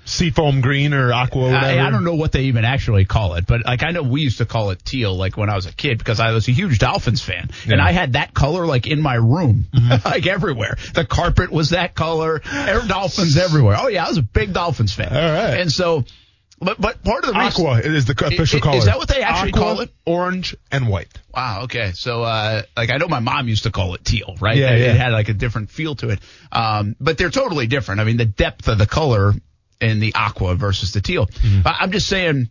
Seafoam 0.06 0.62
green 0.62 0.94
or 0.94 1.12
aqua, 1.12 1.42
whatever. 1.42 1.66
I, 1.66 1.88
I 1.88 1.90
don't 1.90 2.04
know 2.04 2.14
what 2.14 2.32
they 2.32 2.44
even 2.44 2.64
actually 2.64 3.06
call 3.06 3.34
it, 3.36 3.48
but 3.48 3.66
like 3.66 3.82
I 3.82 3.90
know 3.90 4.04
we 4.04 4.22
used 4.22 4.38
to 4.38 4.46
call 4.46 4.70
it 4.70 4.86
teal, 4.86 5.16
like 5.16 5.36
when 5.36 5.50
I 5.50 5.56
was 5.56 5.66
a 5.66 5.74
kid, 5.74 5.98
because 5.98 6.20
I 6.20 6.32
was 6.32 6.48
a 6.48 6.52
huge 6.52 6.78
Dolphins 6.78 7.24
fan, 7.24 7.50
and 7.68 7.82
I 7.82 7.92
had 7.92 8.14
that 8.14 8.34
color 8.34 8.68
like 8.68 8.86
in 8.86 9.02
my 9.02 9.16
room, 9.16 9.66
mm-hmm. 9.74 10.06
like 10.08 10.28
everywhere. 10.28 10.78
The 10.94 11.06
carpet 11.06 11.52
was 11.52 11.72
that 11.72 11.96
color, 11.96 12.40
Air 12.52 12.82
Dolphins 12.88 13.36
everywhere. 13.36 13.78
Oh 13.80 13.88
yeah, 13.88 14.06
I 14.06 14.10
was 14.10 14.20
a 14.20 14.24
big 14.24 14.54
Dolphins 14.54 14.94
fan. 14.94 15.12
All 15.12 15.34
right. 15.34 15.60
and 15.60 15.72
so, 15.72 16.06
but 16.60 16.80
but 16.80 17.04
part 17.04 17.26
of 17.26 17.34
the 17.34 17.40
reason, 17.40 17.66
Aqua 17.66 17.80
is 17.80 18.06
the 18.06 18.14
official 18.14 18.62
color. 18.62 18.78
is 18.78 18.86
that 18.86 18.98
what 18.98 19.10
they 19.10 19.22
actually 19.22 19.52
Aqua, 19.52 19.62
call 19.62 19.82
it? 19.82 19.92
Orange 20.06 20.56
and 20.72 20.88
white. 20.88 21.10
Wow. 21.34 21.64
Okay. 21.64 21.92
So, 21.94 22.24
uh, 22.24 22.62
like 22.78 22.92
I 22.92 22.98
know 22.98 23.08
my 23.08 23.20
mom 23.20 23.48
used 23.48 23.64
to 23.64 23.72
call 23.72 23.94
it 23.96 24.06
teal, 24.06 24.36
right? 24.40 24.58
Yeah, 24.58 24.72
it, 24.72 24.82
yeah. 24.82 24.92
it 24.92 24.98
had 24.98 25.12
like 25.12 25.30
a 25.30 25.34
different 25.34 25.70
feel 25.70 25.96
to 25.96 26.10
it. 26.10 26.20
Um, 26.52 26.96
but 27.00 27.18
they're 27.18 27.30
totally 27.30 27.68
different. 27.68 28.02
I 28.02 28.06
mean, 28.06 28.18
the 28.18 28.26
depth 28.26 28.68
of 28.68 28.78
the 28.78 28.88
color 28.88 29.34
in 29.82 30.00
the 30.00 30.16
aqua 30.16 30.56
versus 30.56 30.94
the 30.94 31.02
teal. 31.02 31.26
Mm-hmm. 31.26 31.68
I, 31.68 31.78
I'm 31.82 31.92
just 31.92 32.08
saying 32.08 32.50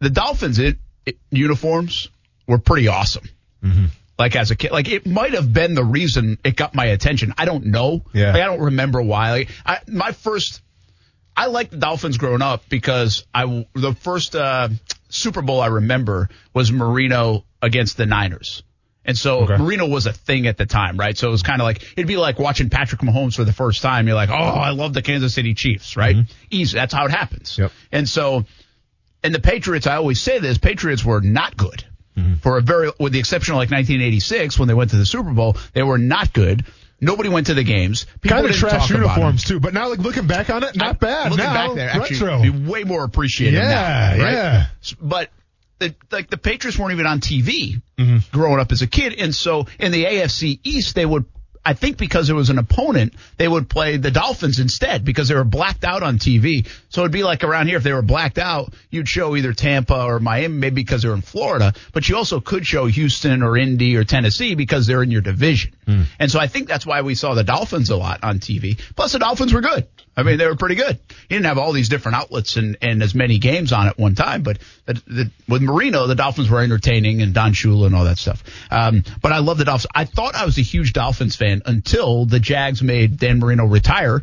the 0.00 0.10
Dolphins 0.10 0.58
it, 0.58 0.78
it, 1.04 1.18
uniforms 1.30 2.08
were 2.46 2.58
pretty 2.58 2.88
awesome. 2.88 3.28
Mm-hmm. 3.62 3.86
Like 4.18 4.36
as 4.36 4.52
a 4.52 4.56
kid, 4.56 4.70
like 4.70 4.88
it 4.88 5.06
might 5.06 5.34
have 5.34 5.52
been 5.52 5.74
the 5.74 5.84
reason 5.84 6.38
it 6.44 6.54
got 6.54 6.74
my 6.74 6.86
attention. 6.86 7.34
I 7.36 7.44
don't 7.44 7.66
know. 7.66 8.04
Yeah. 8.12 8.32
Like, 8.32 8.42
I 8.42 8.46
don't 8.46 8.60
remember 8.60 9.02
why. 9.02 9.30
Like, 9.32 9.50
I, 9.66 9.80
my 9.88 10.12
first, 10.12 10.62
I 11.36 11.46
liked 11.46 11.70
the 11.72 11.76
Dolphins 11.78 12.16
growing 12.18 12.42
up 12.42 12.68
because 12.68 13.26
I 13.34 13.66
the 13.74 13.94
first 13.94 14.36
uh, 14.36 14.68
Super 15.08 15.42
Bowl 15.42 15.60
I 15.60 15.66
remember 15.66 16.28
was 16.52 16.70
Marino 16.70 17.44
against 17.60 17.96
the 17.96 18.06
Niners. 18.06 18.62
And 19.06 19.18
so 19.18 19.40
Okay. 19.40 19.56
Marino 19.58 19.86
was 19.86 20.06
a 20.06 20.12
thing 20.12 20.46
at 20.46 20.56
the 20.56 20.64
time, 20.64 20.96
right? 20.96 21.16
So 21.18 21.28
it 21.28 21.30
was 21.30 21.42
kind 21.42 21.60
of 21.60 21.64
like 21.66 21.82
it'd 21.96 22.06
be 22.06 22.16
like 22.16 22.38
watching 22.38 22.70
Patrick 22.70 23.00
Mahomes 23.02 23.34
for 23.36 23.44
the 23.44 23.52
first 23.52 23.82
time. 23.82 24.06
You're 24.06 24.16
like, 24.16 24.30
oh, 24.30 24.34
I 24.34 24.70
love 24.70 24.94
the 24.94 25.02
Kansas 25.02 25.34
City 25.34 25.54
Chiefs, 25.54 25.96
right? 25.96 26.16
Easy. 26.50 26.74
That's 26.76 26.94
how 26.94 27.04
it 27.06 27.10
happens. 27.10 27.52
Mm-hmm. 27.52 27.62
Yep. 27.62 27.72
And 27.92 28.08
so, 28.08 28.44
and 29.22 29.34
the 29.34 29.40
Patriots, 29.40 29.86
I 29.86 29.96
always 29.96 30.20
say 30.20 30.38
this: 30.38 30.56
Patriots 30.58 31.04
were 31.04 31.20
not 31.20 31.56
good 31.56 31.84
Mm-hmm. 32.16 32.34
for 32.34 32.58
a 32.58 32.62
very, 32.62 32.92
with 33.00 33.12
the 33.12 33.18
exception 33.18 33.54
of 33.54 33.56
like 33.56 33.72
1986 33.72 34.56
when 34.56 34.68
they 34.68 34.74
went 34.74 34.90
to 34.90 34.96
the 34.96 35.04
Super 35.04 35.32
Bowl. 35.32 35.56
They 35.72 35.82
were 35.82 35.98
not 35.98 36.32
good. 36.32 36.64
Nobody 37.04 37.28
went 37.28 37.46
to 37.48 37.54
the 37.54 37.62
games. 37.64 38.06
People 38.20 38.38
Kind 38.38 38.50
of 38.50 38.56
trash 38.56 38.72
talk 38.72 38.90
about 38.90 38.96
them. 38.98 39.02
uniforms 39.02 39.44
too, 39.44 39.60
but 39.60 39.74
now 39.74 39.88
like 39.88 39.98
looking 39.98 40.26
back 40.26 40.50
on 40.50 40.64
it, 40.64 40.74
not 40.76 40.98
bad. 41.00 41.30
Looking 41.30 41.44
now, 41.44 41.66
back 41.68 41.74
there, 41.76 41.88
actually, 41.90 42.20
retro. 42.26 42.42
be 42.42 42.50
way 42.50 42.84
more 42.84 43.04
appreciated. 43.04 43.56
Yeah, 43.58 44.14
now, 44.16 44.24
right? 44.24 44.32
yeah. 44.32 44.66
But 45.00 45.30
the, 45.78 45.94
like 46.10 46.30
the 46.30 46.38
Patriots 46.38 46.78
weren't 46.78 46.92
even 46.92 47.06
on 47.06 47.20
TV 47.20 47.80
Mm-hmm. 47.98 48.36
growing 48.36 48.58
up 48.58 48.72
as 48.72 48.82
a 48.82 48.88
kid, 48.88 49.14
and 49.18 49.32
so 49.32 49.66
in 49.78 49.92
the 49.92 50.04
AFC 50.04 50.58
East 50.64 50.94
they 50.96 51.06
would. 51.06 51.26
I 51.66 51.72
think 51.74 51.96
because 51.96 52.28
it 52.28 52.34
was 52.34 52.50
an 52.50 52.58
opponent, 52.58 53.14
they 53.38 53.48
would 53.48 53.70
play 53.70 53.96
the 53.96 54.10
Dolphins 54.10 54.58
instead 54.58 55.04
because 55.04 55.28
they 55.28 55.34
were 55.34 55.44
blacked 55.44 55.84
out 55.84 56.02
on 56.02 56.18
TV. 56.18 56.66
So 56.90 57.00
it'd 57.00 57.12
be 57.12 57.22
like 57.22 57.42
around 57.42 57.68
here 57.68 57.78
if 57.78 57.82
they 57.82 57.92
were 57.92 58.02
blacked 58.02 58.38
out, 58.38 58.74
you'd 58.90 59.08
show 59.08 59.34
either 59.34 59.52
Tampa 59.52 60.04
or 60.04 60.20
Miami, 60.20 60.54
maybe 60.54 60.82
because 60.82 61.02
they're 61.02 61.14
in 61.14 61.22
Florida, 61.22 61.72
but 61.92 62.08
you 62.08 62.16
also 62.16 62.40
could 62.40 62.66
show 62.66 62.86
Houston 62.86 63.42
or 63.42 63.56
Indy 63.56 63.96
or 63.96 64.04
Tennessee 64.04 64.54
because 64.54 64.86
they're 64.86 65.02
in 65.02 65.10
your 65.10 65.22
division. 65.22 65.74
Hmm. 65.86 66.02
And 66.18 66.30
so 66.30 66.38
I 66.38 66.48
think 66.48 66.68
that's 66.68 66.86
why 66.86 67.00
we 67.02 67.14
saw 67.14 67.34
the 67.34 67.44
Dolphins 67.44 67.90
a 67.90 67.96
lot 67.96 68.22
on 68.22 68.40
TV. 68.40 68.78
Plus 68.94 69.12
the 69.12 69.18
Dolphins 69.18 69.52
were 69.54 69.62
good. 69.62 69.86
I 70.16 70.22
mean, 70.22 70.38
they 70.38 70.46
were 70.46 70.56
pretty 70.56 70.76
good. 70.76 70.98
He 71.08 71.34
didn't 71.34 71.46
have 71.46 71.58
all 71.58 71.72
these 71.72 71.88
different 71.88 72.16
outlets 72.16 72.56
and, 72.56 72.76
and 72.80 73.02
as 73.02 73.14
many 73.14 73.38
games 73.38 73.72
on 73.72 73.88
at 73.88 73.98
one 73.98 74.14
time, 74.14 74.42
but 74.42 74.58
the, 74.86 74.94
the, 75.06 75.30
with 75.48 75.62
Marino, 75.62 76.06
the 76.06 76.14
Dolphins 76.14 76.48
were 76.48 76.60
entertaining 76.60 77.22
and 77.22 77.34
Don 77.34 77.52
Shula 77.52 77.86
and 77.86 77.94
all 77.94 78.04
that 78.04 78.18
stuff. 78.18 78.44
Um, 78.70 79.04
but 79.20 79.32
I 79.32 79.38
love 79.38 79.58
the 79.58 79.64
Dolphins. 79.64 79.90
I 79.94 80.04
thought 80.04 80.34
I 80.34 80.44
was 80.44 80.58
a 80.58 80.62
huge 80.62 80.92
Dolphins 80.92 81.36
fan 81.36 81.62
until 81.66 82.26
the 82.26 82.40
Jags 82.40 82.82
made 82.82 83.18
Dan 83.18 83.40
Marino 83.40 83.64
retire. 83.66 84.22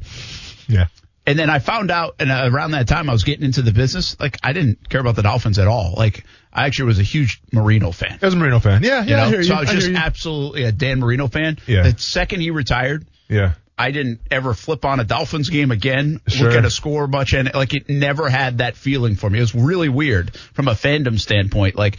Yeah. 0.68 0.88
And 1.26 1.38
then 1.38 1.50
I 1.50 1.60
found 1.60 1.92
out, 1.92 2.16
and 2.20 2.32
uh, 2.32 2.50
around 2.52 2.72
that 2.72 2.88
time 2.88 3.10
I 3.10 3.14
was 3.14 3.24
getting 3.24 3.46
into 3.46 3.62
the 3.62 3.72
business. 3.72 4.20
Like 4.20 4.38
I 4.42 4.54
didn't 4.54 4.90
care 4.90 5.00
about 5.00 5.16
the 5.16 5.22
Dolphins 5.22 5.60
at 5.60 5.68
all. 5.68 5.94
Like 5.96 6.26
I 6.52 6.66
actually 6.66 6.88
was 6.88 7.00
a 7.00 7.04
huge 7.04 7.42
Marino 7.52 7.92
fan. 7.92 8.18
I 8.22 8.26
was 8.26 8.34
a 8.34 8.38
Marino 8.38 8.60
fan. 8.60 8.84
Yeah, 8.84 9.04
yeah. 9.04 9.28
You 9.28 9.32
know, 9.34 9.40
I 9.40 9.42
so 9.44 9.54
I 9.54 9.60
was 9.62 9.70
just 9.70 9.92
absolutely 9.92 10.64
a 10.64 10.72
Dan 10.72 11.00
Marino 11.00 11.28
fan. 11.28 11.60
Yeah. 11.68 11.84
The 11.84 11.98
second 12.00 12.42
he 12.42 12.50
retired, 12.50 13.06
yeah. 13.30 13.54
I 13.82 13.92
didn't 13.92 14.22
ever 14.30 14.54
flip 14.54 14.86
on 14.86 15.00
a 15.00 15.04
Dolphins 15.04 15.50
game 15.50 15.72
again, 15.72 16.22
Sure. 16.28 16.50
look 16.50 16.58
at 16.58 16.66
a 16.66 16.70
score 16.70 17.08
much, 17.08 17.34
and 17.34 17.52
like 17.54 17.74
it 17.74 17.90
never 17.90 18.30
had 18.30 18.60
that 18.60 18.76
feeling 18.76 19.16
for 19.16 19.30
me. 19.30 19.40
It 19.40 19.42
was 19.42 19.56
really 19.56 19.90
weird 19.90 20.36
from 20.36 20.68
a 20.68 20.74
fandom 20.74 21.20
standpoint. 21.20 21.76
Like 21.76 21.98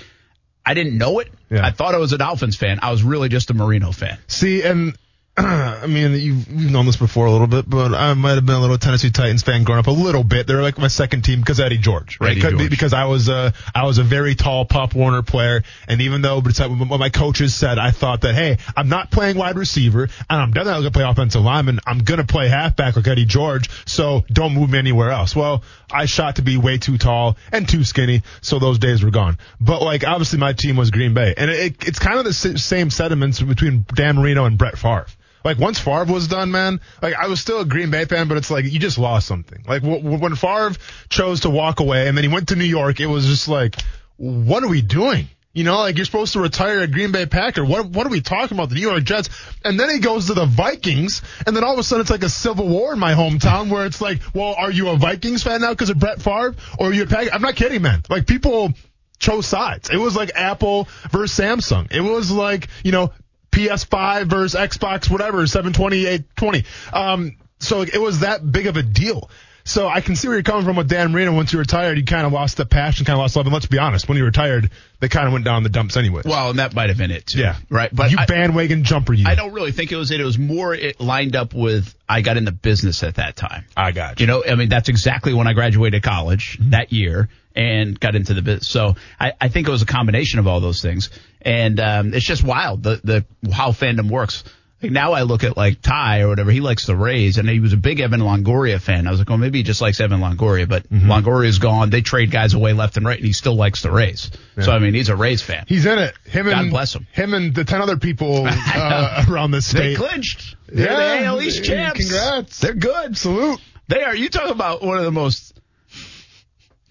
I 0.64 0.74
didn't 0.74 0.96
know 0.96 1.18
it. 1.18 1.28
Yeah. 1.50 1.66
I 1.66 1.70
thought 1.72 1.94
I 1.94 1.98
was 1.98 2.12
a 2.12 2.18
Dolphins 2.18 2.56
fan. 2.56 2.78
I 2.82 2.90
was 2.92 3.02
really 3.02 3.28
just 3.28 3.50
a 3.50 3.54
Marino 3.54 3.90
fan. 3.92 4.18
See, 4.28 4.62
and 4.62 4.96
I 5.82 5.86
mean, 5.86 6.12
you've, 6.12 6.48
you've 6.48 6.70
known 6.70 6.86
this 6.86 6.96
before 6.96 7.26
a 7.26 7.30
little 7.30 7.48
bit, 7.48 7.68
but 7.68 7.92
I 7.92 8.14
might 8.14 8.34
have 8.34 8.46
been 8.46 8.54
a 8.54 8.60
little 8.60 8.78
Tennessee 8.78 9.10
Titans 9.10 9.42
fan 9.42 9.64
growing 9.64 9.80
up 9.80 9.88
a 9.88 9.90
little 9.90 10.22
bit. 10.22 10.46
They're 10.46 10.62
like 10.62 10.78
my 10.78 10.88
second 10.88 11.22
team 11.22 11.40
because 11.40 11.58
Eddie 11.58 11.78
George, 11.78 12.18
right? 12.20 12.30
Eddie 12.30 12.40
George. 12.40 12.70
Because 12.70 12.92
I 12.92 13.06
was 13.06 13.28
a 13.28 13.52
I 13.74 13.84
was 13.84 13.98
a 13.98 14.04
very 14.04 14.36
tall 14.36 14.64
Pop 14.64 14.94
Warner 14.94 15.22
player, 15.22 15.64
and 15.88 16.00
even 16.00 16.22
though 16.22 16.40
but 16.40 16.56
what 16.60 17.00
my 17.00 17.08
coaches 17.08 17.54
said, 17.54 17.78
I 17.78 17.90
thought 17.90 18.20
that 18.20 18.34
hey, 18.34 18.58
I'm 18.76 18.88
not 18.88 19.10
playing 19.10 19.36
wide 19.36 19.56
receiver, 19.56 20.04
and 20.04 20.42
I'm 20.42 20.52
definitely 20.52 20.82
going 20.82 20.92
to 20.92 20.98
play 20.98 21.04
offensive 21.04 21.42
lineman. 21.42 21.80
I'm 21.84 21.98
going 21.98 22.20
to 22.20 22.26
play 22.26 22.48
halfback 22.48 22.94
like 22.94 23.08
Eddie 23.08 23.24
George, 23.24 23.68
so 23.84 24.24
don't 24.32 24.54
move 24.54 24.70
me 24.70 24.78
anywhere 24.78 25.10
else. 25.10 25.34
Well, 25.34 25.64
I 25.90 26.06
shot 26.06 26.36
to 26.36 26.42
be 26.42 26.56
way 26.56 26.78
too 26.78 26.96
tall 26.96 27.36
and 27.50 27.68
too 27.68 27.82
skinny, 27.82 28.22
so 28.40 28.60
those 28.60 28.78
days 28.78 29.02
were 29.02 29.10
gone. 29.10 29.38
But 29.60 29.82
like 29.82 30.06
obviously 30.06 30.38
my 30.38 30.52
team 30.52 30.76
was 30.76 30.92
Green 30.92 31.12
Bay, 31.12 31.34
and 31.36 31.50
it, 31.50 31.86
it's 31.86 31.98
kind 31.98 32.18
of 32.18 32.24
the 32.24 32.32
same 32.32 32.90
sentiments 32.90 33.40
between 33.40 33.84
Dan 33.92 34.16
Marino 34.16 34.44
and 34.44 34.56
Brett 34.56 34.78
Favre. 34.78 35.06
Like 35.44 35.58
once 35.58 35.78
Favre 35.78 36.04
was 36.04 36.28
done, 36.28 36.50
man, 36.50 36.80
like 37.00 37.14
I 37.14 37.28
was 37.28 37.40
still 37.40 37.60
a 37.60 37.64
Green 37.64 37.90
Bay 37.90 38.04
fan, 38.04 38.28
but 38.28 38.36
it's 38.36 38.50
like 38.50 38.64
you 38.64 38.78
just 38.78 38.98
lost 38.98 39.26
something. 39.26 39.64
Like 39.66 39.82
w- 39.82 40.18
when 40.18 40.34
Favre 40.34 40.72
chose 41.08 41.40
to 41.40 41.50
walk 41.50 41.80
away 41.80 42.08
and 42.08 42.16
then 42.16 42.24
he 42.24 42.28
went 42.28 42.48
to 42.48 42.56
New 42.56 42.64
York, 42.64 43.00
it 43.00 43.06
was 43.06 43.26
just 43.26 43.48
like, 43.48 43.76
what 44.16 44.62
are 44.62 44.68
we 44.68 44.82
doing? 44.82 45.28
You 45.54 45.64
know, 45.64 45.80
like 45.80 45.96
you're 45.96 46.06
supposed 46.06 46.32
to 46.32 46.40
retire 46.40 46.80
a 46.80 46.86
Green 46.86 47.12
Bay 47.12 47.26
Packer. 47.26 47.62
What 47.62 47.86
what 47.86 48.06
are 48.06 48.10
we 48.10 48.22
talking 48.22 48.56
about? 48.56 48.70
The 48.70 48.76
New 48.76 48.88
York 48.88 49.04
Jets, 49.04 49.28
and 49.62 49.78
then 49.78 49.90
he 49.90 49.98
goes 49.98 50.28
to 50.28 50.34
the 50.34 50.46
Vikings, 50.46 51.20
and 51.46 51.54
then 51.54 51.62
all 51.62 51.74
of 51.74 51.78
a 51.78 51.82
sudden 51.82 52.00
it's 52.00 52.10
like 52.10 52.22
a 52.22 52.30
civil 52.30 52.66
war 52.66 52.94
in 52.94 52.98
my 52.98 53.12
hometown 53.12 53.68
where 53.68 53.84
it's 53.84 54.00
like, 54.00 54.20
well, 54.34 54.54
are 54.56 54.70
you 54.70 54.88
a 54.88 54.96
Vikings 54.96 55.42
fan 55.42 55.60
now 55.60 55.70
because 55.70 55.90
of 55.90 55.98
Brett 55.98 56.22
Favre, 56.22 56.54
or 56.78 56.88
are 56.88 56.92
you 56.92 57.02
a 57.02 57.06
Packer? 57.06 57.30
I'm 57.34 57.42
not 57.42 57.56
kidding, 57.56 57.82
man. 57.82 58.02
Like 58.08 58.26
people 58.26 58.72
chose 59.18 59.46
sides. 59.46 59.90
It 59.90 59.98
was 59.98 60.16
like 60.16 60.30
Apple 60.34 60.88
versus 61.10 61.38
Samsung. 61.38 61.92
It 61.92 62.00
was 62.00 62.30
like 62.30 62.68
you 62.82 62.92
know 62.92 63.12
PS5 63.52 64.24
versus 64.26 64.58
Xbox, 64.58 65.10
whatever, 65.10 65.46
720, 65.46 66.06
820. 66.06 66.64
Um, 66.92 67.36
so 67.58 67.82
it 67.82 68.00
was 68.00 68.20
that 68.20 68.50
big 68.50 68.66
of 68.66 68.76
a 68.76 68.82
deal. 68.82 69.30
So 69.64 69.86
I 69.86 70.00
can 70.00 70.16
see 70.16 70.26
where 70.26 70.36
you're 70.36 70.42
coming 70.42 70.64
from 70.64 70.74
with 70.74 70.88
Dan 70.88 71.12
Marino. 71.12 71.32
Once 71.32 71.52
you 71.52 71.60
retired, 71.60 71.96
you 71.96 72.04
kind 72.04 72.26
of 72.26 72.32
lost 72.32 72.56
the 72.56 72.66
passion, 72.66 73.06
kind 73.06 73.14
of 73.14 73.20
lost 73.20 73.36
love. 73.36 73.46
And 73.46 73.52
let's 73.52 73.66
be 73.66 73.78
honest, 73.78 74.08
when 74.08 74.18
you 74.18 74.24
retired, 74.24 74.72
they 74.98 75.08
kind 75.08 75.28
of 75.28 75.32
went 75.32 75.44
down 75.44 75.62
the 75.62 75.68
dumps 75.68 75.96
anyway. 75.96 76.22
Well, 76.24 76.50
and 76.50 76.58
that 76.58 76.74
might 76.74 76.88
have 76.88 76.98
been 76.98 77.12
it 77.12 77.26
too. 77.26 77.38
yeah, 77.38 77.58
Right. 77.70 77.88
But 77.94 78.10
you 78.10 78.16
I, 78.18 78.26
bandwagon 78.26 78.82
jumper, 78.82 79.12
you. 79.12 79.24
I 79.24 79.36
don't 79.36 79.52
really 79.52 79.70
think 79.70 79.92
it 79.92 79.96
was 79.96 80.10
it. 80.10 80.20
It 80.20 80.24
was 80.24 80.36
more 80.36 80.74
it 80.74 80.98
lined 80.98 81.36
up 81.36 81.54
with 81.54 81.94
I 82.08 82.22
got 82.22 82.36
in 82.36 82.44
the 82.44 82.50
business 82.50 83.04
at 83.04 83.14
that 83.16 83.36
time. 83.36 83.64
I 83.76 83.92
got 83.92 84.18
You 84.18 84.26
know, 84.26 84.42
I 84.44 84.56
mean, 84.56 84.68
that's 84.68 84.88
exactly 84.88 85.32
when 85.32 85.46
I 85.46 85.52
graduated 85.52 86.02
college 86.02 86.58
Mm-hmm. 86.58 86.70
that 86.70 86.92
year 86.92 87.28
and 87.54 87.98
got 87.98 88.14
into 88.14 88.34
the 88.34 88.42
business. 88.42 88.68
So 88.68 88.96
I, 89.20 89.32
I 89.40 89.48
think 89.48 89.68
it 89.68 89.70
was 89.70 89.82
a 89.82 89.86
combination 89.86 90.38
of 90.38 90.46
all 90.46 90.60
those 90.60 90.80
things. 90.82 91.10
And, 91.40 91.78
um, 91.80 92.14
it's 92.14 92.24
just 92.24 92.42
wild 92.44 92.82
the, 92.82 93.00
the, 93.02 93.50
how 93.52 93.72
fandom 93.72 94.10
works. 94.10 94.44
Like 94.82 94.90
now 94.90 95.12
I 95.12 95.22
look 95.22 95.44
at 95.44 95.56
like 95.56 95.80
Ty 95.80 96.22
or 96.22 96.28
whatever, 96.28 96.50
he 96.50 96.60
likes 96.60 96.86
the 96.86 96.96
Rays 96.96 97.38
and 97.38 97.48
he 97.48 97.60
was 97.60 97.72
a 97.72 97.76
big 97.76 98.00
Evan 98.00 98.18
Longoria 98.20 98.80
fan. 98.80 99.06
I 99.06 99.12
was 99.12 99.20
like, 99.20 99.28
well, 99.28 99.38
maybe 99.38 99.58
he 99.58 99.62
just 99.62 99.80
likes 99.80 100.00
Evan 100.00 100.18
Longoria, 100.18 100.68
but 100.68 100.88
Mm-hmm. 100.88 101.08
Longoria's 101.08 101.60
gone. 101.60 101.90
They 101.90 102.00
trade 102.00 102.32
guys 102.32 102.54
away 102.54 102.72
left 102.72 102.96
and 102.96 103.06
right 103.06 103.16
and 103.16 103.24
he 103.24 103.32
still 103.32 103.54
likes 103.54 103.82
the 103.82 103.92
Rays. 103.92 104.32
So 104.60 104.72
I 104.72 104.80
mean, 104.80 104.92
he's 104.94 105.08
a 105.08 105.14
Rays 105.14 105.40
fan. 105.40 105.66
He's 105.68 105.86
in 105.86 106.00
it. 106.00 106.16
Him 106.24 106.46
God 106.46 106.58
and 106.62 106.70
bless 106.70 106.96
him. 106.96 107.06
Him 107.12 107.32
and 107.32 107.54
the 107.54 107.62
ten 107.64 107.80
other 107.80 107.96
people 107.96 108.44
uh, 108.48 109.24
around 109.28 109.52
They 109.52 109.60
state. 109.60 109.96
clinched. 109.98 110.56
They're 110.66 110.90
Yeah. 110.90 111.20
the 111.20 111.24
AL 111.26 111.42
East 111.42 111.62
champs. 111.64 112.00
Congrats. 112.00 112.58
They're 112.58 112.74
good. 112.74 113.16
Salute. 113.16 113.60
They 113.86 114.02
are. 114.02 114.16
You 114.16 114.28
talk 114.30 114.50
about 114.50 114.82
one 114.82 114.98
of 114.98 115.04
the 115.04 115.12
most 115.12 115.60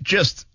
just 0.01 0.45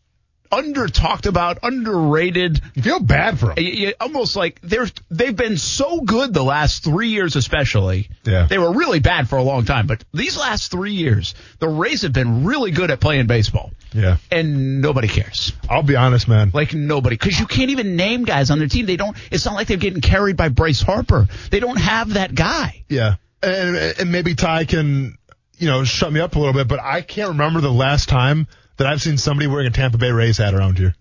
under 0.53 0.87
talked 0.89 1.27
about, 1.27 1.59
underrated. 1.63 2.61
You 2.75 2.83
feel 2.83 3.01
bad 3.01 3.39
for 3.39 3.51
him. 3.51 3.59
You, 3.59 3.65
you- 3.89 3.95
almost 4.01 4.37
like 4.37 4.61
they're 4.63 4.87
they've 5.11 5.35
been 5.37 5.57
so 5.57 6.01
good 6.01 6.33
the 6.35 6.43
last 6.45 6.85
three 6.85 7.09
years, 7.09 7.37
especially. 7.37 8.09
Yeah. 8.25 8.47
They 8.47 8.59
were 8.59 8.73
really 8.73 9.01
bad 9.01 9.29
for 9.29 9.37
a 9.37 9.43
long 9.43 9.65
time, 9.65 9.87
but 9.87 10.05
these 10.13 10.37
last 10.37 10.71
three 10.71 10.93
years, 10.93 11.35
the 11.59 11.69
Rays 11.69 12.03
have 12.03 12.13
been 12.13 12.45
really 12.45 12.71
good 12.71 12.91
at 12.91 13.01
playing 13.01 13.27
baseball, 13.27 13.71
Yeah. 13.93 14.17
and 14.31 14.81
nobody 14.81 15.09
cares. 15.09 15.53
I'll 15.69 15.83
be 15.83 15.97
honest, 15.97 16.29
man. 16.29 16.51
Like 16.53 16.75
nobody, 16.75 17.17
because 17.17 17.39
you 17.39 17.47
can't 17.47 17.71
even 17.71 17.97
name 17.97 18.25
guys 18.25 18.51
on 18.51 18.59
their 18.59 18.69
team. 18.69 18.87
They 18.87 18.97
don't. 18.97 19.17
It's 19.31 19.45
not 19.45 19.55
like 19.55 19.67
they're 19.69 19.77
getting 19.77 20.01
carried 20.01 20.37
by 20.37 20.49
Bryce 20.49 20.83
Harper. 20.83 21.27
They 21.51 21.61
don't 21.61 21.79
have 21.81 22.15
that 22.15 22.35
guy. 22.35 22.85
Yeah. 22.89 23.17
And, 23.43 23.77
and 23.77 24.13
maybe 24.13 24.35
Ty 24.35 24.65
can, 24.65 25.19
you 25.59 25.67
know, 25.69 25.85
shut 25.85 26.13
me 26.13 26.21
up 26.21 26.35
a 26.37 26.39
little 26.39 26.55
bit, 26.55 26.67
but 26.69 26.81
I 26.81 27.03
can't 27.03 27.29
remember 27.31 27.61
the 27.61 27.73
last 27.73 28.09
time 28.09 28.47
that 28.79 28.87
I've 28.87 29.01
seen 29.03 29.19
somebody 29.19 29.47
wearing 29.47 29.67
a 29.67 29.71
Tampa 29.71 29.99
Bay 29.99 30.11
Rays 30.11 30.39
hat 30.39 30.55
around 30.55 30.79
here. 30.79 30.95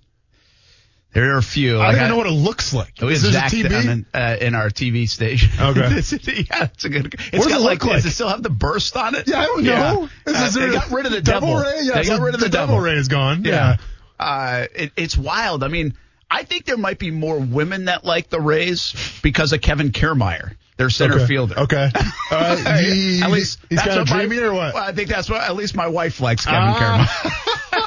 There 1.14 1.34
are 1.34 1.38
a 1.38 1.42
few. 1.44 1.76
I 1.80 1.88
Like 1.88 1.96
don't 1.96 1.96
even 1.96 2.10
know 2.10 2.18
what 2.18 2.28
it 2.28 2.32
looks 2.32 2.74
like. 2.74 2.94
We 3.02 3.14
Is 3.14 3.22
this 3.22 3.30
a 3.30 3.34
Zach 3.34 3.50
TV? 3.52 3.90
on, 3.90 4.06
uh, 4.14 4.36
in 4.42 4.54
our 4.54 4.70
TV 4.70 5.08
station. 5.08 5.50
Okay. 5.58 5.88
This 5.94 6.12
yeah, 6.12 6.66
it's 6.66 6.84
a 6.84 6.90
good. 6.90 7.14
It's 7.14 7.30
does 7.32 7.48
got 7.48 7.62
it 7.62 7.64
like, 7.64 7.82
look 7.84 7.86
like? 7.94 7.96
does 8.04 8.06
it 8.06 8.12
still 8.12 8.28
have 8.28 8.44
the 8.44 8.50
burst 8.50 8.98
on 8.98 9.16
it? 9.16 9.26
Yeah, 9.26 9.40
I 9.40 9.46
don't 9.46 9.64
know. 9.64 10.10
Is 10.28 10.58
Uh, 10.58 10.60
they 10.68 10.72
got 10.74 10.92
rid 10.92 11.06
of 11.06 11.14
the 11.14 11.22
devil. 11.22 11.56
Ray? 11.56 11.80
Yeah, 11.84 11.94
they 12.02 12.04
got 12.06 12.20
rid 12.20 12.34
of 12.34 12.42
the, 12.42 12.48
the 12.48 12.52
devil 12.52 12.80
ray 12.80 12.96
is 12.96 13.08
gone. 13.08 13.46
Yeah. 13.46 13.78
Uh, 14.20 14.66
it, 14.76 14.92
it's 14.98 15.18
wild. 15.18 15.64
I 15.64 15.70
mean, 15.70 15.94
I 16.30 16.44
think 16.44 16.66
there 16.66 16.76
might 16.78 17.00
be 17.00 17.12
more 17.12 17.40
women 17.40 17.86
that 17.86 18.04
like 18.04 18.30
the 18.30 18.42
Rays 18.42 18.94
because 19.24 19.54
of 19.54 19.62
Kevin 19.62 19.92
Kiermaier, 19.92 20.56
their 20.76 20.90
center 20.90 21.16
okay. 21.16 21.28
fielder. 21.28 21.60
Okay. 21.60 21.92
Uh, 22.32 22.78
he- 22.80 23.22
at 23.22 23.30
least 23.30 23.60
he's 23.70 23.78
that's 23.78 23.88
kind 23.88 24.00
of 24.02 24.10
what 24.10 24.18
my- 24.18 24.26
dreamy 24.26 24.42
or 24.44 24.52
what? 24.52 24.74
Well, 24.74 24.84
I 24.84 24.92
think 24.94 25.10
that's 25.10 25.30
what 25.30 25.42
at 25.42 25.56
least 25.56 25.76
my 25.76 25.88
wife 25.88 26.20
likes 26.20 26.44
Kevin 26.46 26.60
Ah. 26.62 27.62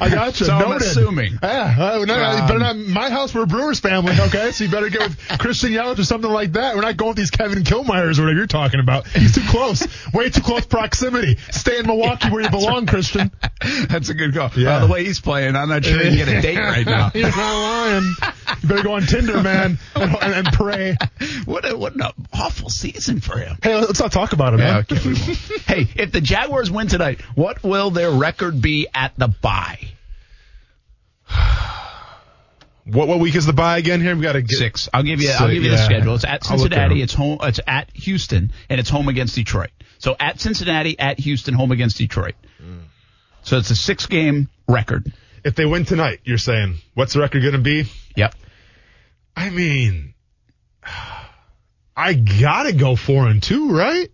I 0.00 0.08
got 0.10 0.38
you. 0.40 0.46
So 0.46 0.52
I'm 0.54 0.72
assuming. 0.72 1.38
Yeah, 1.42 1.74
uh, 1.78 2.04
no, 2.04 2.14
Um, 2.14 2.46
better 2.46 2.58
not. 2.58 2.76
My 2.76 3.10
house, 3.10 3.34
we're 3.34 3.42
a 3.42 3.46
Brewers 3.46 3.80
family, 3.80 4.14
okay? 4.28 4.50
So 4.52 4.64
you 4.64 4.70
better 4.70 4.88
get 4.88 5.02
with 5.08 5.18
Christian 5.38 5.70
Yelich 5.70 5.98
or 5.98 6.04
something 6.04 6.30
like 6.30 6.52
that. 6.52 6.74
We're 6.74 6.82
not 6.82 6.96
going 6.96 7.10
with 7.10 7.16
these 7.18 7.30
Kevin 7.30 7.62
Kilmeyers 7.64 8.18
or 8.18 8.22
whatever 8.22 8.32
you're 8.32 8.46
talking 8.46 8.80
about. 8.80 9.06
He's 9.08 9.34
too 9.34 9.42
close. 9.48 9.86
Way 10.12 10.30
too 10.30 10.40
close 10.42 10.64
proximity. 10.66 11.36
Stay 11.50 11.78
in 11.78 11.86
Milwaukee 11.86 12.30
where 12.30 12.42
you 12.42 12.50
belong, 12.50 12.86
Christian. 12.86 13.30
That's 13.88 14.08
a 14.08 14.14
good 14.14 14.34
call. 14.34 14.50
Yeah. 14.56 14.78
Well, 14.78 14.86
the 14.86 14.92
way 14.92 15.04
he's 15.04 15.20
playing, 15.20 15.56
I'm 15.56 15.68
not 15.68 15.84
sure 15.84 15.98
he 15.98 16.16
can 16.16 16.26
get 16.26 16.28
a 16.28 16.40
date 16.40 16.58
right 16.58 16.86
now. 16.86 17.10
You're 17.14 17.28
not 17.30 17.36
lying. 17.36 18.14
You 18.62 18.68
better 18.68 18.82
go 18.82 18.92
on 18.94 19.02
Tinder, 19.02 19.42
man, 19.42 19.78
and, 19.94 20.16
and, 20.16 20.34
and 20.34 20.46
pray. 20.52 20.96
What 21.44 21.70
a, 21.70 21.76
what 21.76 21.94
an 21.94 22.02
awful 22.32 22.70
season 22.70 23.20
for 23.20 23.38
him. 23.38 23.56
Hey, 23.62 23.74
let's 23.76 24.00
not 24.00 24.12
talk 24.12 24.32
about 24.32 24.54
it, 24.54 24.58
man. 24.58 24.76
okay, 24.90 24.96
hey, 25.66 25.88
if 25.96 26.12
the 26.12 26.20
Jaguars 26.20 26.70
win 26.70 26.88
tonight, 26.88 27.20
what 27.34 27.62
will 27.62 27.90
their 27.90 28.10
record 28.10 28.60
be 28.62 28.86
at 28.94 29.12
the 29.18 29.28
bye? 29.28 29.78
What 32.86 33.08
what 33.08 33.18
week 33.18 33.34
is 33.34 33.46
the 33.46 33.54
bye 33.54 33.78
again? 33.78 34.00
Here 34.00 34.14
we 34.14 34.22
got 34.22 34.34
to 34.34 34.42
get 34.42 34.58
Six. 34.58 34.88
I'll 34.92 35.02
give 35.02 35.20
you. 35.20 35.30
I'll 35.30 35.48
give 35.48 35.62
you 35.62 35.70
the 35.70 35.78
schedule. 35.78 36.14
It's 36.16 36.24
at 36.24 36.44
Cincinnati. 36.44 37.00
It's 37.00 37.14
home. 37.14 37.38
It's 37.42 37.60
at 37.66 37.90
Houston, 37.94 38.52
and 38.68 38.78
it's 38.78 38.90
home 38.90 39.08
against 39.08 39.34
Detroit. 39.34 39.70
So 39.98 40.14
at 40.20 40.38
Cincinnati, 40.38 40.98
at 40.98 41.18
Houston, 41.18 41.54
home 41.54 41.72
against 41.72 41.96
Detroit. 41.96 42.34
Mm. 42.62 42.82
So 43.42 43.56
it's 43.56 43.70
a 43.70 43.76
six-game 43.76 44.48
record. 44.68 45.12
If 45.44 45.54
they 45.54 45.64
win 45.64 45.84
tonight, 45.84 46.20
you're 46.24 46.38
saying 46.38 46.76
what's 46.94 47.14
the 47.14 47.20
record 47.20 47.40
going 47.40 47.54
to 47.54 47.58
be? 47.58 47.90
Yep. 48.16 48.34
I 49.36 49.50
mean, 49.50 50.14
I 51.96 52.14
gotta 52.14 52.72
go 52.72 52.96
four 52.96 53.28
and 53.28 53.42
two, 53.42 53.70
right? 53.70 54.10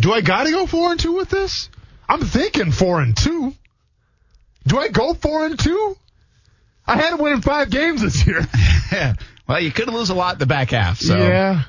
Do 0.00 0.12
I 0.12 0.20
gotta 0.20 0.50
go 0.50 0.66
four 0.66 0.90
and 0.90 1.00
two 1.00 1.14
with 1.14 1.28
this? 1.28 1.70
I'm 2.08 2.22
thinking 2.22 2.72
four 2.72 3.00
and 3.00 3.16
two. 3.16 3.54
Do 4.66 4.78
I 4.78 4.88
go 4.88 5.14
four 5.14 5.46
and 5.46 5.58
two? 5.58 5.96
I 6.88 6.96
had 6.96 7.10
to 7.10 7.22
win 7.22 7.34
in 7.34 7.42
five 7.42 7.70
games 7.70 8.02
this 8.02 8.26
year. 8.26 8.46
Well, 9.46 9.60
you 9.60 9.70
could 9.72 9.88
lose 9.88 10.10
a 10.10 10.14
lot 10.14 10.34
in 10.34 10.38
the 10.40 10.46
back 10.46 10.72
half. 10.72 10.98
So 10.98 11.16
Yeah. 11.16 11.62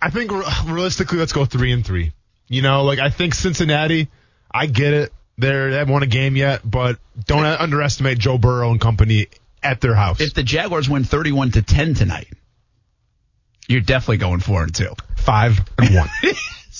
I 0.00 0.08
think 0.08 0.30
realistically, 0.66 1.18
let's 1.18 1.34
go 1.34 1.44
three 1.44 1.70
and 1.70 1.84
three. 1.84 2.12
You 2.48 2.62
know, 2.62 2.84
like 2.84 2.98
I 2.98 3.10
think 3.10 3.34
Cincinnati, 3.34 4.08
I 4.50 4.66
get 4.66 4.94
it. 4.94 5.12
They're, 5.36 5.70
they 5.70 5.76
haven't 5.76 5.92
won 5.92 6.02
a 6.02 6.06
game 6.06 6.34
yet, 6.34 6.60
but 6.64 6.98
don't 7.26 7.44
underestimate 7.44 8.18
Joe 8.18 8.38
Burrow 8.38 8.70
and 8.70 8.80
company 8.80 9.26
at 9.62 9.82
their 9.82 9.94
house. 9.94 10.20
if 10.20 10.32
the 10.34 10.42
Jaguars 10.42 10.88
win 10.88 11.04
31 11.04 11.52
to 11.52 11.62
10 11.62 11.94
tonight, 11.94 12.28
you're 13.72 13.80
definitely 13.80 14.18
going 14.18 14.40
four 14.40 14.62
and 14.62 14.74
two. 14.74 14.92
five 15.16 15.60
and 15.78 15.94
one. 15.94 16.08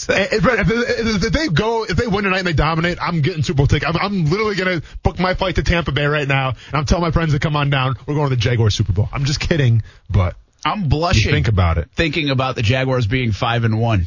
If, 0.09 0.45
if, 0.45 1.23
if 1.23 1.33
they 1.33 1.49
go, 1.49 1.85
if 1.85 1.97
they 1.97 2.07
win 2.07 2.25
tonight 2.25 2.39
and 2.39 2.47
they 2.47 2.55
dominate, 2.55 2.99
I'm 3.01 3.21
getting 3.21 3.43
Super 3.43 3.59
Bowl 3.59 3.67
ticket. 3.67 3.89
I'm, 3.89 3.97
I'm 3.97 4.25
literally 4.25 4.57
gonna 4.57 4.83
book 5.03 5.19
my 5.19 5.35
flight 5.35 5.57
to 5.57 5.63
Tampa 5.63 5.93
Bay 5.93 6.07
right 6.07 6.27
now, 6.27 6.49
and 6.49 6.75
I'm 6.75 6.87
telling 6.87 7.03
my 7.03 7.11
friends 7.11 7.35
to 7.35 7.39
come 7.39 7.57
on 7.57 7.71
down. 7.71 7.95
We're 8.07 8.15
going 8.15 8.31
to 8.31 8.35
the 8.35 8.41
Jaguars 8.41 8.75
Super 8.75 8.93
Bowl. 8.93 9.09
I'm 9.13 9.27
just 9.27 9.39
kidding, 9.39 9.83
but 10.11 10.35
I'm 10.65 10.89
blushing. 10.89 11.31
think 11.31 11.49
about 11.49 11.79
it. 11.79 11.91
thinking 11.95 12.31
about 12.31 12.57
the 12.57 12.63
Jaguars 12.63 13.07
being 13.07 13.33
five 13.33 13.65
and 13.65 13.79
one. 13.81 14.07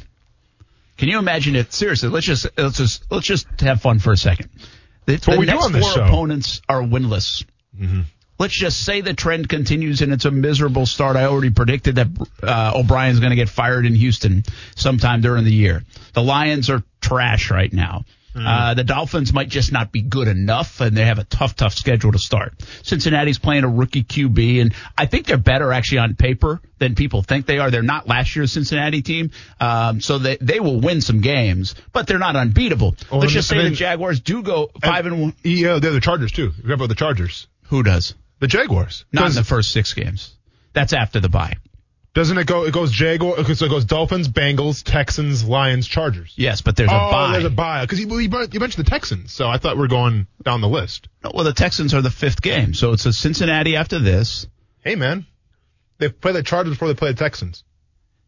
Can 0.97 1.07
you 1.07 1.19
imagine 1.19 1.55
it? 1.55 1.71
Seriously, 1.71 2.09
let's 2.09 2.25
just 2.25 2.47
let's 2.57 2.77
just 2.77 3.03
let's 3.11 3.27
just 3.27 3.47
have 3.61 3.81
fun 3.81 3.99
for 3.99 4.11
a 4.11 4.17
second. 4.17 4.49
The, 5.05 5.13
what 5.25 5.39
the 5.39 5.45
next 5.45 5.69
four 5.69 5.81
show. 5.81 6.01
Mm-hmm. 6.01 6.07
opponents 6.07 6.61
are 6.67 6.81
winless. 6.81 7.45
Let's 8.38 8.53
just 8.53 8.83
say 8.83 9.01
the 9.01 9.13
trend 9.13 9.47
continues 9.47 10.01
and 10.01 10.11
it's 10.11 10.25
a 10.25 10.31
miserable 10.31 10.86
start. 10.86 11.15
I 11.15 11.25
already 11.25 11.51
predicted 11.51 11.95
that 11.95 12.07
uh, 12.43 12.73
O'Brien's 12.75 13.19
going 13.19 13.29
to 13.29 13.36
get 13.36 13.49
fired 13.49 13.86
in 13.86 13.95
Houston 13.95 14.43
sometime 14.75 15.21
during 15.21 15.45
the 15.45 15.53
year. 15.53 15.83
The 16.13 16.21
Lions 16.23 16.69
are 16.69 16.83
trash 16.99 17.49
right 17.49 17.71
now. 17.71 18.03
Mm-hmm. 18.36 18.45
Uh, 18.45 18.73
the 18.73 18.83
Dolphins 18.83 19.31
might 19.31 19.47
just 19.47 19.71
not 19.71 19.93
be 19.93 20.01
good 20.01 20.27
enough, 20.27 20.81
and 20.81 20.95
they 20.95 21.05
have 21.05 21.19
a 21.19 21.23
tough, 21.23 21.55
tough 21.55 21.73
schedule 21.73 22.11
to 22.11 22.19
start. 22.19 22.53
Cincinnati's 22.83 23.39
playing 23.39 23.63
a 23.63 23.69
rookie 23.69 24.03
QB, 24.03 24.61
and 24.61 24.73
I 24.97 25.05
think 25.05 25.25
they're 25.25 25.38
better 25.38 25.71
actually 25.71 25.99
on 25.99 26.15
paper 26.15 26.59
than 26.77 26.95
people 26.95 27.21
think 27.23 27.45
they 27.45 27.59
are. 27.59 27.71
They're 27.71 27.81
not 27.81 28.09
last 28.09 28.36
year's 28.36 28.51
Cincinnati 28.51 29.01
team, 29.01 29.31
um, 29.61 30.01
so 30.01 30.17
they 30.17 30.36
they 30.41 30.59
will 30.59 30.81
win 30.81 30.99
some 30.99 31.21
games, 31.21 31.75
but 31.93 32.07
they're 32.07 32.19
not 32.19 32.36
unbeatable. 32.36 32.95
Well, 33.09 33.21
Let's 33.21 33.31
and 33.31 33.31
just 33.31 33.49
then- 33.51 33.59
say 33.59 33.69
the 33.69 33.75
Jaguars 33.75 34.19
do 34.19 34.43
go 34.43 34.69
five 34.83 35.05
and 35.05 35.21
one. 35.21 35.33
Yeah, 35.41 35.79
they're 35.79 35.93
the 35.93 36.01
Chargers 36.01 36.33
too. 36.33 36.51
Remember 36.61 36.88
the 36.88 36.95
Chargers, 36.95 37.47
Who 37.67 37.83
does? 37.83 38.15
The 38.39 38.47
Jaguars. 38.47 39.05
Not 39.11 39.29
in 39.29 39.36
the 39.36 39.43
first 39.43 39.71
six 39.71 39.93
games. 39.93 40.36
That's 40.73 40.93
after 40.93 41.19
the 41.19 41.29
bye. 41.29 41.57
Doesn't 42.15 42.38
it 42.38 42.47
go? 42.47 42.63
It 42.63 42.73
goes 42.73 42.93
Jaguar. 42.93 43.39
Okay, 43.39 43.55
so 43.55 43.65
it 43.65 43.69
goes 43.69 43.83
Dolphins, 43.83 44.29
Bengals, 44.29 44.83
Texans, 44.83 45.43
Lions, 45.43 45.86
Chargers. 45.86 46.33
Yes, 46.38 46.61
but 46.61 46.77
there's 46.77 46.89
a 46.89 46.93
oh, 46.93 47.11
bye. 47.11 47.31
there's 47.33 47.43
a 47.43 47.49
bye 47.49 47.83
because 47.83 47.99
you, 47.99 48.07
you 48.07 48.29
you 48.51 48.59
mentioned 48.61 48.86
the 48.86 48.89
Texans, 48.89 49.33
so 49.33 49.49
I 49.49 49.57
thought 49.57 49.75
we 49.75 49.83
are 49.83 49.89
going 49.89 50.25
down 50.41 50.61
the 50.61 50.69
list. 50.69 51.09
No, 51.25 51.31
well, 51.33 51.43
the 51.43 51.51
Texans 51.51 51.93
are 51.93 52.01
the 52.01 52.09
fifth 52.09 52.41
game, 52.41 52.73
so 52.73 52.93
it's 52.93 53.05
a 53.05 53.11
Cincinnati 53.11 53.75
after 53.75 53.99
this. 53.99 54.47
Hey 54.79 54.95
man, 54.95 55.25
they 55.97 56.07
play 56.07 56.31
the 56.31 56.41
Chargers 56.41 56.75
before 56.75 56.88
they 56.88 56.93
play 56.93 57.11
the 57.11 57.19
Texans. 57.19 57.65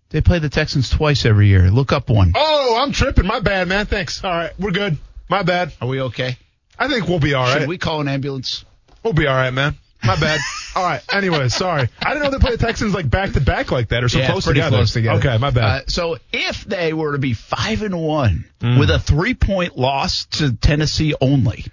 They 0.10 0.20
play 0.20 0.40
the 0.40 0.50
Texans 0.50 0.90
twice 0.90 1.26
every 1.26 1.48
year. 1.48 1.72
Look 1.72 1.94
up 1.94 2.10
one. 2.10 2.34
Oh, 2.36 2.78
I'm 2.82 2.92
tripping. 2.92 3.26
My 3.26 3.40
bad, 3.40 3.70
man. 3.70 3.86
Thanks. 3.86 4.22
All 4.22 4.32
right, 4.32 4.52
we're 4.60 4.72
good. 4.72 4.98
My 5.30 5.44
bad. 5.44 5.72
Are 5.82 5.88
we 5.88 6.02
okay? 6.02 6.38
I 6.78 6.90
think 6.90 7.08
we'll 7.08 7.20
be 7.20 7.36
all 7.36 7.46
right. 7.46 7.60
Should 7.60 7.70
we 7.70 7.78
call 7.78 8.02
an 8.02 8.10
ambulance? 8.10 8.66
We'll 9.02 9.14
be 9.14 9.28
all 9.28 9.36
right, 9.36 9.54
man. 9.54 9.78
My 10.04 10.16
bad. 10.20 10.40
all 10.76 10.84
right. 10.84 11.02
Anyway, 11.12 11.50
sorry. 11.50 11.90
I 12.02 12.14
didn't 12.14 12.24
know 12.24 12.30
they 12.32 12.38
play 12.40 12.56
the 12.56 12.64
Texans 12.66 12.94
like 12.94 13.10
back 13.10 13.34
to 13.34 13.42
back 13.42 13.72
like 13.72 13.90
that 13.90 14.04
or 14.04 14.10
so 14.10 14.20
yeah, 14.20 14.32
close 14.32 14.46
pretty 14.46 14.60
together. 14.60 14.78
close 14.78 14.94
together. 14.94 15.20
Okay, 15.20 15.38
my 15.38 15.50
bad. 15.50 15.64
Uh, 15.64 15.86
so 15.88 16.18
if 16.32 16.64
they 16.66 16.94
were 16.94 17.14
to 17.14 17.18
be 17.18 17.34
five 17.34 17.82
and 17.82 18.00
one 18.00 18.46
with 18.62 18.90
a 18.90 19.00
three 19.00 19.34
point 19.34 19.78
loss 19.78 20.26
to 20.26 20.54
Tennessee 20.54 21.14
only, 21.20 21.66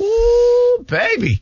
ooh, 0.00 0.84
baby. 0.88 1.40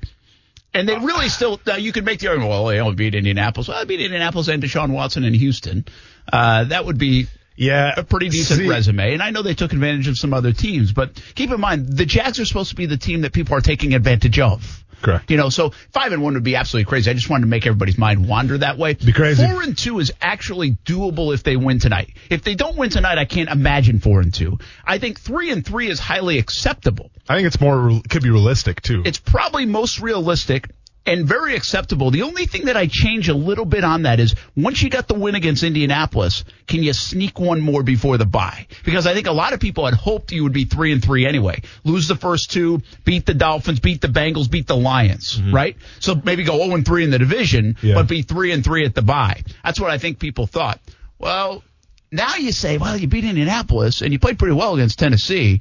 And 0.75 0.87
they 0.87 0.95
really 0.97 1.31
still, 1.31 1.59
uh, 1.67 1.75
you 1.77 1.91
could 1.93 2.05
make 2.05 2.21
the 2.21 2.29
argument, 2.29 2.51
well, 2.51 2.67
they 2.67 2.81
only 2.81 2.97
beat 2.97 3.15
Indianapolis. 3.15 3.69
Well, 3.69 3.79
I 3.79 3.85
beat 3.85 4.01
Indianapolis 4.01 4.49
and 4.49 4.63
Deshaun 4.63 4.91
Watson 4.91 5.25
in 5.25 5.33
Houston. 5.33 5.87
Uh, 6.31 6.65
that 6.65 6.85
would 6.85 6.99
be 6.99 7.29
Yeah, 7.57 7.95
a 7.97 8.03
pretty 8.05 8.29
decent 8.29 8.61
See, 8.61 8.69
resume. 8.69 9.15
And 9.15 9.23
I 9.23 9.31
know 9.31 9.41
they 9.41 9.55
took 9.55 9.73
advantage 9.73 10.07
of 10.09 10.19
some 10.19 10.35
other 10.35 10.53
teams, 10.53 10.93
but 10.93 11.19
keep 11.35 11.51
in 11.51 11.61
mind, 11.61 11.89
the 11.97 12.05
Jags 12.05 12.39
are 12.41 12.45
supposed 12.45 12.71
to 12.71 12.77
be 12.77 12.85
the 12.85 12.99
team 12.99 13.23
that 13.23 13.33
people 13.33 13.57
are 13.57 13.63
taking 13.63 13.95
advantage 13.95 14.39
of. 14.39 14.85
Correct. 15.03 15.31
You 15.31 15.37
know, 15.37 15.51
so 15.51 15.71
five 15.93 16.13
and 16.13 16.23
one 16.23 16.35
would 16.35 16.43
be 16.43 16.57
absolutely 16.57 16.89
crazy. 16.89 17.11
I 17.11 17.15
just 17.15 17.29
wanted 17.29 17.43
to 17.43 17.49
make 17.49 17.67
everybody's 17.67 17.99
mind 17.99 18.29
wander 18.29 18.59
that 18.59 18.79
way. 18.79 18.95
Be 18.95 19.13
crazy. 19.13 19.47
Four 19.47 19.63
and 19.63 19.77
two 19.77 19.99
is 19.99 20.13
actually 20.21 20.73
doable 20.73 21.35
if 21.35 21.43
they 21.43 21.57
win 21.57 21.79
tonight. 21.79 22.15
If 22.31 22.43
they 22.43 22.55
don't 22.55 22.77
win 22.77 22.91
tonight, 22.91 23.19
I 23.19 23.25
can't 23.25 23.51
imagine 23.51 24.01
four 24.01 24.21
and 24.21 24.33
two. 24.33 24.59
I 24.85 24.99
think 24.99 25.21
three 25.21 25.51
and 25.51 25.65
three 25.65 25.89
is 25.89 26.01
highly 26.01 26.39
acceptable. 26.39 27.11
I 27.29 27.37
think 27.37 27.47
it's 27.47 27.61
more 27.61 28.01
could 28.09 28.23
be 28.23 28.31
realistic 28.31 28.83
too. 28.83 29.03
It's 29.05 29.19
probably 29.19 29.67
most 29.67 30.01
realistic 30.01 30.69
and 31.07 31.27
very 31.27 31.55
acceptable. 31.55 32.11
The 32.11 32.23
only 32.23 32.47
thing 32.47 32.67
that 32.67 32.77
I 32.77 32.89
change 32.89 33.29
a 33.29 33.35
little 33.35 33.65
bit 33.65 33.85
on 33.85 34.03
that 34.03 34.19
is 34.21 34.35
once 34.57 34.83
you 34.83 34.91
got 34.91 35.07
the 35.07 35.15
win 35.15 35.35
against 35.35 35.63
Indianapolis, 35.63 36.45
can 36.67 36.83
you 36.83 36.93
sneak 36.93 37.39
one 37.39 37.61
more 37.61 37.83
before 37.83 38.19
the 38.19 38.27
bye? 38.27 38.67
Because 38.85 39.07
I 39.07 39.15
think 39.15 39.27
a 39.27 39.33
lot 39.33 39.53
of 39.53 39.61
people 39.61 39.85
had 39.85 39.95
hoped 39.95 40.33
you 40.33 40.43
would 40.43 40.53
be 40.53 40.65
three 40.65 40.93
and 40.93 41.03
three 41.03 41.27
anyway. 41.27 41.63
Lose 41.85 42.09
the 42.09 42.17
first 42.17 42.51
two, 42.51 42.83
beat 43.05 43.25
the 43.25 43.35
Dolphins, 43.35 43.81
beat 43.81 44.01
the 44.01 44.09
Bengals, 44.09 44.51
beat 44.51 44.67
the 44.67 44.77
Lions, 44.77 45.39
mm-hmm. 45.39 45.55
right? 45.55 45.77
So 46.01 46.21
maybe 46.25 46.43
go 46.43 46.59
0 46.59 46.75
and 46.75 46.85
three 46.85 47.05
in 47.05 47.11
the 47.11 47.19
division, 47.19 47.77
Yeah. 47.83 47.95
but 47.95 48.09
be 48.09 48.23
three 48.23 48.53
and 48.53 48.65
three 48.65 48.85
at 48.85 48.95
the 48.95 49.03
bye. 49.03 49.43
That's 49.65 49.81
what 49.81 49.91
I 49.91 49.99
think 49.99 50.19
people 50.19 50.47
thought. 50.47 50.81
Well, 51.19 51.63
now 52.11 52.37
you 52.37 52.53
say, 52.53 52.79
well, 52.79 52.97
you 52.97 53.07
beat 53.07 53.25
Indianapolis 53.25 54.03
and 54.03 54.13
you 54.13 54.19
played 54.19 54.39
pretty 54.39 54.55
well 54.55 54.75
against 54.75 54.99
Tennessee. 54.99 55.61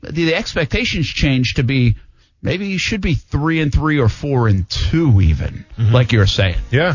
The, 0.00 0.12
the 0.12 0.34
expectations 0.34 1.06
change 1.06 1.54
to 1.54 1.62
be 1.62 1.96
maybe 2.42 2.66
you 2.66 2.78
should 2.78 3.00
be 3.00 3.14
three 3.14 3.60
and 3.60 3.72
three 3.72 3.98
or 3.98 4.08
four 4.08 4.48
and 4.48 4.68
two 4.68 5.20
even, 5.20 5.64
mm-hmm. 5.78 5.92
like 5.92 6.12
you're 6.12 6.26
saying. 6.26 6.56
yeah, 6.70 6.94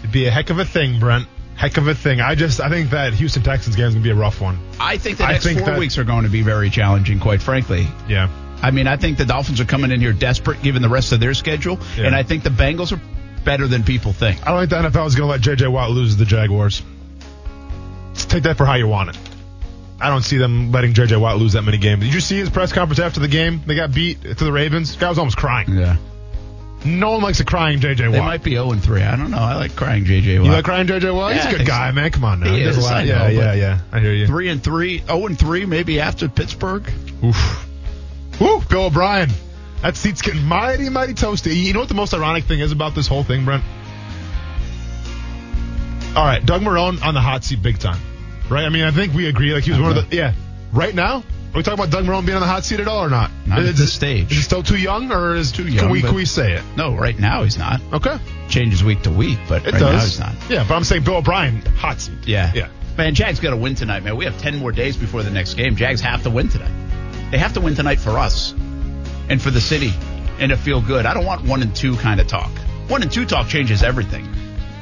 it'd 0.00 0.12
be 0.12 0.26
a 0.26 0.30
heck 0.30 0.50
of 0.50 0.58
a 0.58 0.64
thing, 0.64 0.98
Brent. 0.98 1.26
Heck 1.54 1.76
of 1.76 1.88
a 1.88 1.94
thing. 1.94 2.20
I 2.20 2.34
just 2.36 2.60
I 2.60 2.68
think 2.68 2.90
that 2.90 3.14
Houston 3.14 3.42
Texans 3.42 3.76
game 3.76 3.86
is 3.86 3.94
gonna 3.94 4.04
be 4.04 4.10
a 4.10 4.14
rough 4.14 4.40
one. 4.40 4.58
I 4.80 4.96
think 4.96 5.18
the 5.18 5.24
I 5.24 5.32
next 5.32 5.44
think 5.44 5.58
four 5.58 5.70
that- 5.70 5.78
weeks 5.78 5.98
are 5.98 6.04
going 6.04 6.24
to 6.24 6.30
be 6.30 6.42
very 6.42 6.70
challenging, 6.70 7.18
quite 7.20 7.42
frankly. 7.42 7.86
Yeah. 8.08 8.28
I 8.62 8.72
mean, 8.72 8.88
I 8.88 8.96
think 8.96 9.18
the 9.18 9.24
Dolphins 9.24 9.60
are 9.60 9.64
coming 9.64 9.92
in 9.92 10.00
here 10.00 10.12
desperate 10.12 10.62
given 10.62 10.82
the 10.82 10.88
rest 10.88 11.12
of 11.12 11.20
their 11.20 11.34
schedule, 11.34 11.78
Yeah. 11.96 12.06
and 12.06 12.14
I 12.16 12.24
think 12.24 12.42
the 12.42 12.50
Bengals 12.50 12.90
are 12.96 13.00
better 13.44 13.68
than 13.68 13.84
people 13.84 14.12
think. 14.12 14.44
I 14.44 14.50
don't 14.50 14.68
think 14.68 14.70
the 14.70 14.88
NFL 15.00 15.06
is 15.06 15.14
going 15.14 15.28
to 15.28 15.30
let 15.30 15.40
J.J. 15.40 15.68
Watt 15.68 15.90
lose 15.90 16.14
to 16.14 16.18
the 16.18 16.24
Jaguars. 16.24 16.82
Just 18.14 18.30
take 18.30 18.42
that 18.42 18.56
for 18.56 18.66
how 18.66 18.74
you 18.74 18.88
want 18.88 19.10
it. 19.10 19.18
I 20.00 20.08
don't 20.10 20.22
see 20.22 20.36
them 20.38 20.70
letting 20.70 20.92
J.J. 20.94 21.16
Watt 21.16 21.38
lose 21.38 21.54
that 21.54 21.62
many 21.62 21.78
games. 21.78 22.04
Did 22.04 22.14
you 22.14 22.20
see 22.20 22.38
his 22.38 22.50
press 22.50 22.72
conference 22.72 23.00
after 23.00 23.18
the 23.20 23.28
game? 23.28 23.62
They 23.66 23.74
got 23.74 23.92
beat 23.92 24.22
to 24.22 24.34
the 24.34 24.52
Ravens. 24.52 24.94
guy 24.96 25.08
was 25.08 25.18
almost 25.18 25.36
crying. 25.36 25.74
Yeah. 25.74 25.96
No 26.84 27.10
one 27.10 27.22
likes 27.22 27.40
a 27.40 27.44
crying 27.44 27.80
J.J. 27.80 28.04
Watt. 28.06 28.12
They 28.12 28.20
might 28.20 28.42
be 28.44 28.52
0 28.52 28.70
and 28.70 28.80
3. 28.82 29.02
I 29.02 29.16
don't 29.16 29.32
know. 29.32 29.38
I 29.38 29.56
like 29.56 29.74
crying 29.74 30.04
JJ 30.04 30.38
Watt. 30.38 30.46
you 30.46 30.52
like 30.52 30.64
crying 30.64 30.86
J.J. 30.86 31.10
Watt? 31.10 31.34
Yeah, 31.34 31.44
He's 31.46 31.54
a 31.54 31.58
good 31.58 31.66
guy, 31.66 31.90
so. 31.90 31.94
man. 31.96 32.10
Come 32.12 32.24
on 32.24 32.38
now. 32.40 32.54
He 32.54 32.62
is, 32.62 32.78
lot- 32.78 33.04
yeah, 33.04 33.18
know, 33.18 33.26
yeah, 33.26 33.44
but- 33.46 33.56
yeah. 33.58 33.78
I 33.90 33.98
hear 34.00 34.12
you. 34.12 34.26
3 34.28 34.48
and 34.48 34.62
3, 34.62 34.98
0 34.98 35.26
and 35.26 35.36
3 35.38 35.66
maybe 35.66 35.98
after 35.98 36.28
Pittsburgh. 36.28 36.88
Oof. 37.24 37.66
Woo, 38.40 38.60
Bill 38.70 38.84
O'Brien. 38.84 39.30
That 39.82 39.96
seat's 39.96 40.22
getting 40.22 40.44
mighty, 40.44 40.88
mighty 40.88 41.14
toasty. 41.14 41.56
You 41.56 41.72
know 41.72 41.80
what 41.80 41.88
the 41.88 41.94
most 41.96 42.14
ironic 42.14 42.44
thing 42.44 42.60
is 42.60 42.70
about 42.70 42.94
this 42.94 43.08
whole 43.08 43.24
thing, 43.24 43.44
Brent? 43.44 43.64
All 46.16 46.24
right, 46.24 46.44
Doug 46.44 46.62
Marrone 46.62 47.02
on 47.04 47.14
the 47.14 47.20
hot 47.20 47.44
seat 47.44 47.62
big 47.62 47.78
time. 47.78 48.00
Right? 48.50 48.64
I 48.64 48.68
mean, 48.68 48.84
I 48.84 48.90
think 48.90 49.14
we 49.14 49.26
agree. 49.26 49.52
Like, 49.54 49.64
he 49.64 49.70
was 49.70 49.80
one 49.80 49.90
of 49.90 49.96
the. 49.96 50.02
Uh-huh. 50.02 50.32
Yeah. 50.32 50.34
Right 50.72 50.94
now? 50.94 51.22
Are 51.54 51.56
we 51.56 51.62
talking 51.62 51.80
about 51.80 51.90
Doug 51.90 52.04
Marrone 52.04 52.26
being 52.26 52.36
on 52.36 52.42
the 52.42 52.46
hot 52.46 52.64
seat 52.64 52.78
at 52.78 52.88
all 52.88 53.02
or 53.02 53.08
not? 53.08 53.30
Not 53.46 53.60
is, 53.60 53.70
at 53.70 53.76
this 53.76 53.92
stage. 53.92 54.30
Is 54.30 54.38
it 54.38 54.42
still 54.42 54.62
too 54.62 54.76
young 54.76 55.10
or 55.10 55.34
is 55.34 55.50
Too 55.50 55.64
Can 55.64 55.72
young, 55.72 55.90
we, 55.90 56.02
can 56.02 56.14
we 56.14 56.26
say 56.26 56.52
it? 56.52 56.62
No, 56.76 56.94
right 56.94 57.18
now 57.18 57.42
he's 57.42 57.56
not. 57.56 57.80
Okay. 57.92 58.18
Changes 58.50 58.84
week 58.84 59.02
to 59.02 59.10
week, 59.10 59.38
but 59.48 59.66
It 59.66 59.72
right 59.72 59.80
now 59.80 59.98
he's 59.98 60.18
not. 60.18 60.34
Yeah, 60.50 60.64
but 60.68 60.74
I'm 60.74 60.84
saying 60.84 61.04
Bill 61.04 61.16
O'Brien, 61.16 61.62
hot 61.62 62.00
seat. 62.00 62.26
Yeah. 62.26 62.52
Yeah. 62.54 62.68
Man, 62.98 63.14
Jags 63.14 63.40
got 63.40 63.50
to 63.50 63.56
win 63.56 63.76
tonight, 63.76 64.02
man. 64.02 64.16
We 64.16 64.26
have 64.26 64.38
10 64.38 64.56
more 64.56 64.72
days 64.72 64.96
before 64.96 65.22
the 65.22 65.30
next 65.30 65.54
game. 65.54 65.76
Jags 65.76 66.02
have 66.02 66.24
to 66.24 66.30
win 66.30 66.48
tonight. 66.48 66.72
They 67.30 67.38
have 67.38 67.54
to 67.54 67.60
win 67.60 67.74
tonight 67.74 67.98
for 67.98 68.18
us 68.18 68.52
and 69.28 69.40
for 69.40 69.50
the 69.50 69.60
city 69.60 69.92
and 70.38 70.50
to 70.50 70.56
feel 70.56 70.82
good. 70.82 71.06
I 71.06 71.14
don't 71.14 71.24
want 71.24 71.44
one 71.44 71.62
and 71.62 71.74
two 71.74 71.96
kind 71.96 72.20
of 72.20 72.26
talk. 72.26 72.50
One 72.88 73.02
and 73.02 73.10
two 73.10 73.24
talk 73.24 73.48
changes 73.48 73.82
everything. 73.82 74.28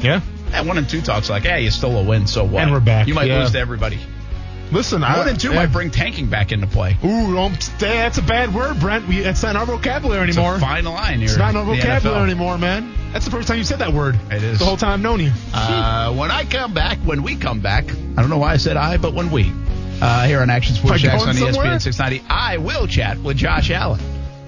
Yeah. 0.01 0.21
And 0.53 0.67
one 0.69 0.79
and 0.79 0.89
two 0.89 1.01
talk's 1.03 1.29
like, 1.29 1.43
hey, 1.43 1.63
you 1.65 1.71
stole 1.71 1.97
a 1.97 2.05
win, 2.05 2.27
so 2.27 2.45
what? 2.45 2.63
And 2.63 2.73
we're 2.73 2.81
back, 2.81 3.07
You 3.09 3.15
might 3.15 3.29
yeah. 3.29 3.41
lose 3.41 3.53
to 3.53 3.59
everybody. 3.59 3.99
Listen, 4.73 5.05
I. 5.05 5.19
One 5.19 5.29
and 5.29 5.39
two 5.39 5.51
yeah. 5.51 5.57
might 5.57 5.73
bring 5.73 5.91
tanking 5.91 6.27
back 6.27 6.51
into 6.51 6.67
play. 6.67 6.97
Ooh, 7.05 7.35
don't, 7.35 7.73
that's 7.79 8.19
a 8.19 8.23
bad 8.23 8.53
word, 8.53 8.81
Brent. 8.81 9.07
We, 9.07 9.21
that's 9.21 9.43
not 9.43 9.55
our 9.55 9.67
vocabulary 9.67 10.29
It's 10.29 10.37
anymore. 10.37 10.57
a 10.57 10.61
fine 10.61 10.85
line 10.85 11.19
here. 11.19 11.29
It's 11.29 11.37
not 11.37 11.55
our 11.55 11.65
vocabulary 11.65 12.25
anymore, 12.25 12.59
man. 12.59 12.93
That's 13.13 13.25
the 13.25 13.31
first 13.31 13.49
time 13.49 13.59
you 13.59 13.65
said 13.65 13.79
that 13.79 13.93
word. 13.93 14.19
It 14.31 14.43
is. 14.43 14.59
The 14.59 14.65
whole 14.65 14.77
time 14.77 14.93
I've 14.93 15.01
known 15.01 15.21
you. 15.21 15.33
Uh, 15.55 16.13
when 16.15 16.31
I 16.31 16.45
come 16.45 16.75
back, 16.75 16.99
when 16.99 17.23
we 17.23 17.37
come 17.37 17.61
back, 17.61 17.85
I 17.91 18.21
don't 18.21 18.29
know 18.29 18.39
why 18.39 18.53
I 18.53 18.57
said 18.57 18.77
I, 18.77 18.97
but 18.97 19.15
when 19.15 19.31
we, 19.31 19.53
uh, 20.03 20.27
here 20.27 20.41
on 20.41 20.51
Action 20.51 20.75
Sports 20.75 21.01
Jax 21.01 21.23
on 21.23 21.35
somewhere? 21.35 21.67
ESPN 21.67 21.83
690, 21.83 22.25
I 22.29 22.57
will 22.59 22.87
chat 22.89 23.19
with 23.19 23.37
Josh 23.37 23.71
Allen, 23.71 24.01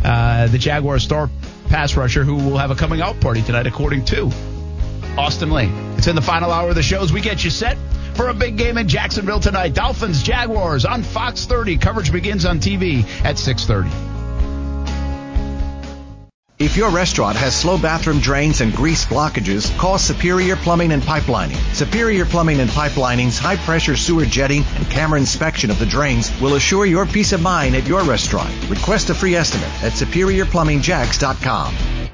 uh, 0.05 0.49
the 0.49 0.59
Jaguar 0.59 0.99
star 0.99 1.31
pass 1.69 1.97
rusher 1.97 2.25
who 2.25 2.35
will 2.35 2.59
have 2.59 2.71
a 2.71 2.75
coming 2.75 3.01
out 3.01 3.21
party 3.21 3.43
tonight, 3.43 3.67
according 3.67 4.05
to 4.07 4.31
Austin 5.19 5.51
Lane. 5.51 5.75
It's 5.99 6.07
in 6.07 6.14
the 6.14 6.23
final 6.23 6.53
hour 6.53 6.69
of 6.69 6.77
the 6.77 6.83
show 6.83 7.03
as 7.03 7.12
we 7.12 7.21
get 7.21 7.43
you 7.43 7.51
set 7.51 7.77
for 8.14 8.29
a 8.29 8.35
big 8.35 8.57
game 8.57 8.79
in 8.79 8.89
Jacksonville 8.89 9.41
tonight. 9.41 9.75
Dolphins, 9.75 10.23
Jaguars 10.23 10.85
on 10.85 11.03
Fox 11.03 11.45
30. 11.45 11.77
Coverage 11.77 12.12
begins 12.12 12.45
on 12.45 12.61
TV 12.61 13.05
at 13.25 13.39
630. 13.39 14.07
If 16.61 16.77
your 16.77 16.91
restaurant 16.91 17.37
has 17.37 17.55
slow 17.55 17.79
bathroom 17.79 18.19
drains 18.19 18.61
and 18.61 18.73
grease 18.73 19.05
blockages, 19.05 19.77
call 19.79 19.97
Superior 19.97 20.57
Plumbing 20.57 20.91
and 20.91 21.03
Pipelining. 21.03 21.57
Superior 21.73 22.25
Plumbing 22.25 22.59
and 22.59 22.71
Pipelining's 22.71 23.39
high 23.39 23.57
pressure 23.57 23.97
sewer 23.97 24.25
jetting 24.25 24.64
and 24.75 24.91
camera 24.91 25.21
inspection 25.21 25.71
of 25.71 25.79
the 25.79 25.87
drains 25.87 26.33
will 26.41 26.55
assure 26.55 26.85
your 26.85 27.07
peace 27.07 27.33
of 27.33 27.43
mind 27.43 27.77
at 27.77 27.87
your 27.87 28.03
restaurant. 28.03 28.53
Request 28.69 29.11
a 29.11 29.14
free 29.14 29.37
estimate 29.37 29.71
at 29.85 29.93
superiorplumbingjax.com. 29.93 32.08